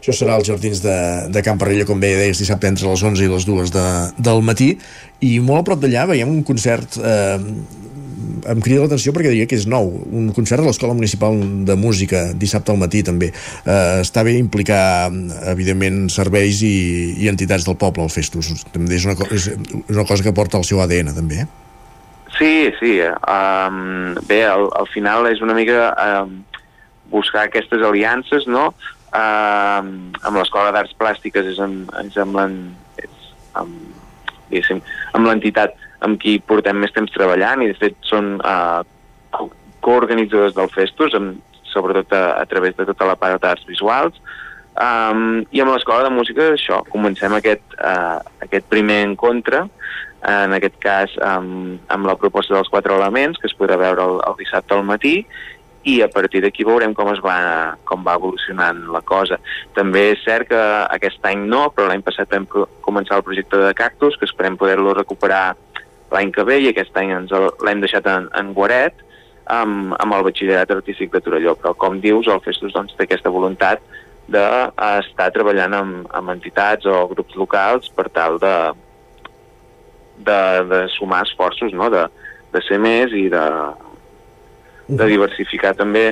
[0.00, 0.96] Això serà als Jardins de,
[1.32, 3.86] de Camp Parrella, com bé deies, dissabte entre les 11 i les 2 de,
[4.18, 4.72] del matí.
[5.20, 6.98] I molt a prop d'allà veiem un concert...
[6.98, 7.88] Eh,
[8.50, 11.36] em crida l'atenció perquè diria que és nou, un concert de l'Escola Municipal
[11.68, 13.30] de Música, dissabte al matí també.
[13.30, 15.10] Eh, està bé implicar,
[15.52, 16.74] evidentment, serveis i,
[17.20, 18.52] i entitats del poble al Festus.
[18.72, 19.50] També és una, és
[19.88, 21.44] una cosa que porta el seu ADN, també.
[21.44, 21.48] eh?
[22.38, 22.94] Sí, sí.
[23.04, 26.38] Um, bé, al, al final és una mica um,
[27.10, 28.70] buscar aquestes aliances, no?
[29.10, 32.38] Um, amb l'Escola d'Arts Plàstiques és amb, és amb,
[34.54, 35.74] és amb, amb l'entitat
[36.06, 38.84] amb qui portem més temps treballant i de fet són uh,
[39.84, 41.40] coorganitzadors del Festus, amb,
[41.70, 44.16] sobretot a, a través de tota la part d'arts visuals,
[44.74, 49.66] um, i amb l'Escola de Música això, comencem aquest, uh, aquest primer encontre
[50.20, 54.18] en aquest cas amb, amb la proposta dels quatre elements que es podrà veure el,
[54.28, 55.22] el dissabte al matí
[55.84, 59.38] i a partir d'aquí veurem com es va, com va evolucionant la cosa.
[59.76, 60.60] També és cert que
[60.96, 62.46] aquest any no, però l'any passat vam
[62.84, 65.54] començar el projecte de cactus, que esperem poder-lo recuperar
[66.12, 69.00] l'any que ve, i aquest any ens l'hem deixat en, en Guaret,
[69.50, 71.56] amb, amb el batxillerat artístic de Torelló.
[71.56, 73.82] Però, com dius, el Festus doncs, té aquesta voluntat
[74.30, 78.56] d'estar treballant amb, amb entitats o grups locals per tal de,
[80.28, 81.88] de, de sumar esforços, no?
[81.90, 82.04] de,
[82.52, 83.46] de ser més i de,
[84.90, 86.10] de diversificar també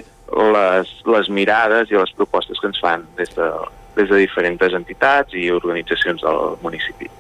[0.55, 3.49] les, les mirades i les propostes que ens fan des de,
[3.97, 7.11] des de diferents entitats i organitzacions del municipi.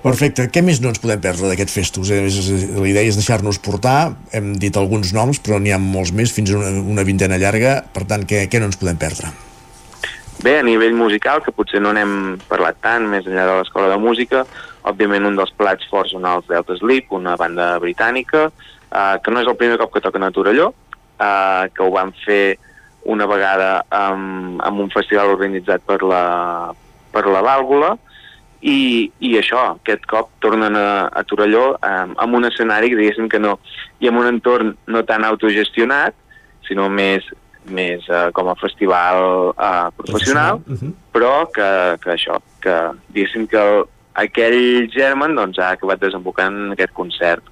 [0.00, 0.46] Perfecte.
[0.48, 2.08] Què més no ens podem perdre d'aquest festus?
[2.08, 4.14] Eh, La idea és deixar-nos portar.
[4.32, 7.82] Hem dit alguns noms, però n'hi ha molts més, fins a una, una vintena llarga.
[7.92, 9.28] Per tant, què, què no ens podem perdre?
[10.40, 13.98] Bé, a nivell musical, que potser no n'hem parlat tant, més enllà de l'escola de
[14.00, 14.46] música,
[14.88, 18.46] òbviament un dels plats forts són els Delta Sleep, una banda britànica,
[18.90, 20.72] eh, que no és el primer cop que toquen a Torelló,
[21.18, 22.58] eh, que ho van fer
[23.10, 26.22] una vegada amb, amb un festival organitzat per la,
[27.14, 27.94] per la Vàlvula,
[28.60, 33.30] i, i això, aquest cop tornen a, a Torelló eh, amb un escenari que diguéssim
[33.32, 33.56] que no,
[34.00, 36.16] i amb un entorn no tan autogestionat,
[36.68, 37.24] sinó més,
[37.72, 40.92] més eh, com a festival eh, professional, Uh -huh.
[41.12, 42.76] però que, que això, que
[43.08, 43.84] diguéssim que el,
[44.14, 47.42] aquell germen doncs, ha acabat desembocant en aquest concert.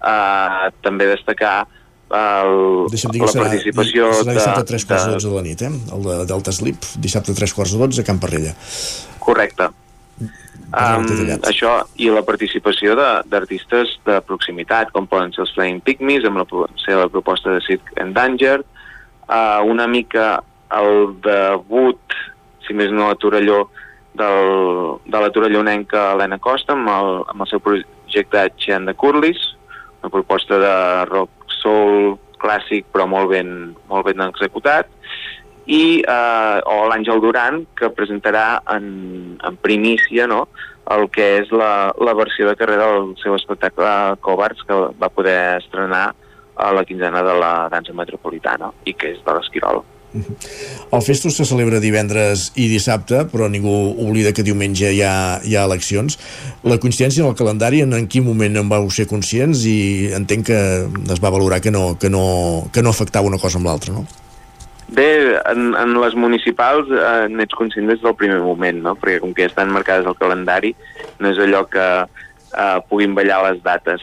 [0.00, 1.66] Uh, també destacar
[2.10, 5.28] el, Deixa'm dir que la serà, participació serà dissabte a de, 3 quarts de 12
[5.28, 5.70] de la nit, eh?
[5.94, 8.54] El de Delta Sleep, dissabte a 3 quarts de 12 a Camp Parrella.
[9.22, 9.68] Correcte.
[10.70, 11.06] Um,
[11.50, 16.26] això i la participació de- d'artistes de, de proximitat, com poden ser els Flying Pygmies,
[16.26, 16.46] amb la,
[16.98, 18.66] la proposta de Cirque Endangered,
[19.28, 21.98] uh, una mica el debut,
[22.66, 23.64] si més no a Torelló,
[24.14, 29.38] del, de la torellonenca Helena Costa amb el, amb el seu projecte Chen de Curlis,
[30.00, 30.74] una proposta de
[31.10, 34.88] rock soul clàssic però molt ben, molt ben executat,
[35.70, 40.46] i eh, o l'Àngel Duran, que presentarà en, en primícia no?
[40.90, 45.60] el que és la, la versió de carrera del seu espectacle Covards, que va poder
[45.60, 46.08] estrenar
[46.60, 49.84] a la quinzena de la dansa metropolitana i que és de l'Esquirol.
[50.96, 53.72] El festus se celebra divendres i dissabte, però ningú
[54.06, 56.18] oblida que diumenge hi ha, hi ha eleccions.
[56.66, 60.48] La coincidència en el calendari, en, en quin moment en vau ser conscients i entenc
[60.50, 60.60] que
[61.14, 62.24] es va valorar que no, que no,
[62.74, 64.06] que no afectava una cosa amb l'altra, no?
[64.90, 68.96] Bé, en, en les municipals eh, n'ets conscient des del primer moment, no?
[68.98, 70.72] perquè com que ja estan marcades al calendari,
[71.22, 74.02] no és allò que eh, puguin ballar les dates.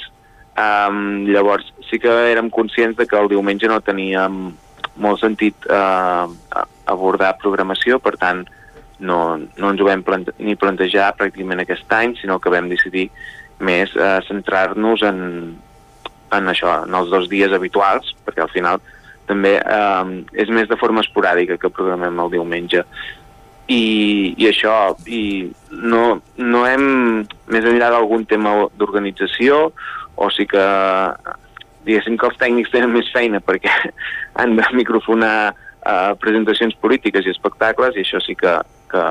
[0.58, 4.56] Um, llavors, sí que érem conscients de que el diumenge no teníem
[5.02, 6.28] molt sentit uh,
[6.88, 8.44] abordar programació, per tant,
[9.00, 13.10] no, no ens ho vam plante ni plantejar pràcticament aquest any, sinó que vam decidir
[13.60, 15.20] més uh, centrar-nos en,
[16.34, 18.82] en això, en els dos dies habituals, perquè al final
[19.28, 22.84] també eh, és més de forma esporàdica que programem el diumenge.
[23.68, 23.82] I,
[24.40, 25.50] i això i
[25.92, 26.86] no, no hem
[27.52, 29.66] més enllà d'algun tema d'organització
[30.16, 30.64] o sí que
[31.88, 33.72] diguéssim que els tècnics tenen més feina perquè
[34.40, 38.58] han de microfonar eh, presentacions polítiques i espectacles i això sí que,
[38.92, 39.06] que,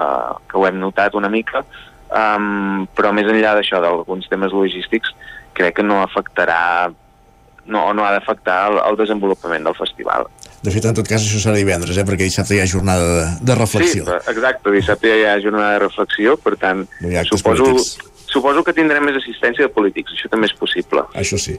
[0.51, 1.65] que ho hem notat una mica
[2.11, 5.15] um, però més enllà d'això d'alguns temes logístics
[5.57, 6.93] crec que no afectarà
[7.67, 10.29] no, no ha d'afectar el, el desenvolupament del festival.
[10.63, 12.05] De fet, en tot cas, això serà divendres, eh?
[12.07, 14.07] perquè dissabte hi ha jornada de, de reflexió.
[14.07, 17.73] Sí, exacte, dissabte hi ha jornada de reflexió, per tant, no suposo,
[18.31, 21.07] suposo que tindrem més assistència de polítics, això també és possible.
[21.19, 21.59] Això sí.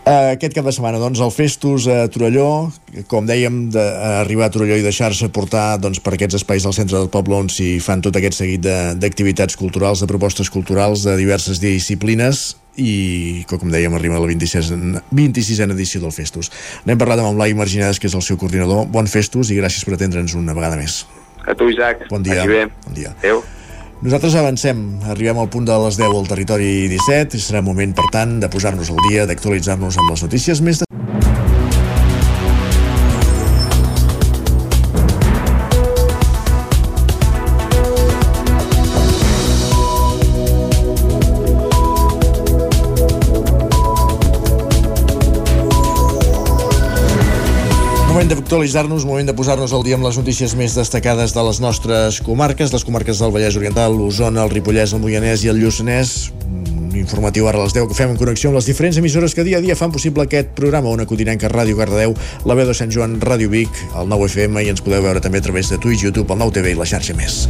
[0.00, 2.70] Uh, aquest cap de setmana, doncs, el Festus a Torelló,
[3.10, 7.10] com dèiem, d'arribar a Torelló i deixar-se portar doncs, per aquests espais del centre del
[7.12, 8.64] poble on s'hi fan tot aquest seguit
[8.96, 14.72] d'activitats culturals, de propostes culturals de diverses disciplines i, com dèiem, arriba a la 26,
[15.12, 16.48] 26a edició del Festus.
[16.88, 18.88] N'hem parlat amb en Blai Marginades, que és el seu coordinador.
[18.88, 21.02] Bon Festus i gràcies per atendre'ns una vegada més.
[21.44, 22.08] A tu, Isaac.
[22.08, 22.48] Bon dia.
[22.48, 23.12] Bon dia.
[23.20, 23.44] Adéu.
[24.00, 24.78] Nosaltres avancem,
[25.12, 28.48] arribem al punt de les 10 al territori 17 i serà moment, per tant, de
[28.48, 30.64] posar-nos al dia, d'actualitzar-nos amb les notícies.
[30.64, 30.89] Més de...
[48.50, 52.72] d'actualitzar-nos, moment de posar-nos al dia amb les notícies més destacades de les nostres comarques,
[52.74, 56.32] les comarques del Vallès Oriental, l'Osona, el Ripollès, el Moianès i el Lluçanès.
[56.98, 59.60] Informatiu ara a les 10 que fem en connexió amb les diferents emissores que dia
[59.60, 63.20] a dia fan possible aquest programa, una codinenca Ràdio Cardedeu, la veu de Sant Joan,
[63.22, 66.26] Ràdio Vic, el 9 FM i ens podeu veure també a través de Twitch, YouTube,
[66.34, 67.44] el 9 TV i la xarxa més.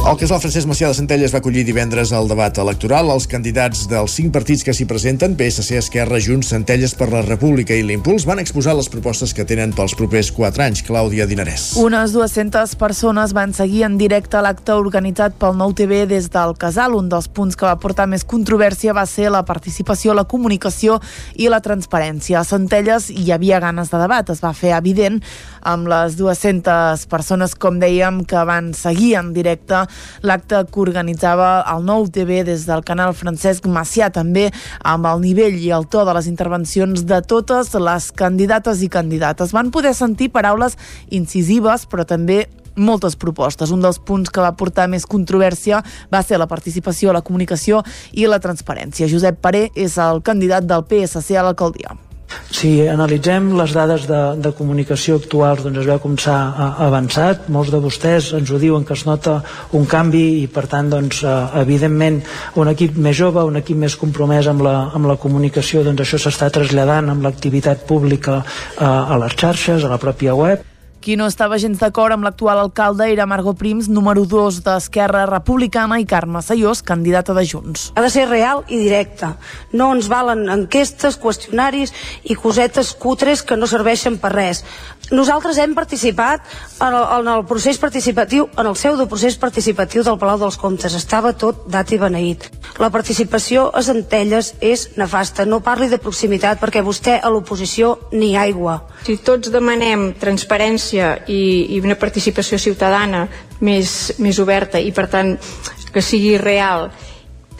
[0.00, 3.10] El casal Francesc Macià de Centelles va acollir divendres el debat electoral.
[3.12, 7.76] Els candidats dels cinc partits que s'hi presenten, PSC, Esquerra, Junts, Centelles per la República
[7.76, 10.80] i l'Impuls, van exposar les propostes que tenen pels propers quatre anys.
[10.88, 11.74] Clàudia Dinarès.
[11.78, 16.96] Unes 200 persones van seguir en directe l'acte organitzat pel Nou TV des del casal.
[16.96, 20.96] Un dels punts que va portar més controvèrsia va ser la participació, la comunicació
[21.36, 22.40] i la transparència.
[22.40, 24.32] A Centelles hi havia ganes de debat.
[24.32, 25.20] Es va fer evident
[25.60, 29.84] amb les 200 persones, com dèiem, que van seguir en directe
[30.22, 34.48] l'acte que organitzava el Nou TV des del canal Francesc Macià, també
[34.84, 39.54] amb el nivell i el to de les intervencions de totes les candidates i candidates.
[39.56, 40.76] Van poder sentir paraules
[41.10, 42.46] incisives, però també
[42.76, 43.70] moltes propostes.
[43.70, 45.82] Un dels punts que va portar més controvèrsia
[46.12, 47.82] va ser la participació, la comunicació
[48.12, 49.10] i la transparència.
[49.10, 52.09] Josep Paré és el candidat del PSC a l'alcaldia.
[52.50, 56.36] Si analitzem les dades de, de comunicació actuals, doncs es veu com s'ha
[56.86, 57.48] avançat.
[57.52, 59.38] Molts de vostès ens ho diuen que es nota
[59.76, 62.20] un canvi i, per tant, doncs, eh, evidentment,
[62.60, 66.20] un equip més jove, un equip més compromès amb la, amb la comunicació, doncs això
[66.26, 70.69] s'està traslladant amb l'activitat pública eh, a les xarxes, a la pròpia web.
[71.00, 75.96] Qui no estava gens d'acord amb l'actual alcalde era Margot Prims, número 2 d'Esquerra Republicana,
[75.96, 77.86] i Carme Sayós, candidata de Junts.
[77.96, 79.30] Ha de ser real i directe.
[79.72, 81.94] No ens valen enquestes, qüestionaris
[82.28, 84.60] i cosetes cutres que no serveixen per res.
[85.10, 86.44] Nosaltres hem participat
[86.78, 90.94] en el, en el procés participatiu, en el pseudoprocés participatiu del Palau dels Comtes.
[90.94, 92.46] Estava tot dat i beneït.
[92.78, 95.44] La participació a Centelles és nefasta.
[95.44, 98.78] No parli de proximitat perquè vostè a l'oposició ni aigua.
[99.02, 101.42] Si tots demanem transparència i,
[101.74, 103.26] i una participació ciutadana
[103.66, 105.34] més, més oberta i per tant
[105.90, 106.86] que sigui real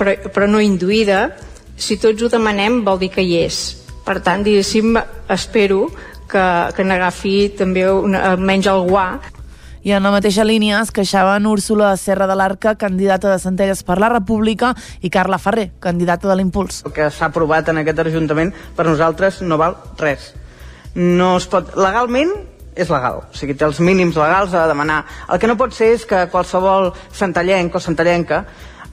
[0.00, 1.26] però, però no induïda,
[1.76, 3.60] si tots ho demanem vol dir que hi és.
[4.06, 4.96] Per tant, diguéssim,
[5.30, 5.88] espero
[6.30, 9.10] que, que n'agafi també una, almenys el guà
[9.82, 13.96] i en la mateixa línia es queixaven Úrsula Serra de l'Arca, candidata de Centelles per
[14.02, 16.82] la República, i Carla Ferrer, candidata de l'Impuls.
[16.84, 20.34] El que s'ha aprovat en aquest Ajuntament per nosaltres no val res.
[20.94, 21.72] No es pot...
[21.80, 22.34] Legalment
[22.76, 25.00] és legal, o sigui, té els mínims legals a demanar.
[25.32, 28.44] El que no pot ser és que qualsevol centellenc o centellenca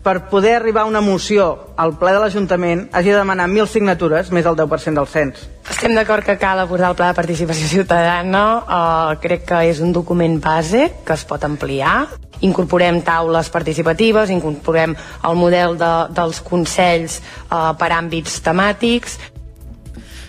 [0.07, 4.29] per poder arribar a una moció al ple de l'Ajuntament hagi de demanar 1.000 signatures,
[4.31, 5.41] més del 10% del cens.
[5.67, 8.43] Estem d'acord que cal abordar el pla de participació ciutadana.
[8.63, 12.05] Uh, crec que és un document base que es pot ampliar.
[12.47, 14.95] Incorporem taules participatives, incorporem
[15.27, 19.19] el model de, dels consells uh, per àmbits temàtics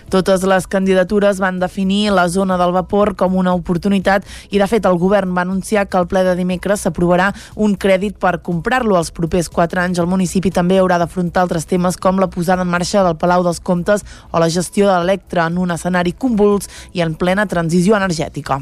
[0.09, 4.87] Totes les candidatures van definir la zona del vapor com una oportunitat i, de fet,
[4.89, 8.97] el govern va anunciar que al ple de dimecres s'aprovarà un crèdit per comprar-lo.
[8.97, 12.71] Els propers quatre anys el municipi també haurà d'afrontar altres temes com la posada en
[12.73, 17.05] marxa del Palau dels Comtes o la gestió de l'Electra en un escenari convuls i
[17.05, 18.59] en plena transició energètica.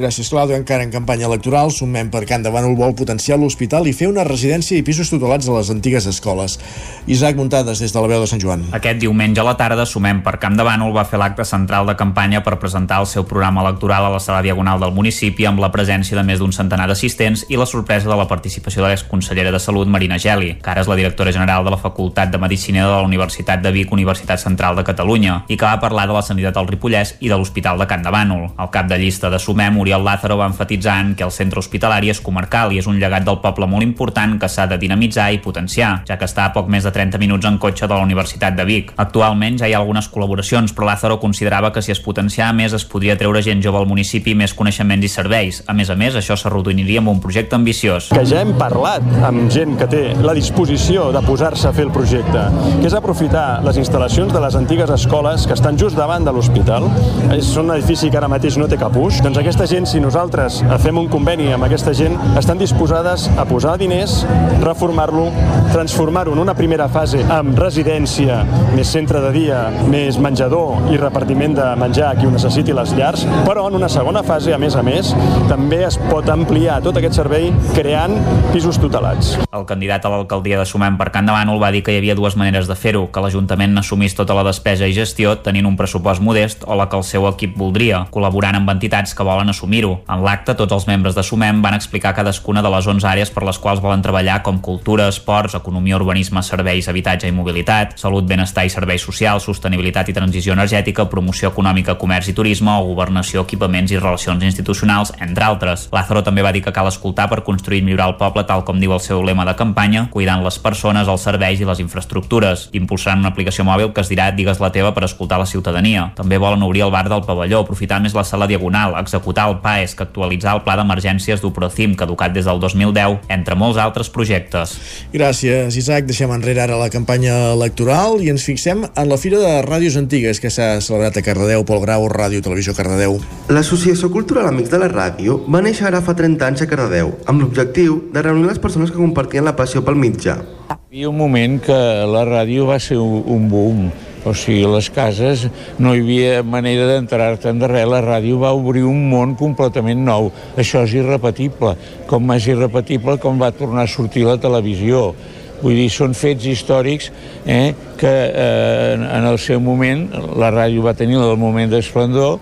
[0.00, 0.58] Gràcies, Clàudia.
[0.58, 4.26] Encara en campanya electoral, sumem per Can de Bànol vol potenciar l'hospital i fer una
[4.26, 6.58] residència i pisos tutelats a les antigues escoles.
[7.06, 8.66] Isaac Muntades, des de la veu de Sant Joan.
[8.74, 11.94] Aquest diumenge a la tarda, Sumem per Camp de Bànol va fer l'acte central de
[12.00, 15.68] campanya per presentar el seu programa electoral a la sala diagonal del municipi amb la
[15.74, 19.60] presència de més d'un centenar d'assistents i la sorpresa de la participació de l'exconsellera de
[19.60, 22.94] Salut, Marina Geli, que ara és la directora general de la Facultat de Medicina de
[22.94, 26.56] la Universitat de Vic, Universitat Central de Catalunya, i que va parlar de la sanitat
[26.56, 28.48] al Ripollès i de l'Hospital de Can de Bànol.
[28.56, 32.20] El cap de llista de Sumem, Oriol Lázaro, va enfatitzar que el centre hospitalari és
[32.20, 36.02] comarcal i és un llegat del poble molt important que s'ha de dinamitzar i potenciar,
[36.08, 38.66] ja que està a poc més de 30 minuts en cotxe de la Universitat de
[38.68, 38.92] Vic.
[38.96, 42.84] Actualment ja hi ha algunes col·laboracions, però Lázaro considerava que si es potenciava més es
[42.84, 45.62] podria treure gent jove al municipi més coneixements i serveis.
[45.66, 48.10] A més a més, això s'arrodoniria amb un projecte ambiciós.
[48.14, 51.92] Que ja hem parlat amb gent que té la disposició de posar-se a fer el
[51.94, 52.46] projecte,
[52.80, 56.88] que és aprofitar les instal·lacions de les antigues escoles que estan just davant de l'hospital.
[57.36, 59.20] És un edifici que ara mateix no té cap ús.
[59.24, 63.76] Doncs aquesta gent, si nosaltres fem un conveni amb aquesta gent, estan disposades a posar
[63.80, 64.20] diners,
[64.62, 65.28] reformar-lo,
[65.72, 68.42] transformar-ho en una primera fase amb residència,
[68.76, 70.59] més centre de dia, més menjador
[70.90, 74.52] i repartiment de menjar a qui ho necessiti les llars, però en una segona fase,
[74.54, 75.12] a més a més,
[75.50, 78.16] també es pot ampliar tot aquest servei creant
[78.54, 79.36] pisos tutelats.
[79.56, 82.16] El candidat a l'alcaldia de Sumem per Can de Bànol va dir que hi havia
[82.18, 86.22] dues maneres de fer-ho, que l'Ajuntament n'assumís tota la despesa i gestió tenint un pressupost
[86.24, 89.96] modest o la que el seu equip voldria, col·laborant amb entitats que volen assumir-ho.
[90.10, 93.46] En l'acte, tots els membres de Sumem van explicar cadascuna de les 11 àrees per
[93.46, 98.66] les quals volen treballar com cultura, esports, economia, urbanisme, serveis, habitatge i mobilitat, salut, benestar
[98.66, 103.92] i serveis socials, sostenibilitat i transició energètica, promoció econòmica, comerç i turisme o governació, equipaments
[103.92, 105.88] i relacions institucionals, entre altres.
[105.92, 108.80] Lázaro també va dir que cal escoltar per construir i millorar el poble tal com
[108.80, 112.68] diu el seu lema de campanya, cuidant les persones, els serveis i les infraestructures.
[112.76, 116.10] Impulsaran una aplicació mòbil que es dirà Digues la teva per escoltar la ciutadania.
[116.16, 119.94] També volen obrir el bar del pavelló, aprofitar més la sala diagonal, executar el PAES,
[119.94, 124.76] que actualitzar el pla d'emergències d'Uprocim, caducat des del 2010, entre molts altres projectes.
[125.12, 126.08] Gràcies, Isaac.
[126.10, 130.39] Deixem enrere ara la campanya electoral i ens fixem en la Fira de Ràdios Antigues
[130.40, 133.18] que s'ha celebrat a Cardedeu, Pol Grau, Ràdio Televisió Cardedeu.
[133.52, 137.44] L'Associació Cultural Amics de la Ràdio va néixer ara fa 30 anys a Cardedeu, amb
[137.44, 140.40] l'objectiu de reunir les persones que compartien la passió pel mitjà.
[140.70, 141.80] Hi havia un moment que
[142.10, 143.90] la ràdio va ser un boom,
[144.24, 145.46] o sigui, les cases
[145.80, 150.28] no hi havia manera d'entrar-te'n de res, la ràdio va obrir un món completament nou.
[150.60, 151.72] Això és irrepetible,
[152.10, 155.14] com és irrepetible com va tornar a sortir la televisió.
[155.60, 157.10] Vull dir, són fets històrics
[157.44, 160.06] eh, que eh, en el seu moment
[160.40, 162.38] la ràdio va tenir el moment d'esplendor,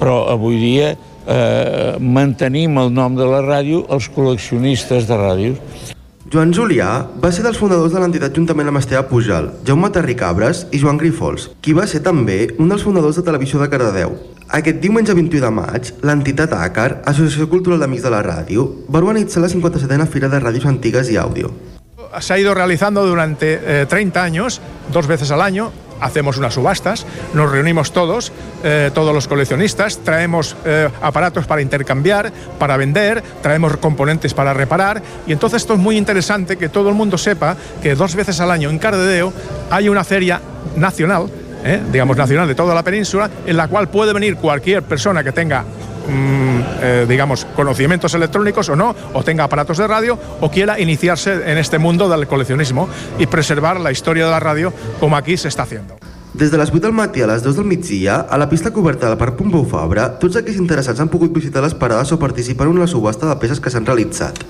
[0.00, 5.92] però avui dia eh, mantenim el nom de la ràdio els col·leccionistes de ràdios.
[6.26, 6.88] Joan Julià
[7.22, 11.52] va ser dels fundadors de l'entitat juntament amb Esteve Pujal, Jaume Terricabres i Joan Grifols,
[11.62, 14.16] qui va ser també un dels fundadors de Televisió de Cardedeu.
[14.58, 19.46] Aquest diumenge 21 de maig, l'entitat ACAR, Associació Cultural d'Amics de la Ràdio, va organitzar
[19.46, 21.54] la 57a Fira de Ràdios Antigues i Àudio.
[22.20, 24.60] Se ha ido realizando durante eh, 30 años,
[24.92, 28.32] dos veces al año, hacemos unas subastas, nos reunimos todos,
[28.64, 35.02] eh, todos los coleccionistas, traemos eh, aparatos para intercambiar, para vender, traemos componentes para reparar
[35.26, 38.50] y entonces esto es muy interesante que todo el mundo sepa que dos veces al
[38.50, 39.32] año en Cardedeo
[39.70, 40.40] hay una feria
[40.76, 41.28] nacional,
[41.64, 45.32] eh, digamos nacional de toda la península, en la cual puede venir cualquier persona que
[45.32, 45.64] tenga
[46.08, 51.50] mm, eh, digamos, conocimientos electrónicos o no, o tenga aparatos de radio, o quiera iniciarse
[51.50, 52.88] en este mundo del coleccionismo
[53.18, 55.96] y preservar la historia de la radio como aquí se está haciendo.
[56.36, 59.08] Des de les 8 del matí a les 2 del migdia, a la pista coberta
[59.08, 62.76] del Parc Pompeu Fabra, tots aquells interessats han pogut visitar les parades o participar en
[62.76, 64.42] una subhasta de peces que s'han realitzat.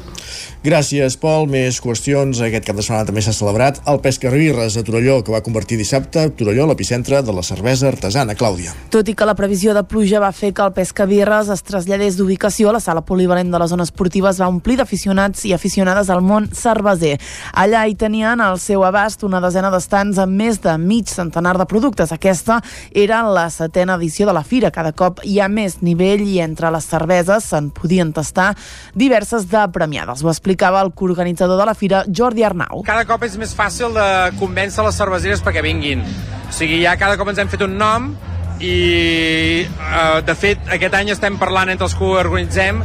[0.65, 1.47] Gràcies, Pol.
[1.51, 2.41] Més qüestions.
[2.43, 6.25] Aquest cap de setmana també s'ha celebrat el Pescarrirres a Torelló, que va convertir dissabte
[6.39, 8.35] Torelló l'epicentre de la cervesa artesana.
[8.35, 8.73] Clàudia.
[8.91, 12.73] Tot i que la previsió de pluja va fer que el Pescabirres es traslladés d'ubicació,
[12.75, 16.49] la sala polivalent de la zona esportiva es va omplir d'aficionats i aficionades al món
[16.55, 17.15] cerveser.
[17.55, 21.69] Allà hi tenien al seu abast una desena d'estants amb més de mig centenar de
[21.71, 22.11] productes.
[22.13, 22.59] Aquesta
[22.91, 24.73] era la setena edició de la fira.
[24.75, 28.55] Cada cop hi ha més nivell i entre les cerveses se'n podien tastar
[28.95, 30.25] diverses de premiades.
[30.25, 32.81] Ho explicava el coorganitzador de la fira, Jordi Arnau.
[32.87, 34.07] Cada cop és més fàcil de
[34.41, 36.01] convèncer les cerveseres perquè vinguin.
[36.49, 38.15] O sigui, ja cada cop ens hem fet un nom
[38.57, 42.81] i, eh, de fet, aquest any estem parlant entre els que ho organitzem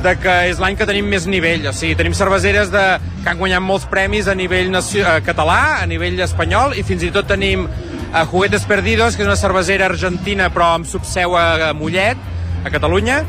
[0.00, 2.86] de que és l'any que tenim més nivell, o sigui, tenim cerveseres de,
[3.20, 7.04] que han guanyat molts premis a nivell nacio, eh, català, a nivell espanyol, i fins
[7.04, 7.68] i tot tenim
[8.14, 12.16] a Juguetes Perdidos, que és una cervesera argentina però amb subseu a Mollet,
[12.64, 13.20] a Catalunya,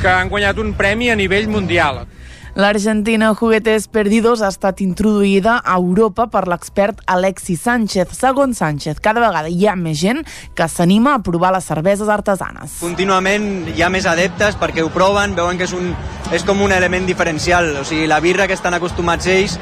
[0.00, 2.06] que han guanyat un premi a nivell mundial.
[2.54, 8.12] L'Argentina Juguetes Perdidos ha estat introduïda a Europa per l'expert Alexis Sánchez.
[8.14, 10.20] Segons Sánchez, cada vegada hi ha més gent
[10.54, 12.76] que s'anima a provar les cerveses artesanes.
[12.78, 15.90] Contínuament hi ha més adeptes perquè ho proven, veuen que és, un,
[16.30, 17.72] és com un element diferencial.
[17.80, 19.58] O sigui, la birra que estan acostumats ells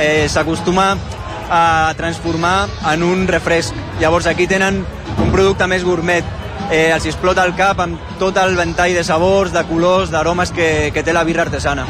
[0.00, 0.94] eh, s'acostuma
[1.52, 3.76] a transformar en un refresc.
[4.00, 4.80] Llavors aquí tenen
[5.20, 6.24] un producte més gourmet,
[6.70, 10.88] eh, els explota el cap amb tot el ventall de sabors, de colors, d'aromes que,
[10.96, 11.84] que té la birra artesana.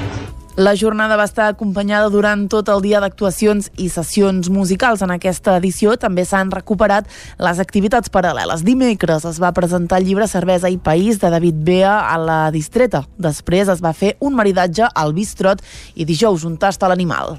[0.57, 5.01] La jornada va estar acompanyada durant tot el dia d'actuacions i sessions musicals.
[5.01, 7.09] En aquesta edició també s'han recuperat
[7.41, 8.61] les activitats paral·leles.
[8.61, 13.07] Dimecres es va presentar el llibre Cervesa i País de David Bea a la Distreta.
[13.17, 15.65] Després es va fer un maridatge al Bistrot
[15.97, 17.39] i dijous un tast a l'animal.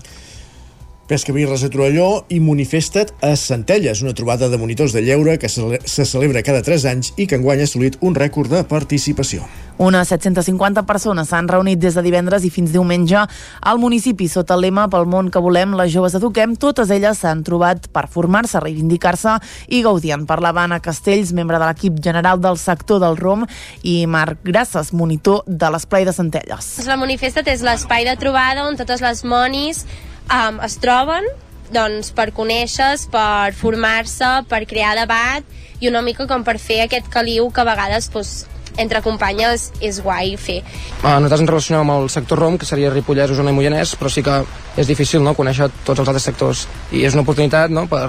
[1.13, 5.47] Pesca Birres a Torelló i Manifesta't a Centelles, una trobada de monitors de lleure que
[5.47, 9.45] se celebra cada 3 anys i que enguany ha assolit un rècord de participació.
[9.77, 13.19] Unes 750 persones s'han reunit des de divendres i fins diumenge
[13.61, 16.55] al municipi sota el lema Pel món que volem, les joves eduquem.
[16.57, 19.35] Totes elles s'han trobat per formar-se, reivindicar-se
[19.69, 20.15] i gaudir.
[20.17, 23.45] En parlava Anna Castells, membre de l'equip general del sector del ROM
[23.83, 26.71] i Marc Grasses, monitor de l'Esplai de Centelles.
[26.89, 29.83] La Manifesta't és l'espai de trobada on totes les monis
[30.29, 31.27] um, es troben
[31.73, 35.45] doncs, per conèixer per formar-se, per crear debat
[35.81, 38.43] i una mica com per fer aquest caliu que a vegades doncs,
[38.77, 40.61] entre companyes és guai fer.
[41.03, 44.09] Uh, nosaltres ens relacionem amb el sector ROM, que seria Ripollès, Osona i Moianès, però
[44.09, 44.39] sí que
[44.77, 46.65] és difícil no, conèixer tots els altres sectors.
[46.91, 48.07] I és una oportunitat no, per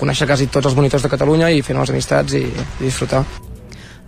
[0.00, 3.24] conèixer quasi tots els monitors de Catalunya i fer noves amistats i, i disfrutar.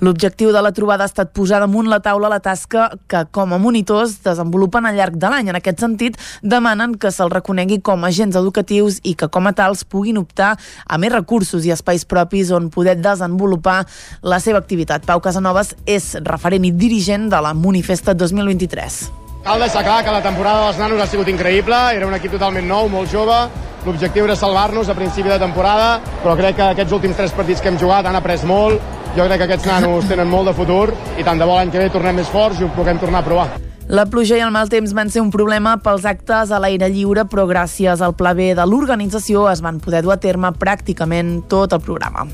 [0.01, 3.59] L'objectiu de la trobada ha estat posar damunt la taula la tasca que, com a
[3.59, 5.51] monitors, desenvolupen al llarg de l'any.
[5.51, 9.55] En aquest sentit, demanen que se'ls reconegui com a agents educatius i que, com a
[9.59, 10.55] tals, puguin optar
[10.87, 13.81] a més recursos i espais propis on poder desenvolupar
[14.23, 15.07] la seva activitat.
[15.09, 19.28] Pau Casanovas és referent i dirigent de la Manifesta 2023.
[19.49, 22.67] Cal deixar clar que la temporada dels nanos ha sigut increïble, era un equip totalment
[22.69, 23.37] nou, molt jove,
[23.87, 27.71] l'objectiu era salvar-nos a principi de temporada, però crec que aquests últims tres partits que
[27.73, 28.83] hem jugat han après molt,
[29.17, 31.81] jo crec que aquests nanos tenen molt de futur i tant de bo l'any que
[31.81, 33.47] ve tornem més forts i ho puguem tornar a provar.
[33.89, 37.25] La pluja i el mal temps van ser un problema pels actes a l'aire lliure,
[37.25, 41.73] però gràcies al pla B de l'organització es van poder dur a terme pràcticament tot
[41.73, 42.29] el programa.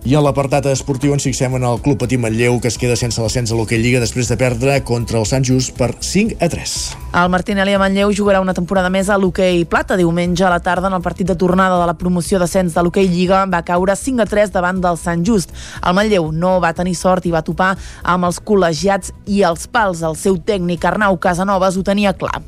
[0.00, 3.20] I a l'apartat esportiu ens fixem en el Club Patí Manlleu que es queda sense
[3.20, 6.76] l'ascens a l'Hockey Lliga després de perdre contra el Sant Just per 5 a 3.
[7.20, 9.98] El Martinelli a Manlleu jugarà una temporada més a l'Hockey Plata.
[10.00, 13.10] Diumenge a la tarda en el partit de tornada de la promoció d'ascens de l'Hockey
[13.12, 15.52] Lliga va caure 5 a 3 davant del Sant Just.
[15.84, 20.00] El Manlleu no va tenir sort i va topar amb els col·legiats i els pals.
[20.00, 22.40] El seu tècnic Arnau Casanovas ho tenia clar.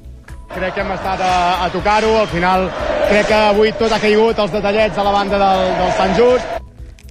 [0.56, 2.70] Crec que hem estat a, a tocar-ho, al final
[3.12, 6.61] crec que avui tot ha caigut, els detallets a la banda del, del Sant Just.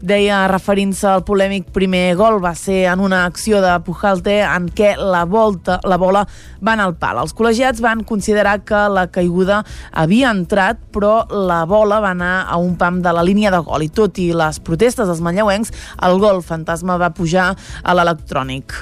[0.01, 4.95] Deia, referint-se al polèmic primer gol, va ser en una acció de Pujalte en què
[4.97, 6.23] la, volta, la bola
[6.57, 7.19] va anar al pal.
[7.21, 9.61] Els col·legiats van considerar que la caiguda
[9.93, 13.85] havia entrat, però la bola va anar a un pam de la línia de gol
[13.85, 15.69] i tot i les protestes dels manlleuencs,
[16.01, 18.73] el gol fantasma va pujar a l'electrònic.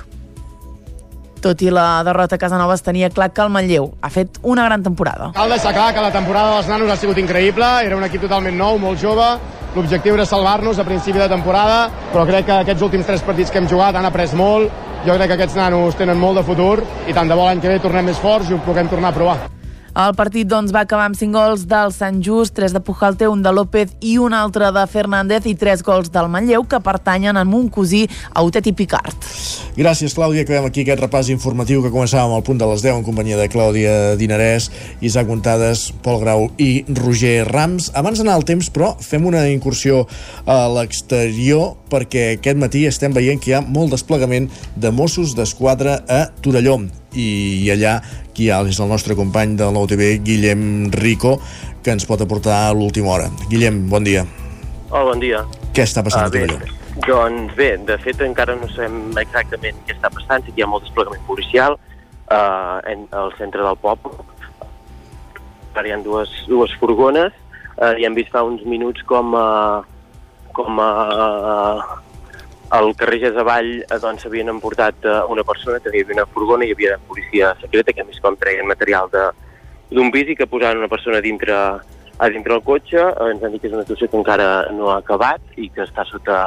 [1.44, 4.84] Tot i la derrota a Casanovas tenia clar que el Manlleu ha fet una gran
[4.84, 5.34] temporada.
[5.36, 8.60] Cal deixar clar que la temporada dels nanos ha sigut increïble, era un equip totalment
[8.60, 9.28] nou, molt jove,
[9.76, 13.62] l'objectiu era salvar-nos a principi de temporada, però crec que aquests últims tres partits que
[13.62, 14.72] hem jugat han après molt,
[15.06, 17.72] jo crec que aquests nanos tenen molt de futur i tant de bo l'any que
[17.72, 19.59] ve tornem més forts i ho puguem tornar a provar.
[19.98, 23.42] El partit doncs, va acabar amb 5 gols del Sant Just, 3 de Pujalte, un
[23.42, 27.46] de López i un altre de Fernández i 3 gols del Manlleu que pertanyen a
[27.46, 28.06] Montcosí,
[28.38, 29.18] Autet i Picard.
[29.80, 30.46] Gràcies, Clàudia.
[30.46, 33.50] Acabem aquí aquest repàs informatiu que començàvem al punt de les 10 en companyia de
[33.50, 34.70] Clàudia Dinarès,
[35.02, 37.90] Isaac Montades, Pol Grau i Roger Rams.
[37.98, 40.06] Abans d'anar al temps, però, fem una incursió
[40.46, 46.04] a l'exterior perquè aquest matí estem veient que hi ha molt desplegament de Mossos d'Esquadra
[46.08, 46.78] a Torelló
[47.18, 47.96] i allà
[48.40, 50.62] qui hi ha és el nostre company de l'OTV, Guillem
[50.96, 51.36] Rico,
[51.84, 53.28] que ens pot aportar a l'última hora.
[53.52, 54.24] Guillem, bon dia.
[54.90, 55.44] Hola, bon dia.
[55.76, 56.78] Què està passant bé, a Torelló?
[57.04, 60.88] Doncs bé, de fet encara no sabem exactament què està passant, si hi ha molt
[60.88, 64.16] desplegament policial uh, en el centre del poble.
[65.76, 67.36] Ara hi ha dues, dues furgones
[67.76, 69.84] uh, i hem vist fa uns minuts com, uh,
[70.56, 71.84] com uh,
[72.70, 76.66] al carrer Gesavall eh, doncs, havien emportat uh, una persona, que hi havia una furgona
[76.66, 80.84] hi havia policia secreta, que a més com treien material d'un pis i que posaven
[80.84, 81.56] una persona dintre,
[82.20, 83.02] a dintre el cotxe.
[83.02, 85.86] Uh, ens han dit que és una actuació que encara no ha acabat i que
[85.88, 86.40] està sota,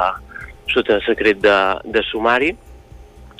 [0.71, 1.57] sota secret de,
[1.91, 2.53] de sumari.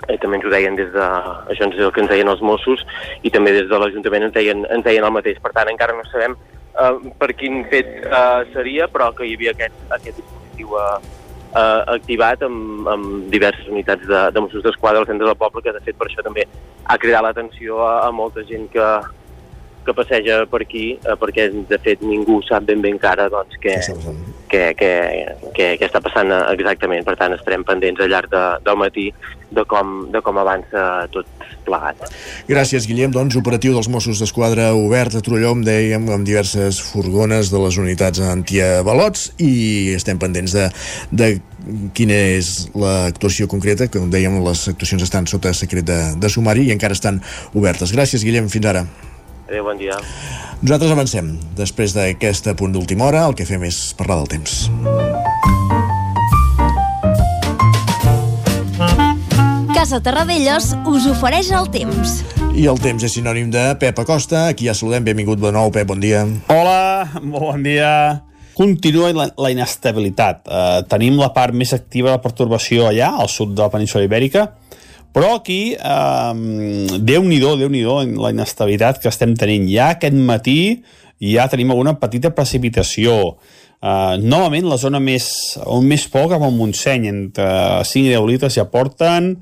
[0.10, 1.10] Eh, també ens ho deien des de...
[1.54, 2.84] Això ens el que ens deien els Mossos
[3.24, 5.40] i també des de l'Ajuntament ens, deien, ens deien el mateix.
[5.40, 9.56] Per tant, encara no sabem uh, per quin fet uh, seria, però que hi havia
[9.56, 11.23] aquest, aquest dispositiu uh,
[11.54, 15.74] uh, activat amb, amb diverses unitats de, de Mossos d'Esquadra al centre del poble, que
[15.76, 16.46] de fet per això també
[16.84, 18.88] ha cridat l'atenció a, a molta gent que,
[19.86, 23.78] que passeja per aquí, eh, perquè de fet ningú sap ben bé encara doncs, què,
[24.52, 24.92] què, què,
[25.56, 27.06] què, què està passant exactament.
[27.08, 29.10] Per tant, estarem pendents al llarg de, del matí
[29.54, 31.30] de com, de com avança tot
[31.66, 32.02] plegat.
[32.50, 33.14] Gràcies, Guillem.
[33.14, 38.24] Doncs, operatiu dels Mossos d'Esquadra obert a Trollom, dèiem, amb diverses furgones de les unitats
[38.26, 40.68] antiavalots i estem pendents de,
[41.12, 41.32] de
[41.96, 46.68] quina és l'actuació concreta, que com dèiem les actuacions estan sota secret de, de sumari
[46.68, 47.22] i encara estan
[47.54, 47.96] obertes.
[47.96, 48.88] Gràcies, Guillem, fins ara.
[49.48, 50.00] Adéu, bon dia.
[50.64, 51.34] Nosaltres avancem.
[51.60, 54.64] Després d'aquest punt d'última hora, el que fem és parlar del temps.
[59.84, 62.12] Casa Terradellos us ofereix el temps.
[62.56, 64.46] I el temps és sinònim de Pep Acosta.
[64.48, 65.04] Aquí ja saludem.
[65.04, 65.90] Benvingut de nou, Pep.
[65.90, 66.22] Bon dia.
[66.54, 67.90] Hola, molt bon dia.
[68.56, 70.46] Continua la, la inestabilitat.
[70.48, 74.06] Uh, tenim la part més activa de la pertorbació allà, al sud de la península
[74.08, 74.46] Ibèrica,
[75.12, 79.68] però aquí, eh, Déu-n'hi-do, déu nhi déu la inestabilitat que estem tenint.
[79.68, 80.62] Ja aquest matí
[81.20, 83.36] ja tenim alguna petita precipitació.
[83.84, 85.28] Uh, novament la zona més,
[85.68, 87.52] on més poc amb el Montseny, entre
[87.84, 89.34] 5 i 10 litres ja porten,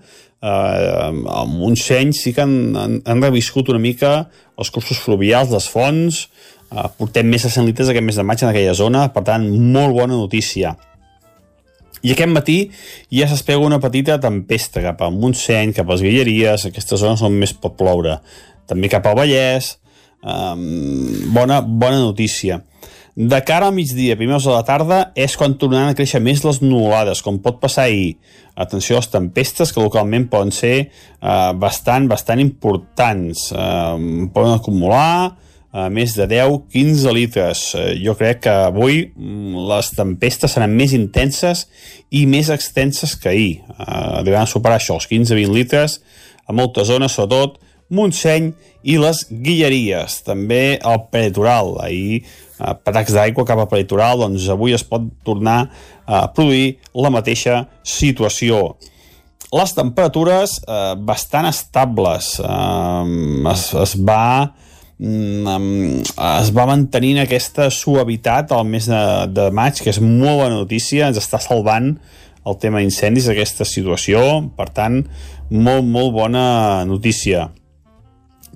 [0.42, 4.14] uh, el Montseny sí que han, han, han reviscut una mica
[4.60, 6.24] els cursos fluvials, les fonts,
[6.72, 9.48] uh, portem més de 100 litres aquest mes de maig en aquella zona, per tant,
[9.48, 10.76] molt bona notícia.
[12.02, 12.58] I aquest matí
[13.14, 17.38] ja s'espega una petita tempesta cap a Montseny, cap a les Guilleries, aquestes zones on
[17.38, 18.18] més pot ploure.
[18.70, 19.76] També cap al Vallès,
[20.26, 20.66] um,
[21.36, 22.64] bona, bona notícia.
[23.16, 26.62] De cara al migdia, primers de la tarda, és quan tornaran a créixer més les
[26.64, 28.16] nuvolades, com pot passar ahir.
[28.56, 30.76] Atenció a les tempestes, que localment poden ser
[31.20, 33.50] uh, bastant, bastant importants.
[33.52, 35.36] Uh, poden acumular
[35.72, 37.64] a més de 10-15 litres.
[37.80, 41.66] Eh, jo crec que avui mm, les tempestes seran més intenses
[42.12, 43.54] i més extenses que ahir.
[43.80, 46.02] Eh, a superar això, els 15-20 litres,
[46.46, 47.60] a moltes zones, sobretot
[47.92, 48.52] Montseny
[48.88, 50.22] i les Guilleries.
[50.28, 51.76] També el peritoral.
[51.84, 52.22] Ahir,
[52.62, 55.66] eh, patacs d'aigua cap al peritoral, doncs avui es pot tornar
[56.06, 58.78] a produir la mateixa situació.
[59.52, 62.38] Les temperatures eh, bastant estables.
[62.40, 64.26] Eh, es, es va
[65.02, 69.00] Mm, es va mantenint aquesta suavitat al mes de,
[69.34, 71.96] de maig, que és molt bona notícia, ens està salvant
[72.46, 74.22] el tema incendis, aquesta situació,
[74.54, 75.00] per tant,
[75.50, 76.46] molt, molt bona
[76.86, 77.48] notícia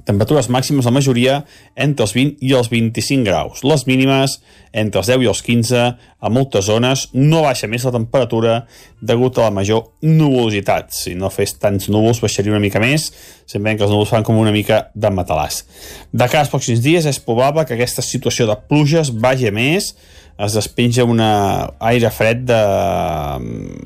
[0.06, 1.40] temperatures màximes la majoria
[1.76, 3.64] entre els 20 i els 25 graus.
[3.66, 4.40] Les mínimes
[4.76, 8.56] entre els 10 i els 15, a moltes zones no baixa més la temperatura
[9.02, 10.92] degut a la major nuvolositat.
[10.94, 13.08] Si no fes tants núvols baixaria una mica més,
[13.48, 15.64] sempre que els núvols fan com una mica de matalàs.
[16.12, 19.94] De cara pròxims dies és probable que aquesta situació de pluges vagi més,
[20.36, 22.62] es despenja una aire fred de...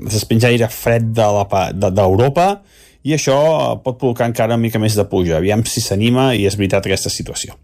[0.07, 3.37] es despenja aire fred d'Europa de, de, i això
[3.83, 5.37] pot provocar encara una mica més de puja.
[5.37, 7.55] Aviam si s'anima i és veritat aquesta situació.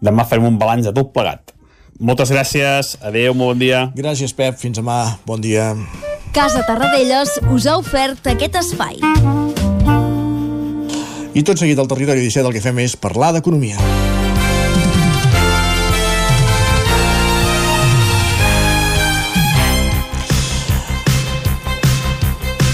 [0.00, 1.54] Demà farem un balanç de tot plegat.
[2.00, 3.82] Moltes gràcies, adeu, molt bon dia.
[3.96, 5.74] Gràcies, Pep, fins demà, bon dia.
[6.32, 9.00] Casa Tarradellas us ha ofert aquest espai.
[11.30, 13.76] I tot seguit al territori 17 el que fem és parlar d'economia.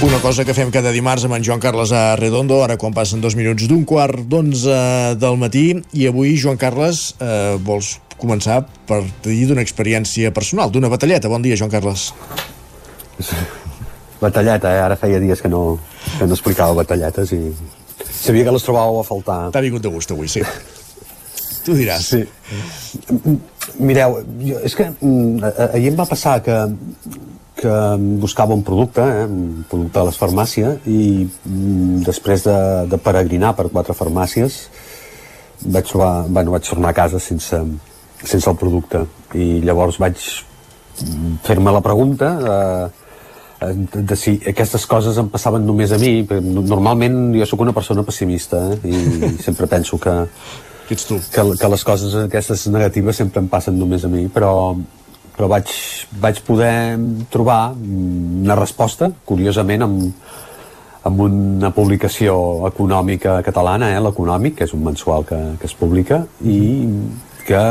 [0.02, 3.23] Una cosa que fem cada dimarts amb en Joan Carles a Redondo, ara quan passen
[3.24, 4.74] dos minuts d'un quart d'onze
[5.16, 8.59] del matí, i avui, Joan Carles, eh, vols començar
[8.89, 11.31] per dir d'una experiència personal, d'una batalleta.
[11.32, 12.10] Bon dia, Joan Carles.
[14.20, 14.82] Batalleta, eh?
[14.85, 15.78] Ara feia dies que no,
[16.18, 17.40] que no explicava batalletes i
[18.10, 19.39] sabia que les trobàveu a faltar.
[19.56, 20.44] T'ha vingut de gust avui, sí.
[21.64, 22.12] tu diràs.
[22.12, 22.23] Sí.
[23.81, 26.60] Mireu, jo, és que mm, ahir em va passar que
[27.57, 27.74] que
[28.20, 32.59] buscava un producte, eh, un producte de les farmàcies, i mm, després de,
[32.91, 34.66] de peregrinar per quatre farmàcies
[35.65, 37.62] vaig, trobar, bueno, vaig tornar a casa sense,
[38.23, 39.07] sense el producte.
[39.35, 40.20] I llavors vaig
[41.45, 42.87] fer-me la pregunta eh,
[43.61, 48.05] de, de si aquestes coses em passaven només a mi normalment jo sóc una persona
[48.05, 50.15] pessimista eh, i sempre penso que,
[50.89, 54.53] que, que les coses aquestes negatives sempre em passen només a mi però
[55.37, 55.71] però vaig,
[56.23, 56.97] vaig poder
[57.33, 60.35] trobar una resposta, curiosament, amb,
[61.07, 62.37] amb una publicació
[62.71, 66.61] econòmica catalana, eh, l'Econòmic, que és un mensual que, que es publica, i
[67.47, 67.63] que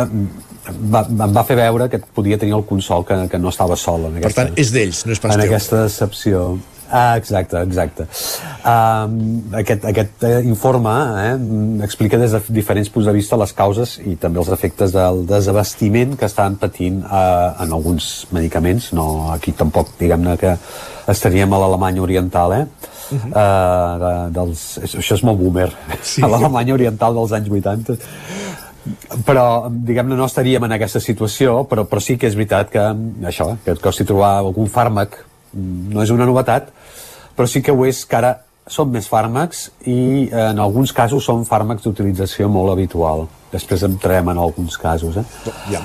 [0.94, 4.08] va, em va fer veure que podia tenir el consol que, que no estava sol
[4.08, 5.52] en aquesta, per tant, és d'ells, no és pas en teu.
[5.52, 6.46] aquesta decepció
[6.90, 8.06] Ah, exacte, exacte.
[8.62, 9.16] Um,
[9.58, 14.16] aquest, aquest eh, informe eh, explica des de diferents punts de vista les causes i
[14.22, 18.92] també els efectes del desabastiment que estan patint uh, en alguns medicaments.
[18.94, 20.56] No, aquí tampoc, diguem-ne que
[21.10, 22.66] estaríem a l'Alemanya Oriental, eh?
[23.06, 23.30] Uh -huh.
[23.30, 25.72] uh, de, dels, això és molt boomer.
[26.02, 26.22] Sí.
[26.24, 27.98] A l'Alemanya Oriental dels anys 80
[29.26, 32.84] però diguem-ne no estaríem en aquesta situació però, però sí que és veritat que
[33.26, 35.18] això, que et costi trobar algun fàrmac
[35.56, 36.72] no és una novetat
[37.36, 38.32] però sí que ho és que ara
[38.66, 43.28] són més fàrmacs i eh, en alguns casos són fàrmacs d'utilització molt habitual.
[43.52, 45.20] Després entrarem en alguns casos.
[45.22, 45.26] Eh?
[45.76, 45.84] Ja.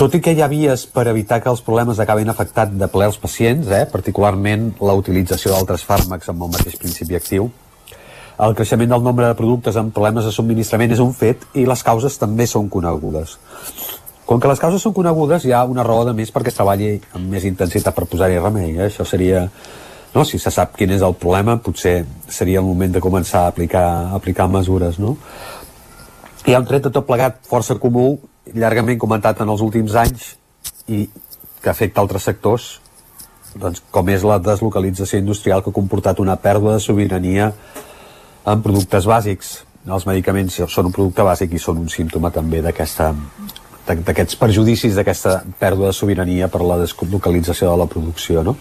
[0.00, 3.06] Tot i que hi ha vies per evitar que els problemes acabin afectant de ple
[3.06, 3.84] els pacients, eh?
[3.92, 7.52] particularment la utilització d'altres fàrmacs amb el mateix principi actiu,
[8.42, 11.84] el creixement del nombre de productes amb problemes de subministrament és un fet i les
[11.86, 13.38] causes també són conegudes.
[14.26, 16.96] Com que les causes són conegudes, hi ha una raó de més perquè es treballi
[17.14, 18.72] amb més intensitat per posar-hi remei.
[18.74, 18.88] Eh?
[18.88, 19.44] Això seria
[20.16, 20.24] no?
[20.24, 21.98] si se sap quin és el problema potser
[22.32, 25.16] seria el moment de començar a aplicar, a aplicar mesures no?
[26.46, 28.06] hi ha un tret de tot plegat força comú
[28.54, 30.32] llargament comentat en els últims anys
[30.88, 31.04] i
[31.60, 32.70] que afecta altres sectors
[33.56, 37.50] doncs, com és la deslocalització industrial que ha comportat una pèrdua de sobirania
[38.46, 43.12] en productes bàsics els medicaments són un producte bàsic i són un símptoma també d'aquesta
[43.86, 48.56] d'aquests perjudicis d'aquesta pèrdua de sobirania per la deslocalització de la producció no?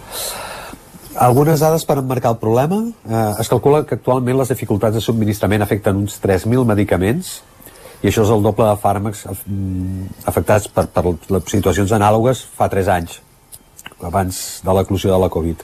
[1.16, 2.82] Algunes dades per emmarcar el problema.
[3.08, 7.38] Eh, es calcula que actualment les dificultats de subministrament afecten uns 3.000 medicaments
[8.02, 12.68] i això és el doble de fàrmacs mm, afectats per, per les situacions anàlogues fa
[12.70, 13.22] 3 anys,
[14.04, 15.64] abans de l'eclusió de la Covid.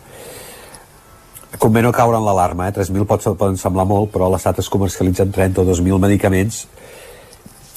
[1.59, 2.75] Convé no caure en l'alarma, eh?
[2.79, 6.63] 3.000 pot, poden semblar molt, però l'estat es comercialitzen 32.000 medicaments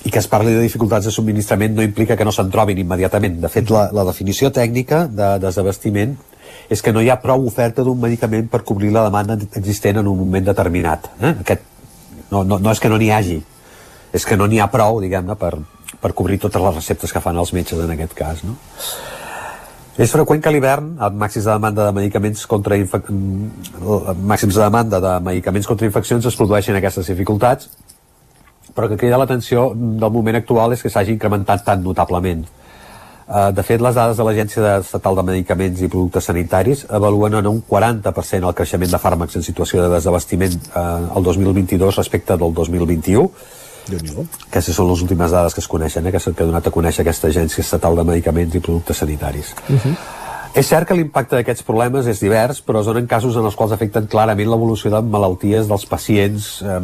[0.05, 3.39] i que es parli de dificultats de subministrament no implica que no se'n trobin immediatament.
[3.41, 6.15] De fet, la, la definició tècnica de desabastiment
[6.69, 10.11] és que no hi ha prou oferta d'un medicament per cobrir la demanda existent en
[10.11, 11.09] un moment determinat.
[11.21, 11.33] Eh?
[11.41, 11.65] Aquest,
[12.31, 13.41] no, no, no és que no n'hi hagi,
[14.15, 15.57] és que no n'hi ha prou, diguem-ne, per,
[16.01, 18.45] per cobrir totes les receptes que fan els metges en aquest cas.
[18.45, 18.57] No?
[19.95, 22.77] És freqüent que a l'hivern, amb màxims de demanda de medicaments contra.
[22.77, 27.71] Mm, màxims de demanda de medicaments contra infeccions es produeixen aquestes dificultats,
[28.75, 32.45] però que crida l'atenció del moment actual és que s'hagi incrementat tan notablement.
[33.25, 37.47] Eh, de fet, les dades de l'Agència Estatal de Medicaments i Productes Sanitaris avaluen en
[37.49, 40.83] un 40% el creixement de fàrmacs en situació de desabastiment eh,
[41.17, 43.31] el 2022 respecte del 2021.
[44.49, 47.31] Aquestes són les últimes dades que es coneixen, eh, que s'ha donat a conèixer aquesta
[47.33, 49.55] Agència Estatal de Medicaments i Productes Sanitaris.
[49.69, 49.97] Uh -huh.
[50.55, 53.73] És cert que l'impacte d'aquests problemes és divers, però es donen casos en els quals
[53.73, 56.81] afecten clarament l'evolució de malalties dels pacients, eh,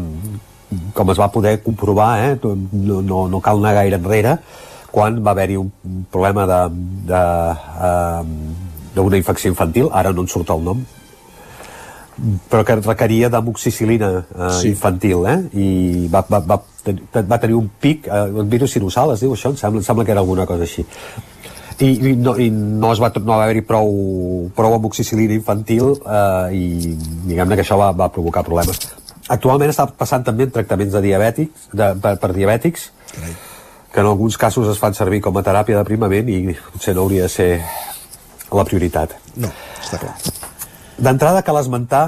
[0.95, 2.39] com es va poder comprovar, eh,
[2.73, 4.37] no, no, no cal anar gaire enrere,
[4.91, 5.71] quan va haver-hi un
[6.11, 6.61] problema de,
[7.11, 7.21] de,
[7.91, 10.83] uh, d'una infecció infantil, ara no en surt el nom,
[12.51, 14.73] però que requeria d'amoxicilina uh, sí.
[14.75, 15.39] infantil, eh?
[15.57, 15.69] I
[16.13, 19.55] va, va, va, va tenir un pic, uh, un virus sinusal, es diu això?
[19.55, 20.85] Em sembla, em sembla que era alguna cosa així.
[21.81, 23.95] I, i, no, i no, es va, no va haver-hi prou,
[24.57, 26.91] prou amoxicilina infantil eh, i
[27.31, 28.83] diguem-ne que això va, va provocar problemes.
[29.31, 33.39] Actualment està passant també en tractaments de diabètics, de, per, per diabètics, Carai
[33.93, 37.27] que en alguns casos es fan servir com a teràpia d'aprimament i potser no hauria
[37.27, 37.49] de ser
[38.55, 39.17] la prioritat.
[39.43, 39.51] No,
[39.83, 40.15] està clar.
[41.01, 42.05] D'entrada cal esmentar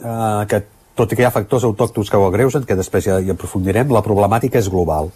[0.00, 0.62] eh, que
[0.96, 3.92] tot i que hi ha factors autòctons que ho agreusen, que després ja hi aprofundirem,
[3.92, 5.10] la problemàtica és global.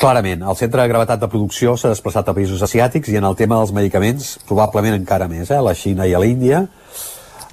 [0.00, 3.36] Clarament, el centre de gravetat de producció s'ha desplaçat a països asiàtics i en el
[3.36, 5.60] tema dels medicaments probablement encara més, eh?
[5.60, 6.66] a la Xina i a l'Índia,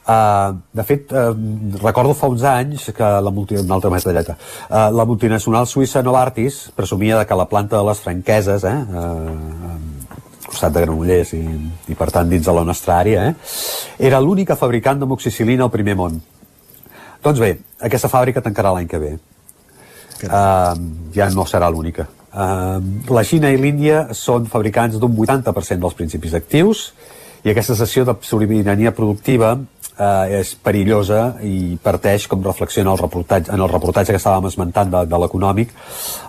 [0.03, 1.31] Uh, de fet, uh,
[1.79, 3.55] recordo fa uns anys que la, multi...
[3.55, 4.35] una altra metalleta,
[4.67, 9.77] uh, la multinacional suïssa Novartis presumia de que la planta de les franqueses, eh, uh,
[10.49, 11.41] costat de Granollers i,
[11.87, 15.95] i per tant dins de la nostra àrea, eh, era l'única fabricant d'amoxicilina al primer
[15.95, 16.19] món.
[17.23, 19.13] Doncs bé, aquesta fàbrica tancarà l'any que ve.
[20.23, 20.75] Uh,
[21.15, 22.05] ja no serà l'única.
[22.33, 22.79] Uh,
[23.11, 26.89] la Xina i l'Índia són fabricants d'un 80% dels principis actius
[27.43, 29.57] i aquesta sessió de sobirania productiva
[29.97, 34.91] eh, és perillosa i parteix, com reflexiona el reportatge, en el reportatge que estàvem esmentant
[34.93, 35.73] de, de l'Econòmic,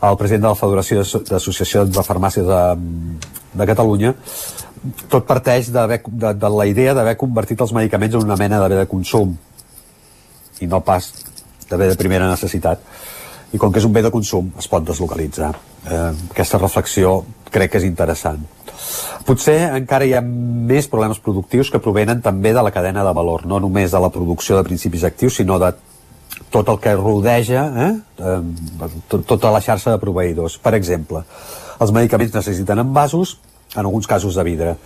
[0.02, 2.62] el president de la Federació d'Associacions de Farmàcies de,
[3.54, 4.14] de Catalunya,
[5.08, 8.68] tot parteix de, de, de la idea d'haver convertit els medicaments en una mena de
[8.72, 9.32] bé de consum
[10.60, 11.08] i no pas
[11.70, 12.82] de bé de primera necessitat.
[13.54, 15.54] I com que és un bé de consum es pot deslocalitzar.
[15.86, 17.22] Eh, aquesta reflexió
[17.54, 18.42] crec que és interessant
[19.24, 23.46] Potser encara hi ha més problemes productius que provenen també de la cadena de valor,
[23.46, 25.72] no només de la producció de principis actius, sinó de
[26.54, 27.92] tot el que rodeja eh?
[29.16, 30.58] tota la xarxa de proveïdors.
[30.62, 31.24] Per exemple,
[31.80, 33.38] els medicaments necessiten envasos,
[33.74, 34.76] en alguns casos de vidre.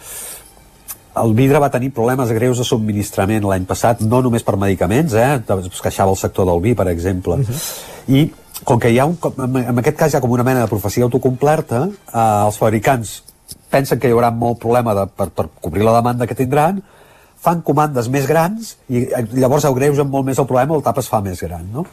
[1.19, 5.41] el vidre va tenir problemes greus de subministrament l'any passat, no només per medicaments, eh?
[5.59, 7.35] es queixava el sector del vi, per exemple.
[7.35, 7.63] Uh -huh.
[8.15, 8.33] I
[8.65, 11.05] com que hi ha un, en aquest cas hi ha com una mena de profecia
[11.05, 13.23] autocomplerta, eh, els fabricants
[13.71, 16.83] pensen que hi haurà molt problema de, per, per cobrir la demanda que tindran,
[17.39, 19.05] fan comandes més grans i
[19.39, 21.85] llavors agreugen molt més el problema, el tap es fa més gran, no?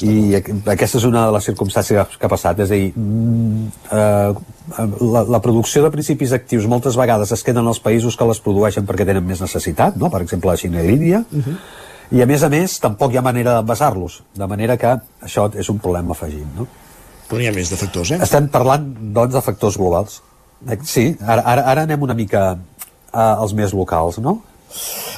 [0.00, 4.86] I aquesta és una de les circumstàncies que ha passat, és a dir, mm, eh,
[5.12, 8.86] la, la producció de principis actius moltes vegades es queden als països que les produeixen
[8.88, 10.08] perquè tenen més necessitat, no?
[10.10, 11.56] per exemple la Xina i l'Índia, uh -huh.
[12.16, 15.68] i a més a més tampoc hi ha manera d'envasar-los, de manera que això és
[15.68, 16.46] un problema afegit.
[16.56, 16.66] No?
[17.28, 18.18] Però n'hi ha més de factors, eh?
[18.22, 20.22] Estem parlant, doncs, de factors globals.
[20.66, 22.50] Eh, sí, ara, ara, ara anem una mica
[23.12, 24.40] als més locals, no?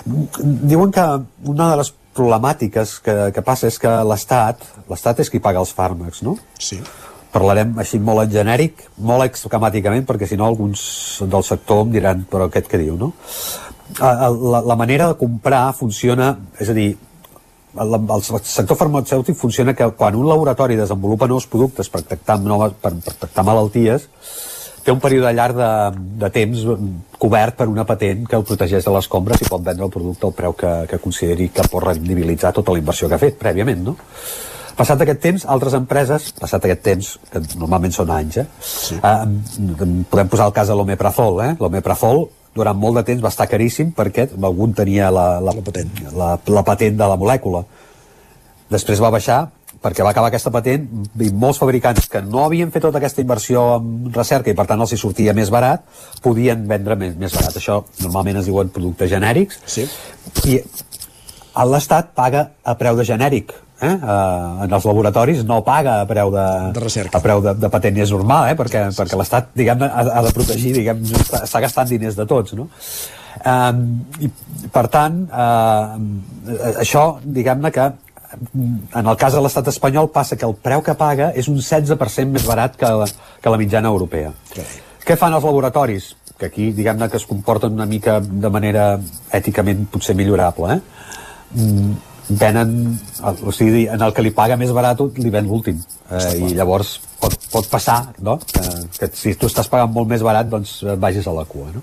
[0.06, 1.06] Diuen que
[1.50, 5.72] una de les problemàtiques que, que passa és que l'Estat, l'Estat és qui paga els
[5.74, 6.36] fàrmacs, no?
[6.58, 6.80] Sí.
[7.30, 10.82] Parlarem així molt en genèric, molt esquemàticament, perquè si no alguns
[11.30, 13.12] del sector em diran, però aquest què diu, no?
[13.98, 16.90] La, la manera de comprar funciona, és a dir,
[17.78, 22.74] el, el sector farmacèutic funciona que quan un laboratori desenvolupa nous productes per tractar, noves,
[22.82, 24.08] per, per tractar malalties,
[24.85, 25.70] té un període llarg de,
[26.23, 26.66] de temps
[27.20, 30.28] cobert per una patent que el protegeix de les compres i pot vendre el producte
[30.28, 33.85] al preu que, que consideri que pot rendibilitzar tota la inversió que ha fet prèviament,
[33.90, 33.97] no?
[34.81, 38.47] Passat aquest temps, altres empreses, passat aquest temps, que normalment són anys, eh?
[38.65, 38.97] Sí.
[38.97, 41.51] eh podem posar el cas de l'Omeprazol, eh?
[41.61, 42.24] L'Omeprazol
[42.57, 45.93] durant molt de temps va estar caríssim perquè algun tenia la, la, la, patent.
[46.16, 47.62] La, la patent de la molècula.
[48.70, 49.43] Després va baixar
[49.81, 50.85] perquè va acabar aquesta patent
[51.24, 54.81] i molts fabricants que no havien fet tota aquesta inversió en recerca i per tant
[54.85, 55.86] els hi sortia més barat
[56.24, 59.86] podien vendre més, més barat això normalment es diuen productes genèrics sí.
[60.52, 60.61] i
[61.70, 63.94] l'Estat paga a preu de genèric eh?
[63.94, 66.47] Uh, en els laboratoris no paga a preu de,
[66.77, 67.16] de recerca.
[67.19, 68.59] a preu de, de patent i és normal eh?
[68.59, 72.28] perquè, sí, perquè l'Estat diguem ha, ha de protegir diguem està, està gastant diners de
[72.28, 72.69] tots no?
[73.47, 73.85] Um,
[74.20, 74.28] i
[74.74, 75.97] per tant uh,
[76.82, 77.89] això diguem-ne que
[78.32, 82.31] en el cas de l'estat espanyol passa que el preu que paga és un 16%
[82.36, 83.09] més barat que la,
[83.43, 84.32] que la mitjana europea.
[84.51, 84.66] Okay.
[85.07, 86.12] Què fan els laboratoris?
[86.39, 88.94] Que aquí, diguem-ne, que es comporten una mica de manera
[89.36, 91.59] èticament potser millorable, eh?
[91.59, 91.93] Mm,
[92.40, 95.81] venen, o sigui, en el que li paga més barat li ven l'últim.
[96.11, 98.62] Eh, I llavors pot, pot passar, no?, que,
[98.98, 101.82] que si tu estàs pagant molt més barat, doncs vagis a la cua, no?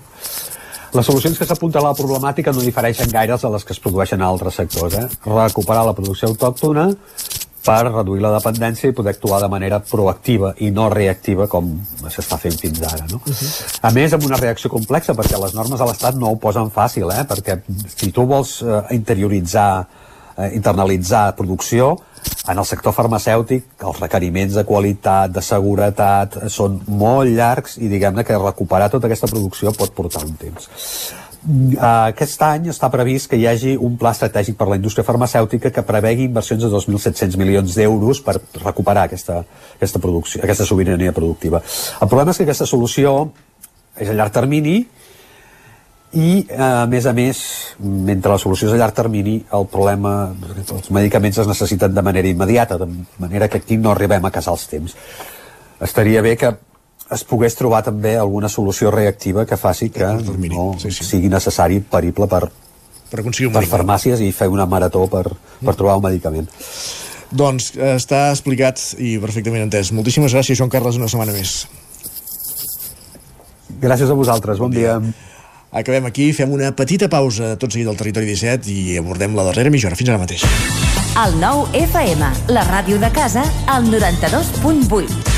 [0.96, 4.22] Les solucions que s'apunten a la problemàtica no difereixen gaire de les que es produeixen
[4.22, 4.94] a altres sectors.
[4.94, 5.08] Eh?
[5.26, 6.88] Recuperar la producció autòctona
[7.68, 11.68] per reduir la dependència i poder actuar de manera proactiva i no reactiva com
[12.06, 13.04] s'està fent fins ara.
[13.10, 13.20] No?
[13.20, 13.78] Uh -huh.
[13.82, 17.12] A més, amb una reacció complexa, perquè les normes de l'Estat no ho posen fàcil,
[17.12, 17.24] eh?
[17.28, 17.60] perquè
[17.96, 19.86] si tu vols eh, interioritzar,
[20.38, 21.98] eh, internalitzar producció,
[22.48, 28.24] en el sector farmacèutic els requeriments de qualitat, de seguretat són molt llargs i diguem-ne
[28.24, 30.68] que recuperar tota aquesta producció pot portar un temps.
[31.78, 35.84] Aquest any està previst que hi hagi un pla estratègic per la indústria farmacèutica que
[35.86, 39.44] prevegui inversions de 2.700 milions d'euros per recuperar aquesta,
[39.76, 41.62] aquesta, producció, aquesta sobirania productiva.
[42.02, 43.30] El problema és que aquesta solució
[43.98, 44.82] és a llarg termini
[46.16, 47.40] i eh, a més a més
[47.78, 52.28] mentre la solució és a llarg termini el problema, els medicaments es necessiten de manera
[52.28, 54.96] immediata, de manera que aquí no arribem a casar els temps
[55.84, 56.54] estaria bé que
[57.12, 60.08] es pogués trobar també alguna solució reactiva que faci que
[60.48, 61.04] no sí, sí.
[61.04, 62.46] sigui necessari perible per,
[63.10, 65.26] per, aconseguir per farmàcies i fer una marató per,
[65.60, 66.48] per trobar un medicament
[67.30, 69.92] doncs eh, està explicat i perfectament entès.
[69.92, 71.66] Moltíssimes gràcies, Joan Carles, una setmana més.
[73.82, 74.96] Gràcies a vosaltres, bon, bon dia.
[74.96, 75.26] dia.
[75.70, 79.72] Acabem aquí, fem una petita pausa tot seguit del Territori 17 i abordem la darrera
[79.72, 79.98] mitja hora.
[80.00, 80.46] Fins ara mateix.
[81.18, 85.37] El nou FM, la ràdio de casa, al 92.8.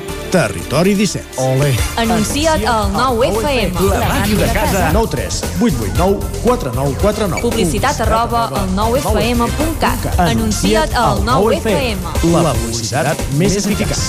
[0.31, 1.25] Territori 17.
[1.43, 1.75] Ole.
[1.97, 3.75] Anuncia't al 9FM.
[3.89, 4.91] La màquina de casa.
[4.93, 7.41] 9 3 8 8 9 4 9 4 9.
[7.41, 10.19] Publicitat arroba al 9FM.cat.
[10.19, 11.99] Anuncia't al 9FM.
[12.31, 13.99] La publicitat més eficaç.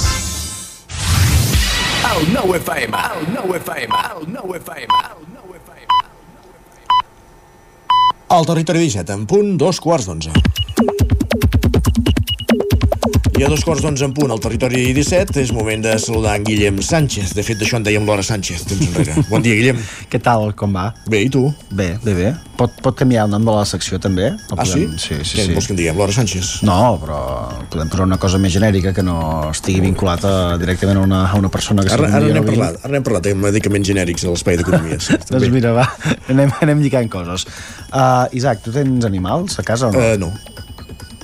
[2.12, 4.86] El 9 FM, el 9 FM, el 9 FM.
[8.28, 10.30] Al Territori 17, en punt, dos quarts d'onze.
[13.42, 16.44] I a dos quarts d'onze en punt al territori 17 és moment de saludar en
[16.46, 17.32] Guillem Sánchez.
[17.34, 19.16] De fet, d'això en dèiem l'hora Sánchez, temps enrere.
[19.32, 19.80] Bon dia, Guillem.
[20.12, 20.84] Què tal, com va?
[21.10, 21.42] Bé, i tu?
[21.74, 22.28] Bé, bé, bé.
[22.60, 24.28] Pot, pot canviar el nom de la secció, també?
[24.54, 24.84] O Ah, sí?
[24.94, 25.56] Sí, sí, Què sí.
[25.56, 25.98] vols que en diguem?
[25.98, 26.52] L'hora Sánchez?
[26.68, 27.18] No, però
[27.72, 29.18] podem posar una cosa més genèrica que no
[29.50, 32.94] estigui vinculat a, directament a una, a una persona que Ara, ara n'hem parlat, ara
[32.94, 35.00] n'hem parlat de medicaments genèrics a l'espai d'economia.
[35.02, 35.88] Sí, Doncs mira, va,
[36.30, 37.48] anem, anem lligant coses.
[37.90, 39.98] Uh, Isaac, tu tens animals a casa o no?
[39.98, 40.30] Uh, no.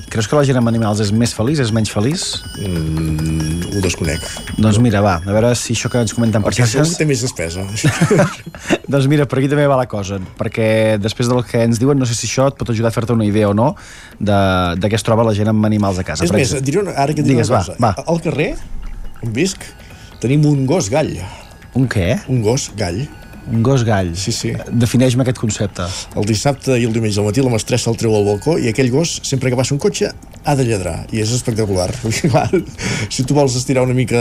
[0.09, 2.22] Creus que la gent amb animals és més feliç, és menys feliç?
[2.64, 4.24] Mm, ho desconec.
[4.56, 6.94] Doncs mira, va, a veure si això que ens comenten per xarxes...
[6.97, 7.66] té més despesa.
[8.93, 12.09] doncs mira, per aquí també va la cosa, perquè després del que ens diuen, no
[12.09, 13.74] sé si això et pot ajudar a fer-te una idea o no
[14.16, 14.40] de,
[14.80, 16.24] de què es troba la gent amb animals a casa.
[16.24, 17.78] És Per més, diré una, ara que et diré Digues, una va, cosa.
[17.85, 18.09] va.
[18.09, 18.51] Al carrer,
[19.20, 19.68] on visc,
[20.24, 21.18] tenim un gos gall.
[21.76, 22.14] Un què?
[22.32, 23.05] Un gos gall.
[23.49, 24.12] Un gos gall.
[24.19, 24.53] Sí, sí.
[24.69, 25.87] Defineix-me aquest concepte.
[26.20, 28.91] El dissabte i el diumenge al matí la mestressa el treu al balcó i aquell
[28.93, 30.12] gos, sempre que passa un cotxe,
[30.45, 30.99] ha de lladrar.
[31.12, 31.91] I és espectacular.
[33.15, 34.20] Si tu vols estirar una mica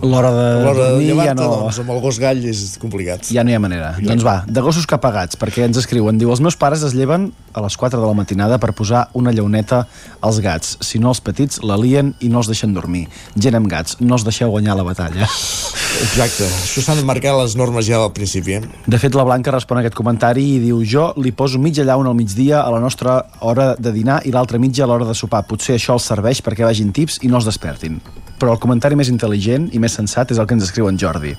[0.00, 1.46] L'hora de, de dormir ja no...
[1.60, 3.28] doncs amb el gos gall és complicat.
[3.28, 3.92] Ja no hi ha manera.
[4.00, 6.16] Doncs va, de gossos cap a gats, perquè ens escriuen.
[6.20, 9.34] Diu, els meus pares es lleven a les 4 de la matinada per posar una
[9.36, 9.82] llauneta
[10.24, 10.78] als gats.
[10.84, 13.06] Si no, els petits la lien i no els deixen dormir.
[13.36, 15.28] Gent amb gats, no els deixeu guanyar la batalla.
[16.00, 16.48] Exacte.
[16.48, 18.56] Això s'han de marcar les normes ja al principi.
[18.56, 18.62] Eh?
[18.86, 22.14] De fet, la Blanca respon a aquest comentari i diu jo li poso mitja llauna
[22.14, 25.44] al migdia a la nostra hora de dinar i l'altra mitja a l'hora de sopar.
[25.50, 28.00] Potser això els serveix perquè vagin tips i no els despertin.
[28.40, 31.34] Però el comentari més intel·ligent i més sensat és el que ens escriu en Jordi,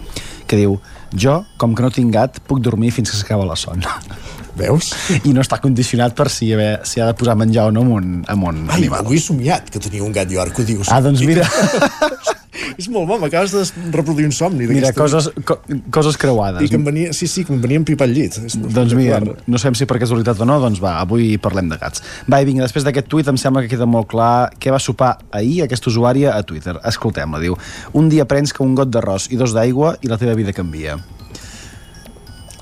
[0.45, 0.77] que diu
[1.17, 3.81] jo, com que no tinc gat, puc dormir fins que s'acaba la son.
[4.59, 4.91] Veus?
[5.23, 7.97] I no està condicionat per si, haver, si ha de posar menjar o no amb
[7.97, 9.05] un, amb un Ai, animal.
[9.05, 10.91] avui he somiat que tenia un gat que ho dius.
[10.91, 11.47] Ah, doncs mira.
[12.77, 13.63] és molt bo, m'acabes de
[13.93, 14.67] reproduir un somni.
[14.69, 15.57] Mira, coses, co
[15.93, 16.63] coses creuades.
[16.65, 18.37] I que em venia, sí, sí, que em venia en pipa al llit.
[18.47, 21.79] És Doncs mira, no sabem si per casualitat o no, doncs va, avui parlem de
[21.81, 22.03] gats.
[22.31, 25.15] Va, i vinga, després d'aquest tuit em sembla que queda molt clar què va sopar
[25.31, 26.77] ahir aquesta usuària a Twitter.
[26.91, 27.57] Escoltem-la, diu.
[27.97, 30.99] Un dia prens que un got d'arròs i dos d'aigua i la teva vida canvia.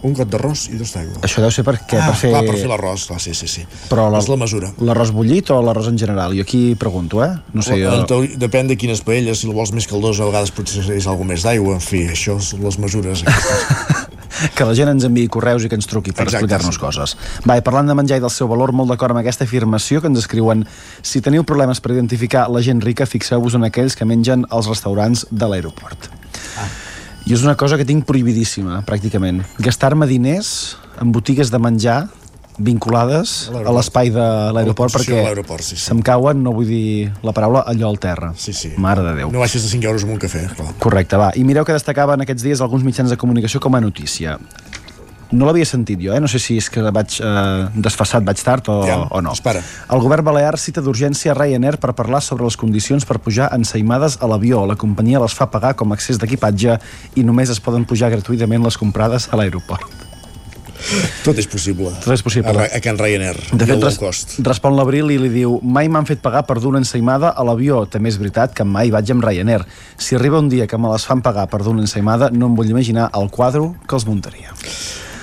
[0.07, 1.19] Un got d'arròs i dos d'aigua.
[1.27, 1.97] Això deu ser per, què?
[1.99, 2.31] Ah, per fer...
[2.31, 3.65] clar, per fer l'arròs, clar, sí, sí, sí.
[3.91, 4.71] Però la, És la mesura.
[4.79, 6.35] L'arròs bullit o l'arròs en general?
[6.37, 7.33] Jo aquí pregunto, eh?
[7.51, 7.91] No sé, jo...
[8.07, 11.33] teoria, depèn de quines paelles, si el vols més caldós, a vegades potser és alguna
[11.33, 13.25] més d'aigua, en fi, això són les mesures.
[14.55, 16.81] que la gent ens enviï correus i que ens truqui per explicar-nos sí.
[16.81, 17.15] coses.
[17.43, 20.11] Va, i parlant de menjar i del seu valor, molt d'acord amb aquesta afirmació que
[20.11, 20.63] ens escriuen
[21.03, 25.27] si teniu problemes per identificar la gent rica, fixeu-vos en aquells que mengen als restaurants
[25.31, 26.11] de l'aeroport.
[26.55, 26.69] Ah.
[27.27, 29.43] I és una cosa que tinc prohibidíssima, pràcticament.
[29.59, 31.99] Gastar-me diners en botigues de menjar
[32.59, 34.25] vinculades a l'espai de
[34.55, 35.21] l'aeroport perquè
[35.63, 35.79] sí, sí.
[35.85, 38.33] se'm cauen, no vull dir la paraula, allò al terra.
[38.35, 38.73] Sí, sí.
[38.77, 39.31] Mare de Déu.
[39.31, 40.73] No baixes de 5 euros amb un cafè, clar.
[40.83, 41.31] Correcte, va.
[41.39, 44.37] I mireu que destacaven aquests dies alguns mitjans de comunicació com a notícia.
[45.31, 46.19] No l'havia sentit jo, eh?
[46.19, 49.35] no sé si és que vaig eh, desfassat, vaig tard o, Ja, o no.
[49.37, 49.61] espera.
[49.93, 54.29] El govern balear cita d'urgència Ryanair per parlar sobre les condicions per pujar ensaïmades a
[54.31, 54.65] l'avió.
[54.65, 56.79] La companyia les fa pagar com a accés d'equipatge
[57.15, 60.07] i només es poden pujar gratuïtament les comprades a l'aeroport.
[61.25, 61.91] Tot és possible.
[62.01, 62.53] Tot és possible.
[62.55, 63.35] A, a Can Ryanair.
[63.51, 64.37] De fet, res, cost.
[64.47, 67.83] respon l'Abril i li diu mai m'han fet pagar per dur una ensaïmada a l'avió.
[67.85, 69.65] També és veritat que mai vaig amb Ryanair.
[69.99, 72.55] Si arriba un dia que me les fan pagar per dur una ensaïmada, no em
[72.57, 74.55] vull imaginar el quadro que els muntaria.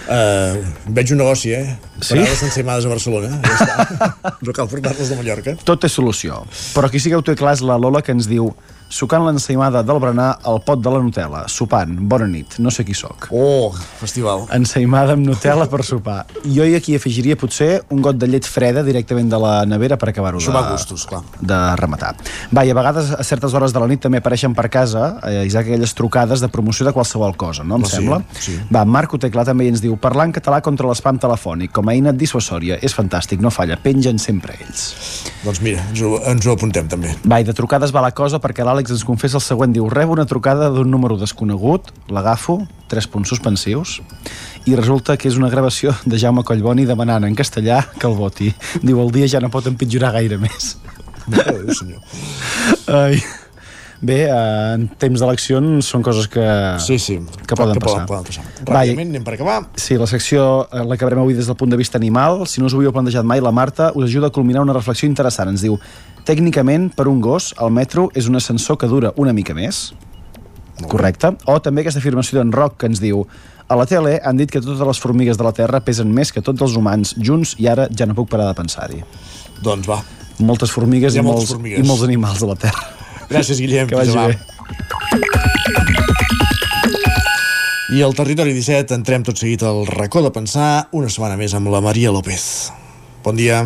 [0.07, 0.62] Uh,
[0.95, 1.74] veig un negoci, eh?
[1.99, 2.15] Sí?
[2.15, 3.31] Parades ensaïmades a Barcelona.
[3.43, 4.07] Ja està.
[4.47, 5.57] no cal portar-les de Mallorca.
[5.66, 6.45] Tot té solució.
[6.77, 8.53] Però qui sigueu tu i clar és la Lola que ens diu
[8.88, 12.94] sucant l'ensaïmada del berenar al pot de la Nutella, sopant, bona nit, no sé qui
[12.94, 13.28] sóc.
[13.34, 14.46] Oh, festival.
[14.54, 16.24] Ensaïmada amb Nutella per sopar.
[16.44, 20.10] Jo hi aquí afegiria potser un got de llet freda directament de la nevera per
[20.12, 21.22] acabar-ho de, gustos, clar.
[21.40, 22.14] de rematar.
[22.54, 25.44] Va, i a vegades a certes hores de la nit també apareixen per casa, eh,
[25.46, 27.76] Isaac, aquelles trucades de promoció de qualsevol cosa, no?
[27.76, 28.22] Em Ah, sí, sembla?
[28.38, 28.56] sí.
[28.72, 32.12] Va, Marc Oteclà també ens diu parlar en català contra l'espam telefònic com a eina
[32.12, 32.78] dissuasòria.
[32.82, 34.94] És fantàstic, no falla, pengen sempre ells.
[35.44, 37.14] Doncs mira, ens ho, ens ho apuntem també.
[37.26, 39.73] Va, i de trucades va la cosa perquè l'Àlex ens confessa el següent.
[39.73, 42.59] Diu, rebo una trucada d'un número desconegut, l'agafo,
[42.90, 44.01] tres punts suspensius,
[44.66, 48.53] i resulta que és una gravació de Jaume Collboni demanant en castellà que el voti.
[48.82, 50.77] Diu, el dia ja no pot empitjorar gaire més.
[51.27, 52.05] Déu, senyor.
[52.93, 53.23] Ai.
[54.07, 56.45] Bé, eh, en temps d'eleccions són coses que,
[56.85, 57.16] Sí, sí.
[57.47, 58.05] que poden que passar.
[58.07, 58.45] poden- passar.
[58.65, 59.57] Ràpidament, anem per acabar.
[59.74, 62.47] Sí, la secció eh, l'acabarem avui des del punt de vista animal.
[62.47, 65.09] Si no us ho havíeu plantejat mai, la Marta us ajuda a culminar una reflexió
[65.09, 65.49] interessant.
[65.51, 65.78] Ens diu,
[66.24, 69.93] tècnicament, per un gos, el metro és un ascensor que dura una mica més.
[70.89, 71.37] Correcte.
[71.47, 73.27] O també aquesta afirmació d'en Roc que ens diu
[73.69, 76.43] a la tele han dit que totes les formigues de la Terra pesen més que
[76.43, 79.03] tots els humans junts i ara ja no puc parar de pensar-hi.
[79.62, 80.03] Doncs va.
[80.39, 81.81] Moltes formigues, i, molts, formigues.
[81.81, 82.93] i molts animals a la Terra.
[83.31, 83.89] Gràcies, Guillem.
[83.90, 84.39] Que vagi bé.
[87.97, 91.70] I al Territori 17 entrem tot seguit al racó de pensar una setmana més amb
[91.70, 92.73] la Maria López.
[93.23, 93.62] Bon dia.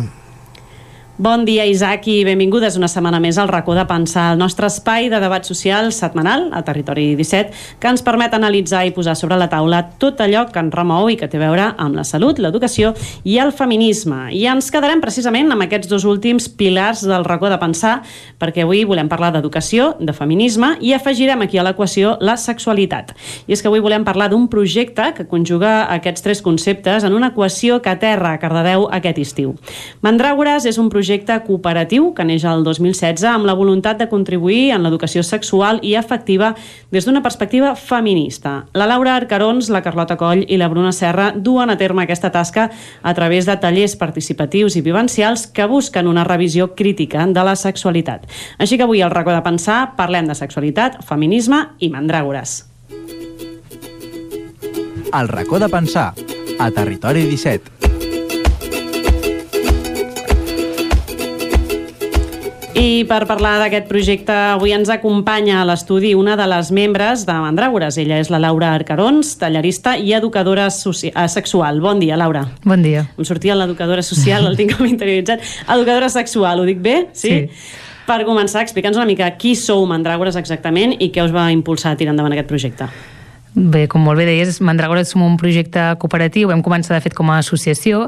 [1.21, 5.05] Bon dia, Isaac, i benvingudes una setmana més al racó de pensar, el nostre espai
[5.11, 9.45] de debat social setmanal a Territori 17, que ens permet analitzar i posar sobre la
[9.51, 12.95] taula tot allò que ens remou i que té a veure amb la salut, l'educació
[13.21, 14.31] i el feminisme.
[14.33, 17.99] I ens quedarem precisament amb aquests dos últims pilars del racó de pensar,
[18.41, 23.13] perquè avui volem parlar d'educació, de feminisme, i afegirem aquí a l'equació la sexualitat.
[23.45, 27.29] I és que avui volem parlar d'un projecte que conjuga aquests tres conceptes en una
[27.35, 29.53] equació que aterra a Cardedeu aquest estiu.
[30.01, 31.10] Mandràgores és un projecte
[31.45, 36.53] cooperatiu que neix el 2016 amb la voluntat de contribuir en l'educació sexual i afectiva
[36.91, 38.65] des d'una perspectiva feminista.
[38.73, 42.69] La Laura Arcarons, la Carlota Coll i la Bruna Serra duen a terme aquesta tasca
[43.01, 48.27] a través de tallers participatius i vivencials que busquen una revisió crítica de la sexualitat.
[48.57, 52.61] Així que avui al racó de pensar parlem de sexualitat, feminisme i mandràgores.
[55.11, 56.13] El racó de pensar,
[56.57, 57.80] a Territori 17.
[62.81, 67.35] I per parlar d'aquest projecte, avui ens acompanya a l'estudi una de les membres de
[67.37, 67.99] Mandràgores.
[68.01, 71.77] Ella és la Laura Arcarons, tallerista i educadora eh, sexual.
[71.83, 72.47] Bon dia, Laura.
[72.65, 73.05] Bon dia.
[73.21, 75.45] Em sortia l'educadora social, el tinc com interioritzat.
[75.67, 76.97] Educadora sexual, ho dic bé?
[77.13, 77.35] Sí.
[78.09, 82.01] Per començar, explica'ns una mica qui sou Mandràgores exactament i què us va impulsar a
[82.01, 82.89] tirar endavant aquest projecte.
[83.53, 87.29] Bé, com molt bé deies, Mandragora som un projecte cooperatiu, vam començar de fet com
[87.29, 88.07] a associació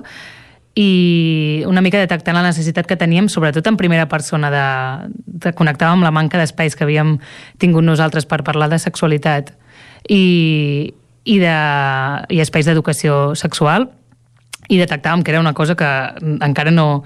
[0.75, 4.65] i una mica detectant la necessitat que teníem, sobretot en primera persona, de,
[5.45, 7.19] de connectar amb la manca d'espais que havíem
[7.61, 9.53] tingut nosaltres per parlar de sexualitat
[10.09, 10.93] i,
[11.23, 11.57] i, de,
[12.33, 13.91] i espais d'educació sexual
[14.69, 15.89] i detectàvem que era una cosa que
[16.41, 17.03] encara no,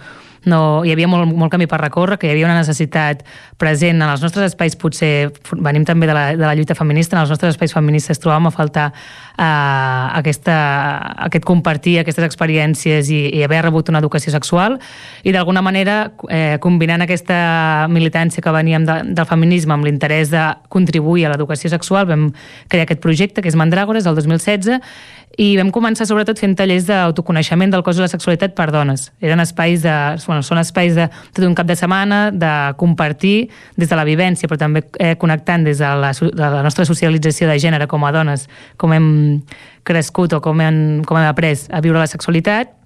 [0.47, 3.23] no, hi havia molt, molt camí per recórrer, que hi havia una necessitat
[3.59, 7.25] present en els nostres espais, potser venim també de la, de la lluita feminista, en
[7.25, 10.57] els nostres espais feministes trobàvem a faltar eh, aquesta,
[11.27, 14.79] aquest compartir aquestes experiències i, i haver rebut una educació sexual
[15.23, 15.97] i d'alguna manera
[16.29, 21.71] eh, combinant aquesta militància que veníem de, del feminisme amb l'interès de contribuir a l'educació
[21.73, 22.29] sexual vam
[22.71, 24.81] crear aquest projecte que és Mandràgores el 2016
[25.37, 29.11] i vam començar sobretot fent tallers d'autoconeixement del cos i la sexualitat per dones.
[29.21, 29.93] Eren espais de,
[30.25, 34.49] bueno, són espais de tot un cap de setmana, de compartir des de la vivència,
[34.49, 38.13] però també eh, connectant des de la, de la nostra socialització de gènere com a
[38.15, 38.47] dones,
[38.81, 39.11] com hem
[39.87, 42.76] crescut o com hem, com hem après a viure la sexualitat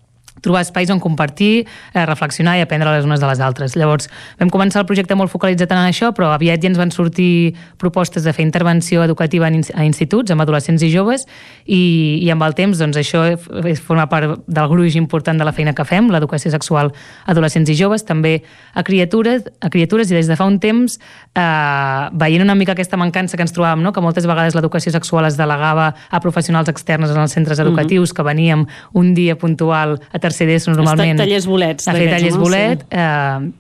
[0.41, 3.75] trobar espais on compartir, eh, reflexionar i aprendre les unes de les altres.
[3.75, 4.09] Llavors,
[4.39, 8.23] vam començar el projecte molt focalitzat en això, però aviat ja ens van sortir propostes
[8.23, 11.25] de fer intervenció educativa en, a instituts, amb adolescents i joves,
[11.65, 13.23] i, i amb el temps, doncs, això
[13.81, 17.75] forma part del gruix important de la feina que fem, l'educació sexual a adolescents i
[17.77, 18.41] joves, també
[18.73, 20.97] a criatures, a criatures i des de fa un temps,
[21.35, 23.93] eh, veient una mica aquesta mancança que ens trobàvem, no?
[23.93, 28.11] que moltes vegades l'educació sexual es delegava a professionals externes en els centres educatius, mm
[28.11, 28.15] -hmm.
[28.15, 31.19] que veníem un dia puntual a tercer d'ESO normalment...
[31.19, 31.87] tallers bolets.
[31.91, 32.45] A fer tallers no?
[32.47, 32.87] bolet.
[32.87, 32.97] Sí.
[32.97, 33.51] Eh,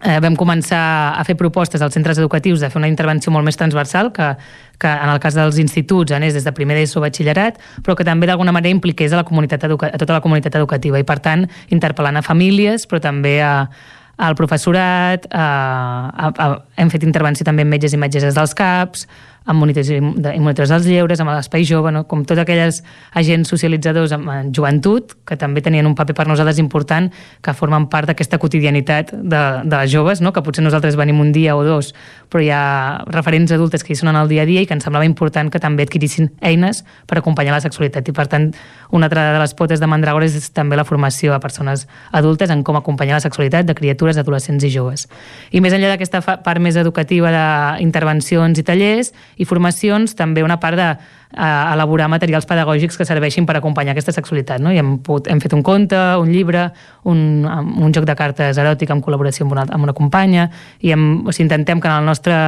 [0.00, 0.80] eh, vam començar
[1.16, 4.32] a fer propostes als centres educatius de fer una intervenció molt més transversal que,
[4.80, 8.28] que en el cas dels instituts anés des de primer d'ESO batxillerat, però que també
[8.30, 11.46] d'alguna manera impliqués a, la comunitat educa a tota la comunitat educativa i per tant
[11.70, 13.54] interpel·lant a famílies però també a,
[14.20, 15.44] al professorat, a,
[16.12, 16.48] a, a,
[16.80, 19.06] hem fet intervenció també amb metges i metgesses dels CAPs,
[19.46, 22.04] amb monitors dels lleures, amb l'espai jove, no?
[22.08, 22.82] com tots aquells
[23.16, 27.08] agents socialitzadors amb en joventut, que també tenien un paper per nosaltres important,
[27.42, 30.34] que formen part d'aquesta quotidianitat de, de les joves, no?
[30.36, 31.94] que potser nosaltres venim un dia o dos,
[32.30, 34.76] però hi ha referents adultes que hi són en el dia a dia i que
[34.76, 38.06] ens semblava important que també adquirissin eines per acompanyar la sexualitat.
[38.06, 38.50] I, per tant,
[38.94, 42.62] una altra de les potes de Mandragora és també la formació a persones adultes en
[42.66, 45.06] com acompanyar la sexualitat de criatures, adolescents i joves.
[45.50, 50.78] I més enllà d'aquesta part més educativa d'intervencions i tallers, i formacions, també una part
[50.78, 50.90] de
[51.30, 54.60] elaborar materials pedagògics que serveixin per acompanyar aquesta sexualitat.
[54.60, 54.74] No?
[54.74, 56.68] I hem, pot, hem fet un conte, un llibre,
[57.08, 60.50] un, un joc de cartes eròtic en col·laboració amb una, amb una companya,
[60.80, 62.40] i hem, o sigui, intentem que en el nostre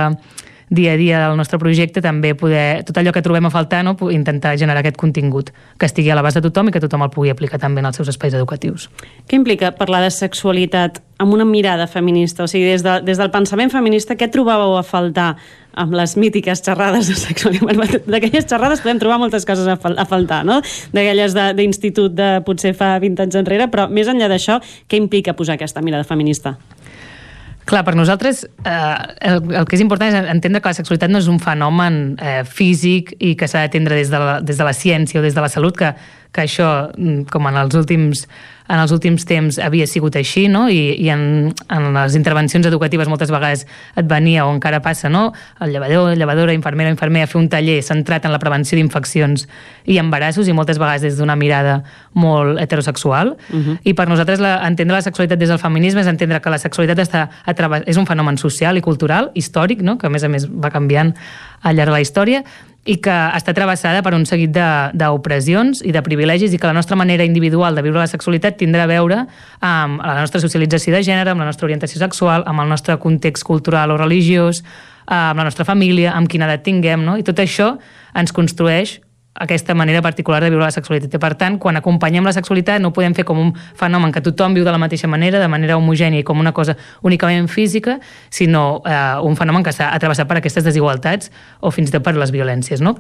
[0.73, 3.93] dia a dia del nostre projecte també poder, tot allò que trobem a faltar, no?
[4.09, 7.28] intentar generar aquest contingut que estigui a l'abast de tothom i que tothom el pugui
[7.28, 8.89] aplicar també en els seus espais educatius.
[9.28, 12.47] Què implica parlar de sexualitat amb una mirada feminista?
[12.47, 15.35] O sigui, des, de, des del pensament feminista, què trobàveu a faltar
[15.78, 18.07] amb les mítiques xerrades de sexualitat?
[18.11, 20.61] D'aquelles xerrades podem trobar moltes coses a, fal a faltar, no?
[20.93, 25.36] D'aquelles d'institut de, de potser fa 20 anys enrere, però més enllà d'això, què implica
[25.39, 26.57] posar aquesta mirada feminista?
[27.62, 28.78] Clar, per nosaltres eh,
[29.28, 32.40] el, el que és important és entendre que la sexualitat no és un fenomen eh,
[32.43, 35.44] físic i que s'ha d'atendre des, de la, des de la ciència o des de
[35.44, 35.93] la salut, que,
[36.35, 38.27] que això, mm, com en els últims
[38.73, 40.65] en els últims temps havia sigut així, no?
[40.73, 43.66] I, i en, en les intervencions educatives moltes vegades
[44.01, 45.27] et venia, o encara passa, no?
[45.61, 49.44] El llevador, llevadora, infermera, infermer, a fer un taller centrat en la prevenció d'infeccions
[49.85, 51.82] i embarassos, i moltes vegades des d'una mirada
[52.16, 53.36] molt heterosexual.
[53.53, 53.78] Uh -huh.
[53.85, 56.99] I per nosaltres la, entendre la sexualitat des del feminisme és entendre que la sexualitat
[56.99, 59.99] està a és un fenomen social i cultural, històric, no?
[59.99, 61.15] que a més a més va canviant
[61.62, 62.43] al llarg de la història,
[62.84, 66.98] i que està travessada per un seguit d'opressions i de privilegis i que la nostra
[66.98, 69.20] manera individual de viure la sexualitat tindrà a veure
[69.60, 73.46] amb la nostra socialització de gènere, amb la nostra orientació sexual, amb el nostre context
[73.46, 74.64] cultural o religiós,
[75.06, 77.16] amb la nostra família, amb quina edat tinguem, no?
[77.18, 77.76] i tot això
[78.18, 78.98] ens construeix
[79.34, 81.14] aquesta manera particular de viure la sexualitat.
[81.14, 84.54] I per tant, quan acompanyem la sexualitat no podem fer com un fenomen que tothom
[84.54, 87.98] viu de la mateixa manera, de manera homogènia i com una cosa únicament física,
[88.30, 92.16] sinó eh, un fenomen que s'ha atravessat per aquestes desigualtats o fins i tot per
[92.16, 92.98] les violències, no?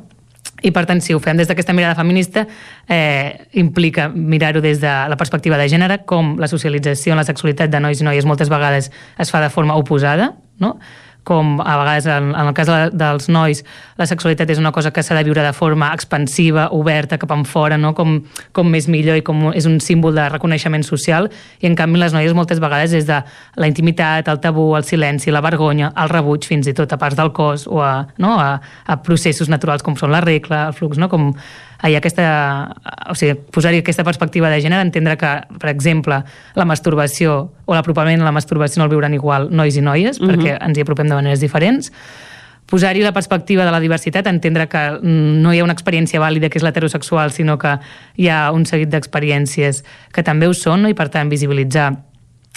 [0.62, 2.46] I, per tant, si ho fem des d'aquesta mirada feminista,
[2.88, 7.70] eh, implica mirar-ho des de la perspectiva de gènere, com la socialització en la sexualitat
[7.70, 10.76] de nois i noies moltes vegades es fa de forma oposada, no?
[11.24, 13.62] Com a vegades en, en el cas de, dels nois
[13.98, 17.44] la sexualitat és una cosa que s'ha de viure de forma expansiva, oberta, cap en
[17.46, 17.92] fora, no?
[17.94, 18.18] com,
[18.52, 21.30] com més millor i com és un símbol de reconeixement social
[21.62, 23.20] i en canvi les noies moltes vegades és de
[23.56, 27.20] la intimitat, el tabú, el silenci, la vergonya, el rebuig fins i tot a parts
[27.20, 28.38] del cos o a, no?
[28.40, 31.10] a, a processos naturals com són la regla, el flux, no?
[31.12, 31.30] com
[31.88, 32.26] hi ha aquesta,
[33.10, 36.22] o sigui, posar-hi aquesta perspectiva de gènere, entendre que, per exemple,
[36.54, 40.22] la masturbació o l'apropament a la masturbació no el viuran igual nois i noies, uh
[40.22, 40.30] -huh.
[40.30, 41.90] perquè ens hi apropem de maneres diferents,
[42.66, 46.58] posar-hi la perspectiva de la diversitat, entendre que no hi ha una experiència vàlida que
[46.58, 47.78] és l'heterosexual, sinó que
[48.16, 50.88] hi ha un seguit d'experiències que també ho són, no?
[50.88, 51.92] i per tant visibilitzar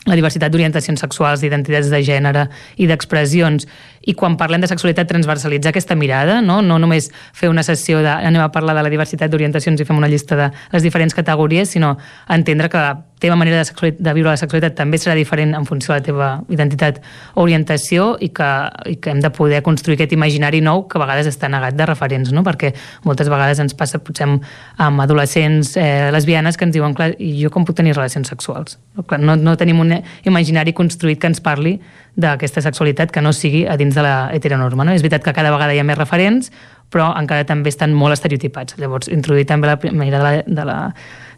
[0.06, 2.46] la diversitat d'orientacions sexuals, d'identitats de gènere
[2.78, 3.66] i d'expressions.
[4.06, 8.12] I quan parlem de sexualitat, transversalitzar aquesta mirada, no, no només fer una sessió de
[8.14, 11.74] anem a parlar de la diversitat d'orientacions i fem una llista de les diferents categories,
[11.74, 11.96] sinó
[12.30, 12.86] entendre que
[13.26, 16.30] teva manera de, de viure la sexualitat també serà diferent en funció de la teva
[16.54, 17.02] identitat
[17.34, 18.50] o orientació i que,
[18.92, 21.90] i que hem de poder construir aquest imaginari nou que a vegades està negat de
[21.90, 22.46] referents, no?
[22.46, 22.74] perquè
[23.06, 24.48] moltes vegades ens passa potser amb,
[24.82, 28.80] amb adolescents eh, lesbianes que ens diuen, clar, jo com puc tenir relacions sexuals?
[29.20, 31.80] No, no tenim un imaginari construït que ens parli
[32.16, 34.86] d'aquesta sexualitat que no sigui a dins de la heteronorma.
[34.88, 34.96] No?
[34.96, 36.52] És veritat que cada vegada hi ha més referents,
[36.90, 38.78] però encara també estan molt estereotipats.
[38.80, 40.80] Llavors, introduir també la mirada de la, de la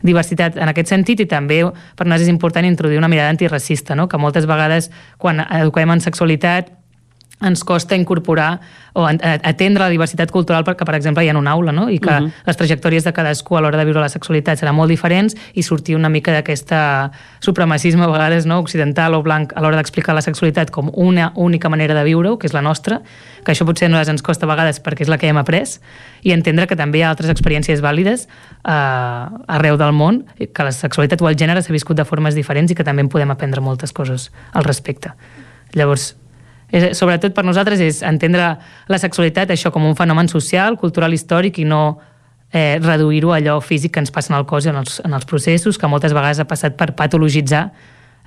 [0.06, 4.08] diversitat en aquest sentit i també per nosaltres és important introduir una mirada antiracista, no?
[4.08, 6.70] que moltes vegades quan eduquem en sexualitat
[7.41, 8.59] ens costa incorporar
[8.97, 11.85] o atendre la diversitat cultural perquè, per exemple, hi ha una aula, no?
[11.89, 12.31] I que uh -huh.
[12.45, 15.95] les trajectòries de cadascú a l'hora de viure la sexualitat seran molt diferents i sortir
[15.95, 18.59] una mica d'aquesta supremacisme a vegades no?
[18.59, 22.47] occidental o blanc a l'hora d'explicar la sexualitat com una única manera de viure-ho, que
[22.47, 23.01] és la nostra,
[23.43, 25.80] que això potser no ens costa a vegades perquè és la que hem après,
[26.23, 28.27] i entendre que també hi ha altres experiències vàlides
[28.65, 32.72] eh, arreu del món, que la sexualitat o el gènere s'ha viscut de formes diferents
[32.72, 35.14] i que també en podem aprendre moltes coses al respecte.
[35.73, 36.15] Llavors,
[36.72, 38.53] és, sobretot per nosaltres és entendre
[38.88, 41.99] la sexualitat això com un fenomen social, cultural, històric i no
[42.52, 45.14] eh, reduir-ho a allò físic que ens passa en el cos i en els, en
[45.14, 47.69] els processos, que moltes vegades ha passat per patologitzar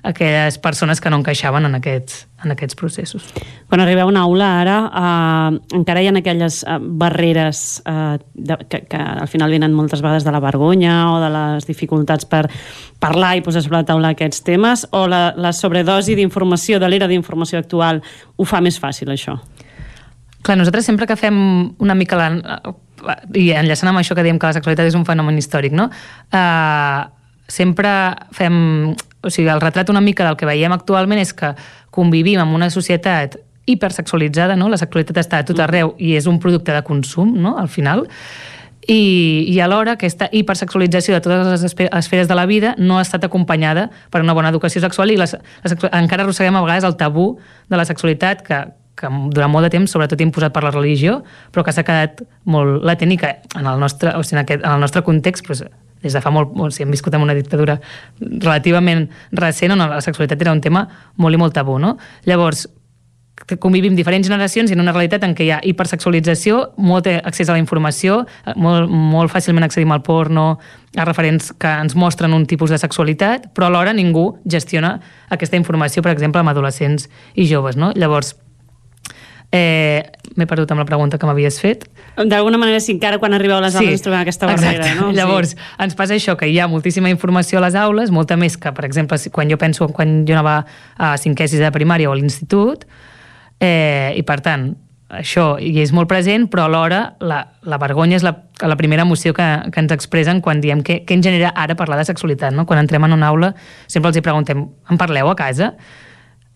[0.03, 3.27] aquelles persones que no encaixaven en aquests, en aquests processos.
[3.69, 8.57] Quan arribeu a una aula ara, eh, encara hi ha aquelles eh, barreres eh, de,
[8.67, 12.47] que, que al final venen moltes vegades de la vergonya o de les dificultats per
[12.99, 17.09] parlar i posar sobre la taula aquests temes, o la, la sobredosi d'informació de l'era
[17.11, 18.01] d'informació actual
[18.37, 19.37] ho fa més fàcil, això?
[20.41, 21.37] Clar, nosaltres sempre que fem
[21.77, 22.29] una mica la,
[23.37, 25.89] i enllaçant amb això que diem que la sexualitat és un fenomen històric, no?
[26.33, 27.05] Uh,
[27.51, 27.91] sempre
[28.33, 28.57] fem
[29.21, 31.53] o sigui, el retrat una mica del que veiem actualment és que
[31.93, 33.37] convivim amb una societat
[33.69, 34.69] hipersexualitzada, no?
[34.69, 35.65] la sexualitat està a tot mm.
[35.67, 37.55] arreu i és un producte de consum, no?
[37.61, 38.07] al final,
[38.89, 43.23] i, i alhora aquesta hipersexualització de totes les esferes de la vida no ha estat
[43.27, 47.35] acompanyada per una bona educació sexual i les, les, encara arrosseguem a vegades el tabú
[47.69, 48.63] de la sexualitat que,
[48.97, 51.19] que durant molt de temps, sobretot imposat per la religió,
[51.53, 54.65] però que s'ha quedat molt latent i que en el nostre, o sigui, en, aquest,
[54.65, 55.69] en el nostre context doncs,
[56.01, 57.79] des de fa molt, o sigui, hem viscut en una dictadura
[58.19, 60.87] relativament recent on la sexualitat era un tema
[61.17, 61.97] molt i molt tabú, no?
[62.25, 62.67] Llavors,
[63.59, 67.55] convivim diferents generacions i en una realitat en què hi ha hipersexualització, molt accés a
[67.55, 68.21] la informació,
[68.55, 70.59] molt, molt fàcilment accedim al porno,
[70.97, 74.97] a referents que ens mostren un tipus de sexualitat, però alhora ningú gestiona
[75.29, 77.79] aquesta informació, per exemple, amb adolescents i joves.
[77.79, 77.91] No?
[77.95, 78.35] Llavors,
[79.51, 80.03] Eh,
[80.39, 81.81] M'he perdut amb la pregunta que m'havies fet.
[82.15, 85.01] D'alguna manera, sí, encara quan arribeu a les aules sí, trobem aquesta barrera, exacte.
[85.01, 85.09] no?
[85.17, 85.65] Llavors, sí.
[85.83, 88.85] ens passa això, que hi ha moltíssima informació a les aules, molta més que, per
[88.87, 90.61] exemple, quan jo penso quan jo anava
[90.95, 92.87] a cinquè de primària o a l'institut,
[93.59, 94.71] eh, i per tant,
[95.11, 98.31] això hi és molt present, però alhora la, la vergonya és la,
[98.63, 101.99] la primera emoció que, que ens expressen quan diem què, què ens genera ara parlar
[101.99, 102.55] de sexualitat.
[102.55, 102.65] No?
[102.65, 103.51] Quan entrem en una aula
[103.91, 105.73] sempre els hi preguntem, en parleu a casa?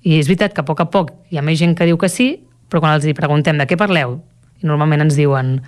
[0.05, 2.09] I és veritat que a poc a poc hi ha més gent que diu que
[2.11, 2.29] sí,
[2.75, 4.17] però quan els hi preguntem de què parleu,
[4.67, 5.61] normalment ens diuen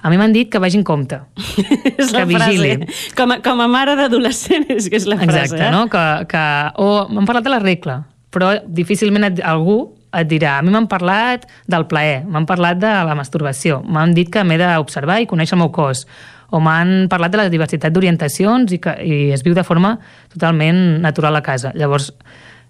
[0.00, 1.18] a mi m'han dit que vagin compte.
[1.98, 2.70] és que vigili.
[2.78, 3.12] frase.
[3.18, 5.42] Com a, com a mare d'adolescent és que és la frase.
[5.42, 5.72] Exacte, eh?
[5.74, 5.84] no?
[5.92, 6.44] Que, que,
[6.80, 7.98] o m'han parlat de la regla,
[8.32, 9.80] però difícilment et, algú
[10.16, 14.32] et dirà, a mi m'han parlat del plaer, m'han parlat de la masturbació, m'han dit
[14.32, 16.06] que m'he d'observar i conèixer el meu cos,
[16.48, 19.98] o m'han parlat de la diversitat d'orientacions i, que, i es viu de forma
[20.32, 21.74] totalment natural a casa.
[21.76, 22.14] Llavors,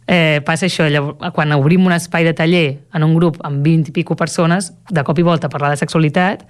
[0.08, 3.92] eh, passa això, llavors, quan obrim un espai de taller en un grup amb 20
[3.92, 6.46] i pico persones, de cop i volta parlar de sexualitat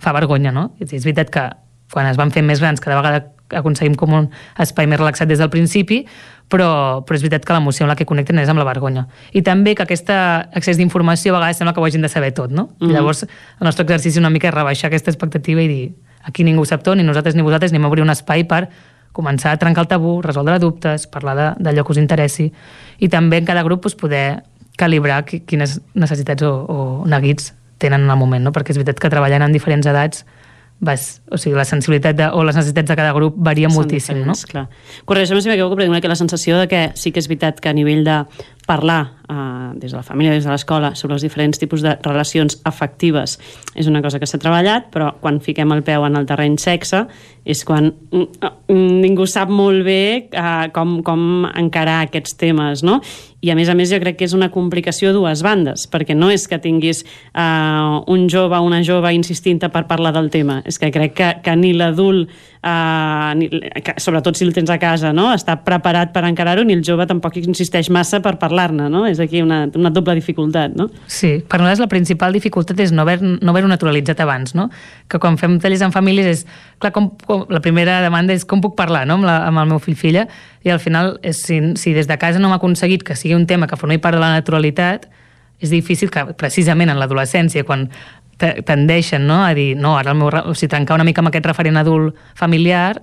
[0.00, 0.70] fa vergonya, no?
[0.80, 1.44] És, és veritat que
[1.90, 3.26] quan es van fent més grans cada vegada
[3.58, 4.28] aconseguim com un
[4.62, 6.04] espai més relaxat des del principi,
[6.50, 9.08] però, però és veritat que l'emoció amb la que connecten és amb la vergonya.
[9.34, 12.54] I també que aquest accés d'informació a vegades sembla que ho hagin de saber tot,
[12.54, 12.68] no?
[12.78, 12.92] Mm -hmm.
[12.94, 16.82] Llavors, el nostre exercici una mica és rebaixar aquesta expectativa i dir aquí ningú sap
[16.82, 18.68] tot, ni nosaltres ni vosaltres, anem a obrir un espai per
[19.12, 22.50] començar a trencar el tabú, resoldre dubtes, parlar d'allò que us interessi
[22.98, 24.26] i també en cada grup doncs, poder
[24.78, 26.78] calibrar quines necessitats o, o
[27.08, 28.52] neguits tenen en el moment, no?
[28.52, 30.24] perquè és veritat que treballant en diferents edats
[30.80, 34.22] vas, o sigui, la sensibilitat de, o les necessitats de cada grup varia Són moltíssim,
[34.24, 34.32] no?
[34.48, 34.64] Clar.
[35.08, 37.76] Corregeix-me si m'equivoco, però tinc la sensació de que sí que és veritat que a
[37.76, 38.22] nivell de
[38.70, 42.60] parlar eh, des de la família, des de l'escola, sobre els diferents tipus de relacions
[42.64, 43.38] afectives
[43.74, 47.04] és una cosa que s'ha treballat, però quan fiquem el peu en el terreny sexe
[47.44, 53.00] és quan mm, ningú sap molt bé eh, com, com encarar aquests temes, no?
[53.40, 56.14] I a més a més jo crec que és una complicació a dues bandes, perquè
[56.14, 60.60] no és que tinguis eh, un jove o una jove insistint per parlar del tema,
[60.68, 62.30] és que crec que, que ni l'adult
[62.62, 65.30] eh, sobretot si el tens a casa, no?
[65.34, 69.04] està preparat per encarar-ho, ni el jove tampoc insisteix massa per parlar-ne, no?
[69.08, 70.90] És aquí una, una doble dificultat, no?
[71.06, 74.68] Sí, per nosaltres la principal dificultat és no haver-ho no haver naturalitzat abans, no?
[75.08, 76.44] Que quan fem tallers en famílies és,
[76.82, 79.72] clar, com, com, la primera demanda és com puc parlar, no?, amb, la, amb el
[79.72, 80.26] meu fill-filla,
[80.66, 83.48] i al final, és, si, si des de casa no hem aconseguit que sigui un
[83.48, 85.08] tema que formi part de la naturalitat,
[85.60, 87.88] és difícil que precisament en l'adolescència, quan
[88.40, 89.42] tendeixen no?
[89.44, 92.16] a dir, no, ara el meu, o sigui, trencar una mica amb aquest referent adult
[92.38, 93.00] familiar,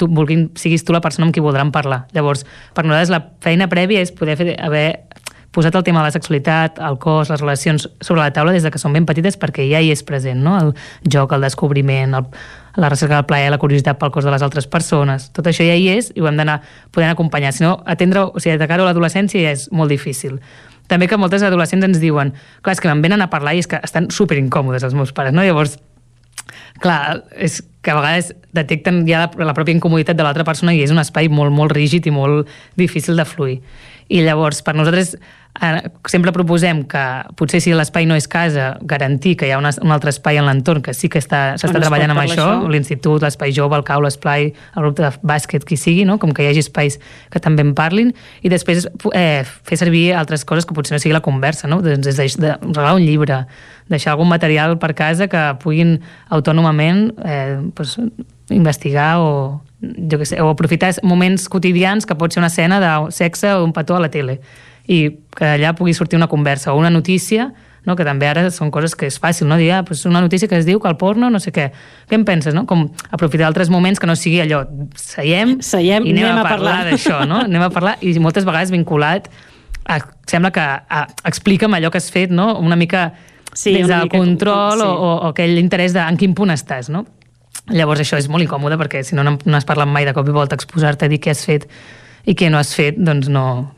[0.00, 2.06] tu, vulguin, siguis tu la persona amb qui voldran parlar.
[2.16, 4.88] Llavors, per nosaltres la feina prèvia és poder fer, haver
[5.50, 8.70] posat el tema de la sexualitat, el cos, les relacions sobre la taula des de
[8.70, 10.54] que són ben petites perquè ja hi és present, no?
[10.60, 10.72] El
[11.10, 12.28] joc, el descobriment, el,
[12.78, 15.30] la recerca del plaer, la curiositat pel cos de les altres persones.
[15.34, 16.60] Tot això ja hi és i ho hem d'anar
[16.94, 17.52] podent acompanyar.
[17.56, 20.38] Si no, atendre, o sigui, cara a l'adolescència ja és molt difícil
[20.90, 22.34] també que moltes adolescents ens diuen
[22.64, 25.14] clar, és que me'n venen a parlar i és que estan super incòmodes els meus
[25.16, 25.44] pares, no?
[25.46, 25.78] Llavors,
[26.82, 30.82] clar, és que a vegades detecten ja la, la pròpia incomoditat de l'altra persona i
[30.84, 32.50] és un espai molt, molt rígid i molt
[32.80, 33.60] difícil de fluir.
[34.10, 35.14] I llavors, per nosaltres,
[36.08, 37.00] sempre proposem que
[37.36, 40.46] potser si l'espai no és casa, garantir que hi ha una, un altre espai en
[40.46, 42.68] l'entorn que sí que està- s'està treballant amb això, això.
[42.70, 46.18] l'institut, l'espai jove, el cau, l'esplai, el grup de bàsquet, qui sigui, no?
[46.22, 47.00] com que hi hagi espais
[47.30, 51.12] que també en parlin, i després eh, fer servir altres coses que potser no sigui
[51.16, 51.82] la conversa, no?
[51.82, 53.42] doncs des de, de regalar un llibre,
[53.90, 55.98] deixar algun material per casa que puguin
[56.30, 57.98] autònomament eh, doncs,
[58.50, 62.90] investigar o jo què sé, o aprofitar moments quotidians que pot ser una escena de
[63.12, 64.40] sexe o un petó a la tele
[64.90, 65.00] i
[65.36, 67.52] que allà pugui sortir una conversa o una notícia
[67.86, 67.94] no?
[67.96, 69.56] que també ara són coses que és fàcil, no?
[69.60, 71.70] dir, ah, pues una notícia que es diu que el porno, no sé què.
[72.10, 72.66] Què en penses, no?
[72.68, 74.64] Com aprofitar altres moments que no sigui allò,
[74.98, 76.90] seiem, Seiem, i anem, anem a parlar parlar.
[76.90, 77.40] d'això, no?
[77.48, 79.30] Anem a parlar, i moltes vegades vinculat
[79.86, 82.52] a, sembla que a, explica'm allò que has fet, no?
[82.58, 83.10] Una mica
[83.52, 84.86] Sí, des del control sí.
[84.86, 87.02] o, o, aquell interès de en quin punt estàs, no?
[87.70, 90.28] Llavors això és molt incòmode perquè si no no no has parlat mai de cop
[90.28, 91.66] i volta exposar-te a dir què has fet
[92.30, 93.72] i què no has fet, doncs no...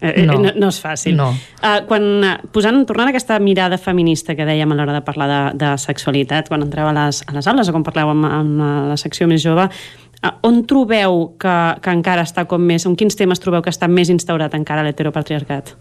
[0.00, 0.38] Eh, no.
[0.42, 1.16] No, no és fàcil.
[1.16, 1.30] No.
[1.60, 5.28] Uh, quan, uh, posant, tornant a aquesta mirada feminista que dèiem a l'hora de parlar
[5.30, 8.60] de, de sexualitat, quan entreu a les, a les aules o quan parleu amb, amb
[8.60, 12.96] la, la secció més jove, uh, on trobeu que, que encara està com més, en
[12.98, 15.72] quins temes trobeu que està més instaurat encara l'heteropatriarcat?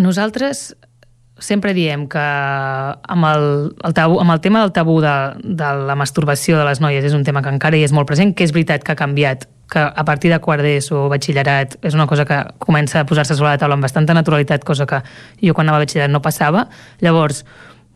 [0.00, 0.70] Nosaltres
[1.42, 3.46] sempre diem que amb el,
[3.84, 5.12] el, tabú, amb el tema del tabú de,
[5.42, 8.32] de la masturbació de les noies és un tema que encara hi és molt present,
[8.32, 12.06] que és veritat que ha canviat, que a partir de quart o batxillerat és una
[12.06, 15.00] cosa que comença a posar-se sobre la taula amb bastanta naturalitat, cosa que
[15.40, 16.66] jo quan anava a batxillerat no passava.
[17.00, 17.46] Llavors,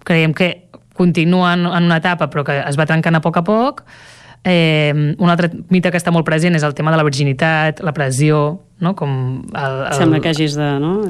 [0.07, 3.45] creiem que continua en, en una etapa però que es va trencant a poc a
[3.45, 3.85] poc.
[4.47, 7.93] Eh, un altre mite que està molt present és el tema de la virginitat, la
[7.93, 8.43] pressió,
[8.81, 8.95] no?
[8.95, 9.17] Com
[9.51, 9.95] el, el...
[9.99, 10.69] Sembla que hagis de...
[10.81, 11.01] No?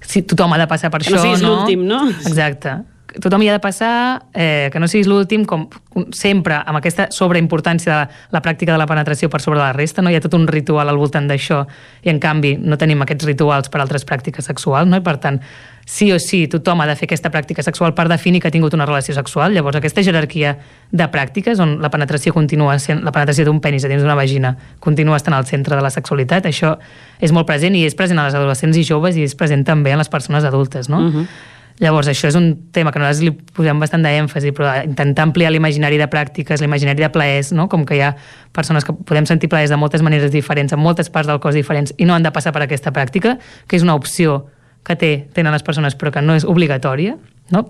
[0.00, 1.54] Sí, tothom ha de passar per Que això, no siguis no?
[1.56, 2.04] l'últim, no?
[2.22, 2.78] Exacte.
[3.06, 5.68] Tothom hi ha de passar, eh, que no siguis l'últim, com
[6.12, 10.02] sempre, amb aquesta sobreimportància de la pràctica de la penetració per sobre de la resta,
[10.02, 10.10] no?
[10.10, 11.62] hi ha tot un ritual al voltant d'això,
[12.02, 14.98] i en canvi no tenim aquests rituals per altres pràctiques sexuals, no?
[14.98, 15.40] i per tant,
[15.86, 18.74] sí o sí, tothom ha de fer aquesta pràctica sexual per definir que ha tingut
[18.74, 20.56] una relació sexual, llavors aquesta jerarquia
[20.90, 24.56] de pràctiques on la penetració continua sent, la penetració d'un penis a dins d'una vagina
[24.82, 26.74] continua estant al centre de la sexualitat, això
[27.22, 29.94] és molt present i és present a les adolescents i joves i és present també
[29.94, 31.06] en les persones adultes, no?
[31.06, 31.54] Uh -huh.
[31.78, 35.98] Llavors, això és un tema que nosaltres li posem bastant d'èmfasi, però intentar ampliar l'imaginari
[36.00, 37.66] de pràctiques, l'imaginari de plaers, no?
[37.68, 38.14] com que hi ha
[38.56, 41.92] persones que podem sentir plaers de moltes maneres diferents, en moltes parts del cos diferents,
[42.00, 43.36] i no han de passar per aquesta pràctica,
[43.68, 44.46] que és una opció
[44.88, 47.18] que té, tenen les persones, però que no és obligatòria,
[47.52, 47.66] no?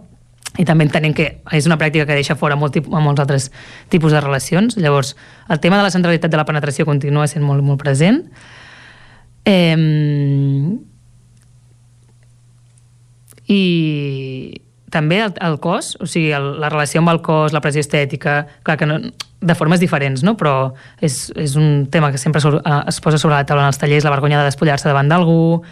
[0.56, 3.50] i també entenem que és una pràctica que deixa fora molt, tip- molts altres
[3.92, 4.78] tipus de relacions.
[4.78, 5.16] Llavors,
[5.50, 8.22] el tema de la centralitat de la penetració continua sent molt, molt present.
[9.44, 9.74] Eh,
[13.48, 14.60] i
[14.90, 18.46] també el, el cos, o sigui, el, la relació amb el cos, la pressió estètica,
[18.64, 19.00] clar que no,
[19.40, 20.36] de formes diferents, no?
[20.38, 20.72] però
[21.04, 23.78] és, és un tema que sempre sobre, eh, es posa sobre la taula en els
[23.82, 25.62] tallers, la vergonya de despullar-se davant d'algú,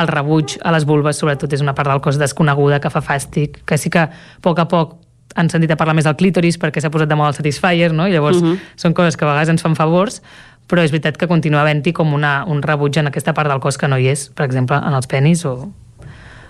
[0.00, 3.60] el rebuig a les vulves, sobretot, és una part del cos desconeguda, que fa fàstic,
[3.68, 4.10] que sí que a
[4.40, 4.96] poc a poc
[5.36, 8.08] han sentit a parlar més del clítoris perquè s'ha posat de moda el Satisfyer, no?
[8.08, 8.58] i llavors Mhm.
[8.76, 10.22] són coses que a vegades ens fan favors,
[10.68, 13.78] però és veritat que continua havent-hi com una, un rebuig en aquesta part del cos
[13.78, 15.70] que no hi és, per exemple, en els penis o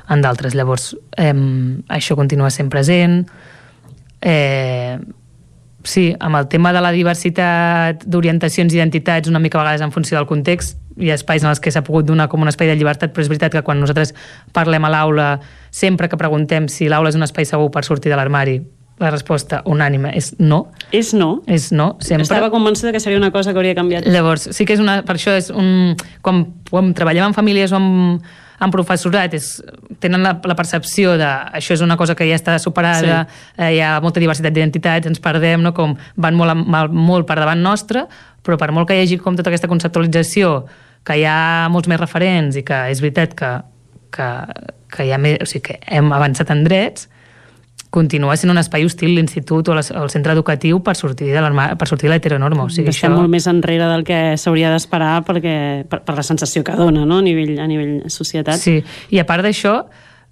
[0.09, 0.55] en d'altres.
[0.55, 1.33] Llavors, eh,
[1.89, 3.27] això continua sent present.
[4.21, 4.99] Eh,
[5.85, 9.93] sí, amb el tema de la diversitat d'orientacions i identitats, una mica a vegades en
[9.93, 12.69] funció del context, hi ha espais en els que s'ha pogut donar com un espai
[12.69, 14.15] de llibertat, però és veritat que quan nosaltres
[14.53, 18.19] parlem a l'aula, sempre que preguntem si l'aula és un espai segur per sortir de
[18.21, 18.61] l'armari,
[19.03, 20.67] la resposta unànime és no.
[20.95, 21.43] És no?
[21.51, 22.27] És no, sempre.
[22.29, 24.07] Estava convençuda que seria una cosa que hauria canviat.
[24.07, 25.01] Llavors, sí que és una...
[25.07, 25.97] Per això és un...
[26.23, 28.29] Quan, quan treballem en famílies o amb,
[28.63, 29.49] amb professorat, és,
[30.03, 31.29] tenen la, la percepció de
[31.59, 33.41] això és una cosa que ja està superada, sí.
[33.59, 35.75] eh, hi ha molta diversitat d'identitats, ens perdem, no?
[35.77, 38.07] com van molt, molt, molt per davant nostre,
[38.43, 40.55] però per molt que hi hagi com tota aquesta conceptualització,
[41.07, 43.53] que hi ha molts més referents i que és veritat que,
[44.15, 44.29] que,
[44.93, 47.09] que, hi ha més, o sigui, que hem avançat en drets,
[47.93, 51.43] continua sent un espai hostil l'institut o, les, o el centre educatiu per sortir de
[51.77, 52.65] per sortir de l'heteronorma.
[52.65, 55.57] O sigui, Estem molt més enrere del que s'hauria d'esperar perquè
[55.91, 57.21] per, per la sensació que dona no?
[57.21, 58.57] a, nivell, a nivell societat.
[58.63, 58.79] Sí,
[59.13, 59.75] i a part d'això,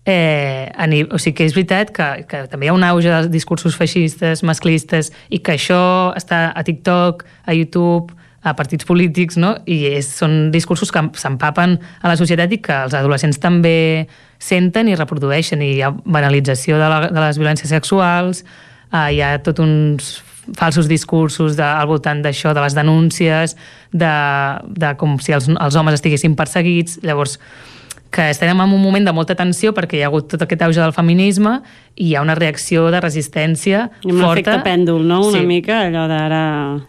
[0.09, 3.13] eh, a ni- o sigui que és veritat que, que també hi ha un auge
[3.13, 5.83] de discursos feixistes, masclistes, i que això
[6.17, 9.59] està a TikTok, a YouTube, a partits polítics, no?
[9.69, 14.09] i és, són discursos que s'empapen a la societat i que els adolescents també
[14.41, 18.43] senten i reprodueixen, i hi ha banalització de, la, de les violències sexuals,
[18.91, 20.17] eh, hi ha tot uns
[20.57, 23.53] falsos discursos de, al voltant d'això, de les denúncies,
[23.93, 24.15] de,
[24.67, 26.97] de com si els, els homes estiguessin perseguits.
[27.07, 27.37] Llavors,
[28.11, 30.81] que estem en un moment de molta tensió perquè hi ha hagut tot aquest auge
[30.83, 31.61] del feminisme
[31.95, 34.33] i hi ha una reacció de resistència I amb forta.
[34.57, 35.21] l'efecte pèndol, no?
[35.29, 35.47] Una Sí.
[35.47, 36.41] mica allò d'ara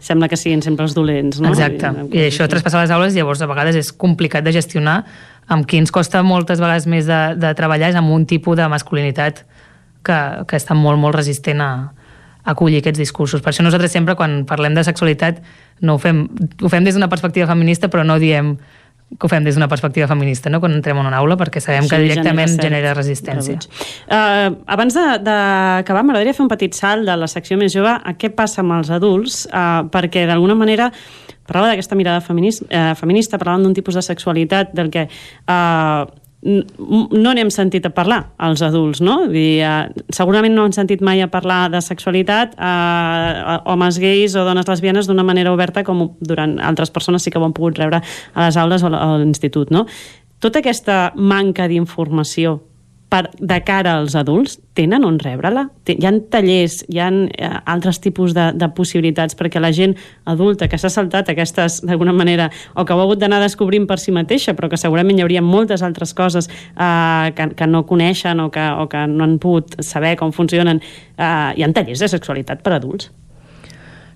[0.02, 1.52] sembla que siguin sempre els dolents, no?
[1.54, 1.92] Exacte.
[2.10, 5.04] I això traspassa les aules llavors a vegades és complicat de gestionar
[5.48, 8.68] amb qui ens costa moltes vegades més de, de treballar és amb un tipus de
[8.68, 9.44] masculinitat
[10.06, 11.70] que, que està molt, molt resistent a,
[12.44, 13.42] a acollir aquests discursos.
[13.42, 15.42] Per això nosaltres sempre quan parlem de sexualitat
[15.82, 16.24] no ho fem,
[16.62, 18.56] ho fem des d'una perspectiva feminista però no diem
[19.12, 20.58] que ho fem des d'una perspectiva feminista, no?
[20.60, 23.58] quan entrem en una aula, perquè sabem que Sí, directament genera genera resistència.
[24.08, 28.14] Uh, abans de- d'acabar, m'agradaria fer un petit salt de la secció més jove a
[28.16, 30.88] què passa amb els adults, uh, perquè d'alguna manera
[31.48, 36.04] parlava d'aquesta mirada feminis, uh, feminista, parlant d'un tipus de sexualitat del que uh,
[36.42, 39.20] no n'hem sentit a parlar als adults, no?
[39.28, 44.34] Vull dir, uh, segurament no han sentit mai a parlar de sexualitat uh, homes gais
[44.34, 47.78] o dones lesbianes d'una manera oberta com durant altres persones sí que ho han pogut
[47.78, 49.86] rebre a les aules o a l'institut, no?
[50.42, 52.58] Tota aquesta manca d'informació
[53.12, 55.66] per, de cara als adults, tenen on rebre-la?
[55.92, 59.92] Hi ha tallers, hi ha eh, altres tipus de, de possibilitats perquè la gent
[60.32, 63.98] adulta que s'ha saltat aquestes, d'alguna manera, o que ho ha hagut d'anar descobrint per
[64.00, 68.40] si mateixa, però que segurament hi hauria moltes altres coses eh, que, que no coneixen
[68.40, 70.80] o que, o que no han pogut saber com funcionen.
[71.18, 73.12] Eh, hi ha tallers de sexualitat per adults.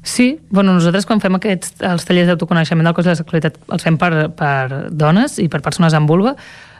[0.06, 3.84] Sí, bueno, nosaltres quan fem aquests, els tallers d'autoconeixement del cos de la sexualitat els
[3.84, 6.36] fem per, per dones i per persones amb vulva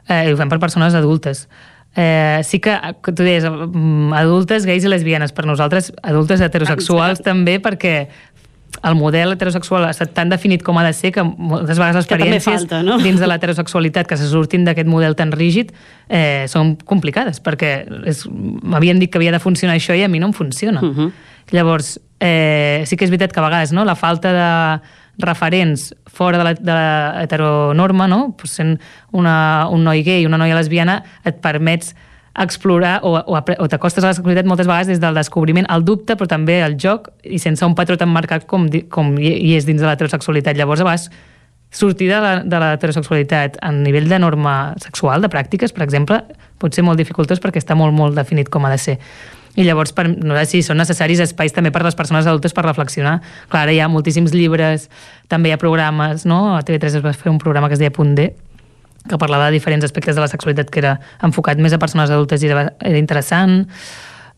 [0.06, 1.48] eh, i ho fem per persones adultes.
[1.96, 2.76] Eh, sí que,
[3.08, 8.08] tu deies, mm, adultes, gais i lesbianes, per nosaltres adultes heterosexuals també, perquè
[8.82, 12.66] el model heterosexual ha estat tan definit com ha de ser que moltes vegades experiències
[12.66, 12.98] falta, no?
[13.00, 15.72] dins de l'heterosexualitat que se surtin d'aquest model tan rígid
[16.08, 20.28] eh, són complicades perquè m'havien dit que havia de funcionar això i a mi no
[20.28, 20.82] em funciona.
[20.82, 21.12] Uh -huh.
[21.52, 24.80] Llavors, eh, sí que és veritat que a vegades no, la falta de
[25.18, 28.34] referents fora de la, de la heteronorma, no?
[28.36, 28.78] pues sent
[29.12, 31.94] una, un noi gay, una noia lesbiana, et permets
[32.38, 36.16] explorar o, o, o t'acostes a la sexualitat moltes vegades des del descobriment, el dubte,
[36.20, 39.80] però també el joc, i sense un patró tan marcat com, com hi, és dins
[39.80, 40.58] de l'heterosexualitat.
[40.58, 41.08] Llavors, a vegades,
[41.72, 46.20] sortir de la- de l'heterosexualitat a nivell de norma sexual, de pràctiques, per exemple,
[46.60, 48.98] pot ser molt dificultós perquè està molt, molt definit com ha de ser.
[49.56, 52.66] I llavors, per, no sé si són necessaris espais també per les persones adultes per
[52.66, 53.18] reflexionar.
[53.48, 54.90] Clar, ara hi ha moltíssims llibres,
[55.32, 56.56] també hi ha programes, no?
[56.56, 58.28] A TV3 es va fer un programa que es deia Punt D,
[59.08, 62.42] que parlava de diferents aspectes de la sexualitat que era enfocat més a persones adultes
[62.42, 63.64] i era, era interessant.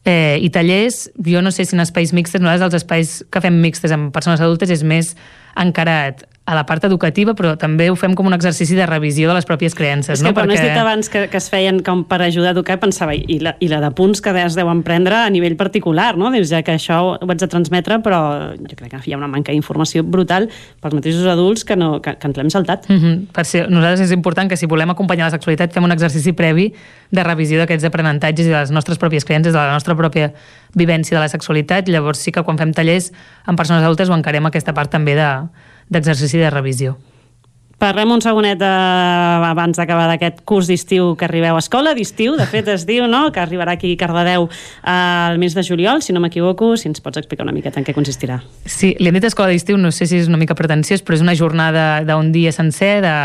[0.05, 3.59] Eh, I tallers, jo no sé si en espais mixtes, nosaltres els espais que fem
[3.61, 5.17] mixtes amb persones adultes és més
[5.59, 9.35] encarat a la part educativa, però també ho fem com un exercici de revisió de
[9.37, 10.17] les pròpies creences.
[10.17, 10.31] És no?
[10.31, 13.13] que quan has dit abans que, que es feien com per ajudar a educar, pensava,
[13.13, 16.31] i la, i la de punts que es deuen prendre a nivell particular, no?
[16.33, 18.21] Dius, ja que això ho haig de transmetre, però
[18.57, 20.49] jo crec que hi ha una manca d'informació brutal
[20.81, 22.89] pels mateixos adults que, no, que, que ens l'hem saltat.
[22.89, 23.21] Mm -hmm.
[23.37, 26.73] Per ser, nosaltres és important que si volem acompanyar la sexualitat fem un exercici previ
[27.11, 30.33] de revisió d'aquests aprenentatges i de les nostres pròpies creences, de la nostra pròpia
[30.75, 31.89] vivència de la sexualitat.
[31.89, 33.13] Llavors sí que quan fem tallers
[33.45, 36.97] amb persones adultes ho encarem aquesta part també de- d'exercici de, revisió.
[37.79, 38.69] Parlem un segonet eh,
[39.47, 43.29] abans d'acabar d'aquest curs d'estiu que arribeu a escola, d'estiu, de fet es diu, no?,
[43.31, 46.99] que arribarà aquí a Cardedeu eh, al mes de juliol, si no m'equivoco, si ens
[47.05, 48.41] pots explicar una miqueta en què consistirà.
[48.67, 51.23] Sí, li hem dit escola d'estiu, no sé si és una mica pretensiós, però és
[51.23, 53.17] una jornada d'un dia sencer de,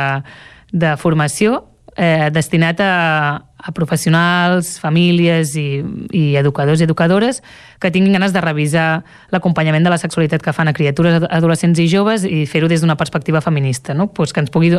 [0.70, 1.64] de formació
[1.96, 7.42] eh, destinat a, a professionals, famílies i, i educadors i educadores
[7.80, 11.80] que tinguin ganes de revisar l'acompanyament de la sexualitat que fan a criatures ad- adolescents
[11.80, 14.10] i joves i fer-ho des d'una perspectiva feminista, no?
[14.12, 14.74] pues que ens pugui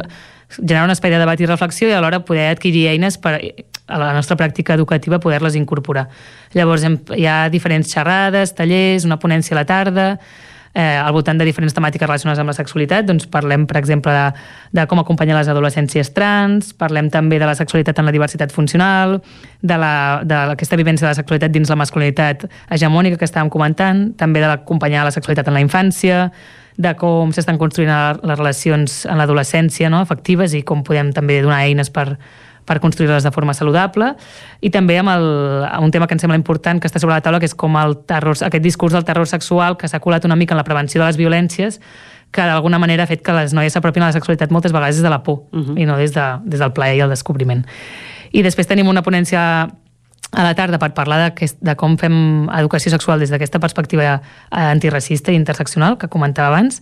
[0.59, 3.39] generar un espai de debat i reflexió i alhora poder adquirir eines per
[3.87, 6.09] a la nostra pràctica educativa poder-les incorporar.
[6.55, 10.07] Llavors hem, hi ha diferents xerrades, tallers, una ponència a la tarda,
[10.75, 14.25] eh, al voltant de diferents temàtiques relacionades amb la sexualitat, doncs parlem, per exemple, de,
[14.81, 19.21] de com acompanyar les adolescències trans, parlem també de la sexualitat en la diversitat funcional,
[19.63, 24.13] de la- de aquesta vivència de la sexualitat dins la masculinitat hegemònica que estàvem comentant,
[24.19, 26.31] també de l'acompanyar la sexualitat en la infància,
[26.77, 27.93] de com s'estan construint
[28.27, 30.01] les relacions en l'adolescència no?
[30.03, 32.17] afectives i com podem també donar eines per,
[32.65, 34.15] per construir-les de forma saludable
[34.61, 35.29] i també amb, el,
[35.69, 37.77] amb un tema que em sembla important que està sobre la taula, que és com
[37.81, 41.03] el terror, aquest discurs del terror sexual que s'ha colat una mica en la prevenció
[41.03, 41.81] de les violències
[42.35, 45.05] que d'alguna manera ha fet que les noies s'apropin a la sexualitat moltes vegades des
[45.07, 45.79] de la por uh -huh.
[45.79, 47.65] i no des, de, des del plaer i el descobriment.
[48.33, 49.71] I després tenim una ponència
[50.33, 54.21] a la tarda per parlar de, de com fem educació sexual des d'aquesta perspectiva
[54.51, 56.81] eh, antiracista i interseccional que comentava abans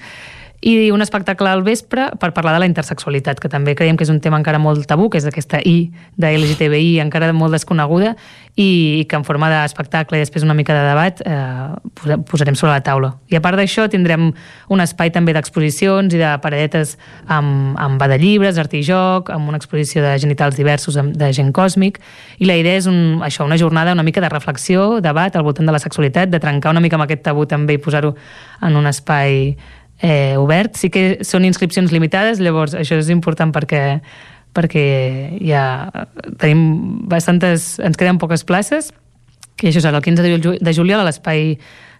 [0.63, 4.13] i un espectacle al vespre per parlar de la intersexualitat, que també creiem que és
[4.13, 8.15] un tema encara molt tabú, que és aquesta I de LGTBI encara molt desconeguda
[8.55, 12.85] i, que en forma d'espectacle i després una mica de debat eh, posarem sobre la
[12.87, 13.11] taula.
[13.33, 14.29] I a part d'això tindrem
[14.71, 16.95] un espai també d'exposicions i de paradetes
[17.27, 21.51] amb, amb de llibres, art i joc, amb una exposició de genitals diversos de gent
[21.57, 21.99] còsmic
[22.39, 25.67] i la idea és un, això, una jornada una mica de reflexió, debat al voltant
[25.67, 28.15] de la sexualitat, de trencar una mica amb aquest tabú també i posar-ho
[28.63, 29.57] en un espai
[30.03, 30.77] eh, obert.
[30.77, 34.03] Sí que són inscripcions limitades, llavors això és important perquè
[34.53, 35.89] perquè ja
[36.37, 37.79] tenim bastantes...
[37.81, 38.91] ens queden poques places
[39.63, 41.55] i això serà el 15 de juliol a l'espai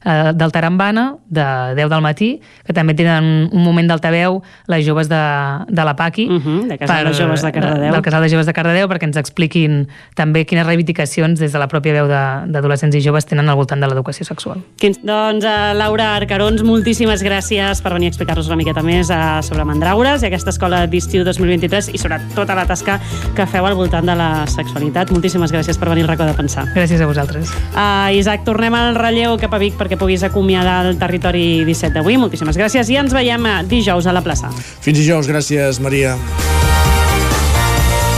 [0.05, 1.45] eh, del Tarambana, de
[1.77, 2.31] 10 del matí,
[2.67, 5.23] que també tenen un moment d'altaveu les joves de,
[5.69, 6.29] de la Paqui.
[6.29, 7.93] Uh -huh, de Casal per, de Joves de Cardedeu.
[7.93, 11.69] Del Casal de Joves de Cardedeu, perquè ens expliquin també quines reivindicacions des de la
[11.69, 14.63] pròpia veu d'adolescents i joves tenen al voltant de l'educació sexual.
[14.79, 19.41] Quins, doncs, uh, Laura Arcarons, moltíssimes gràcies per venir a explicar-nos una miqueta més uh,
[19.43, 22.99] sobre Mandraures i aquesta escola d'estiu 2023 i sobre tota la tasca
[23.37, 25.13] que feu al voltant de la sexualitat.
[25.15, 26.67] Moltíssimes gràcies per venir al racó de pensar.
[26.77, 27.53] Gràcies a vosaltres.
[27.73, 32.19] Uh, Isaac, tornem al relleu cap a Vic perquè puguis acomiadar el territori 17 d'avui.
[32.21, 34.53] Moltíssimes gràcies i ens veiem eh, dijous a la plaça.
[34.81, 36.17] Fins dijous, gràcies Maria.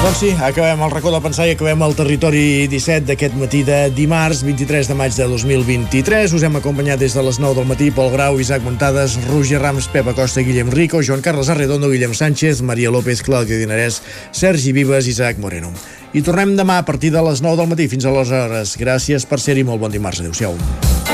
[0.04, 3.86] Doncs sí, acabem el racó de pensar i acabem el territori 17 d'aquest matí de
[3.96, 6.34] dimarts, 23 de maig de 2023.
[6.36, 9.88] Us hem acompanyat des de les 9 del matí Pol Grau, Isaac Montades, Roger Rams,
[9.88, 15.08] Pepa Costa, Guillem Rico, Joan Carles Arredondo, Guillem Sánchez, Maria López, Clàudia Dinarès, Sergi Vives,
[15.08, 15.72] Isaac Moreno.
[16.12, 17.88] I tornem demà a partir de les 9 del matí.
[17.88, 18.76] Fins a les hores.
[18.76, 19.64] Gràcies per ser-hi.
[19.64, 20.20] Molt bon dimarts.
[20.20, 21.13] Adéu-siau.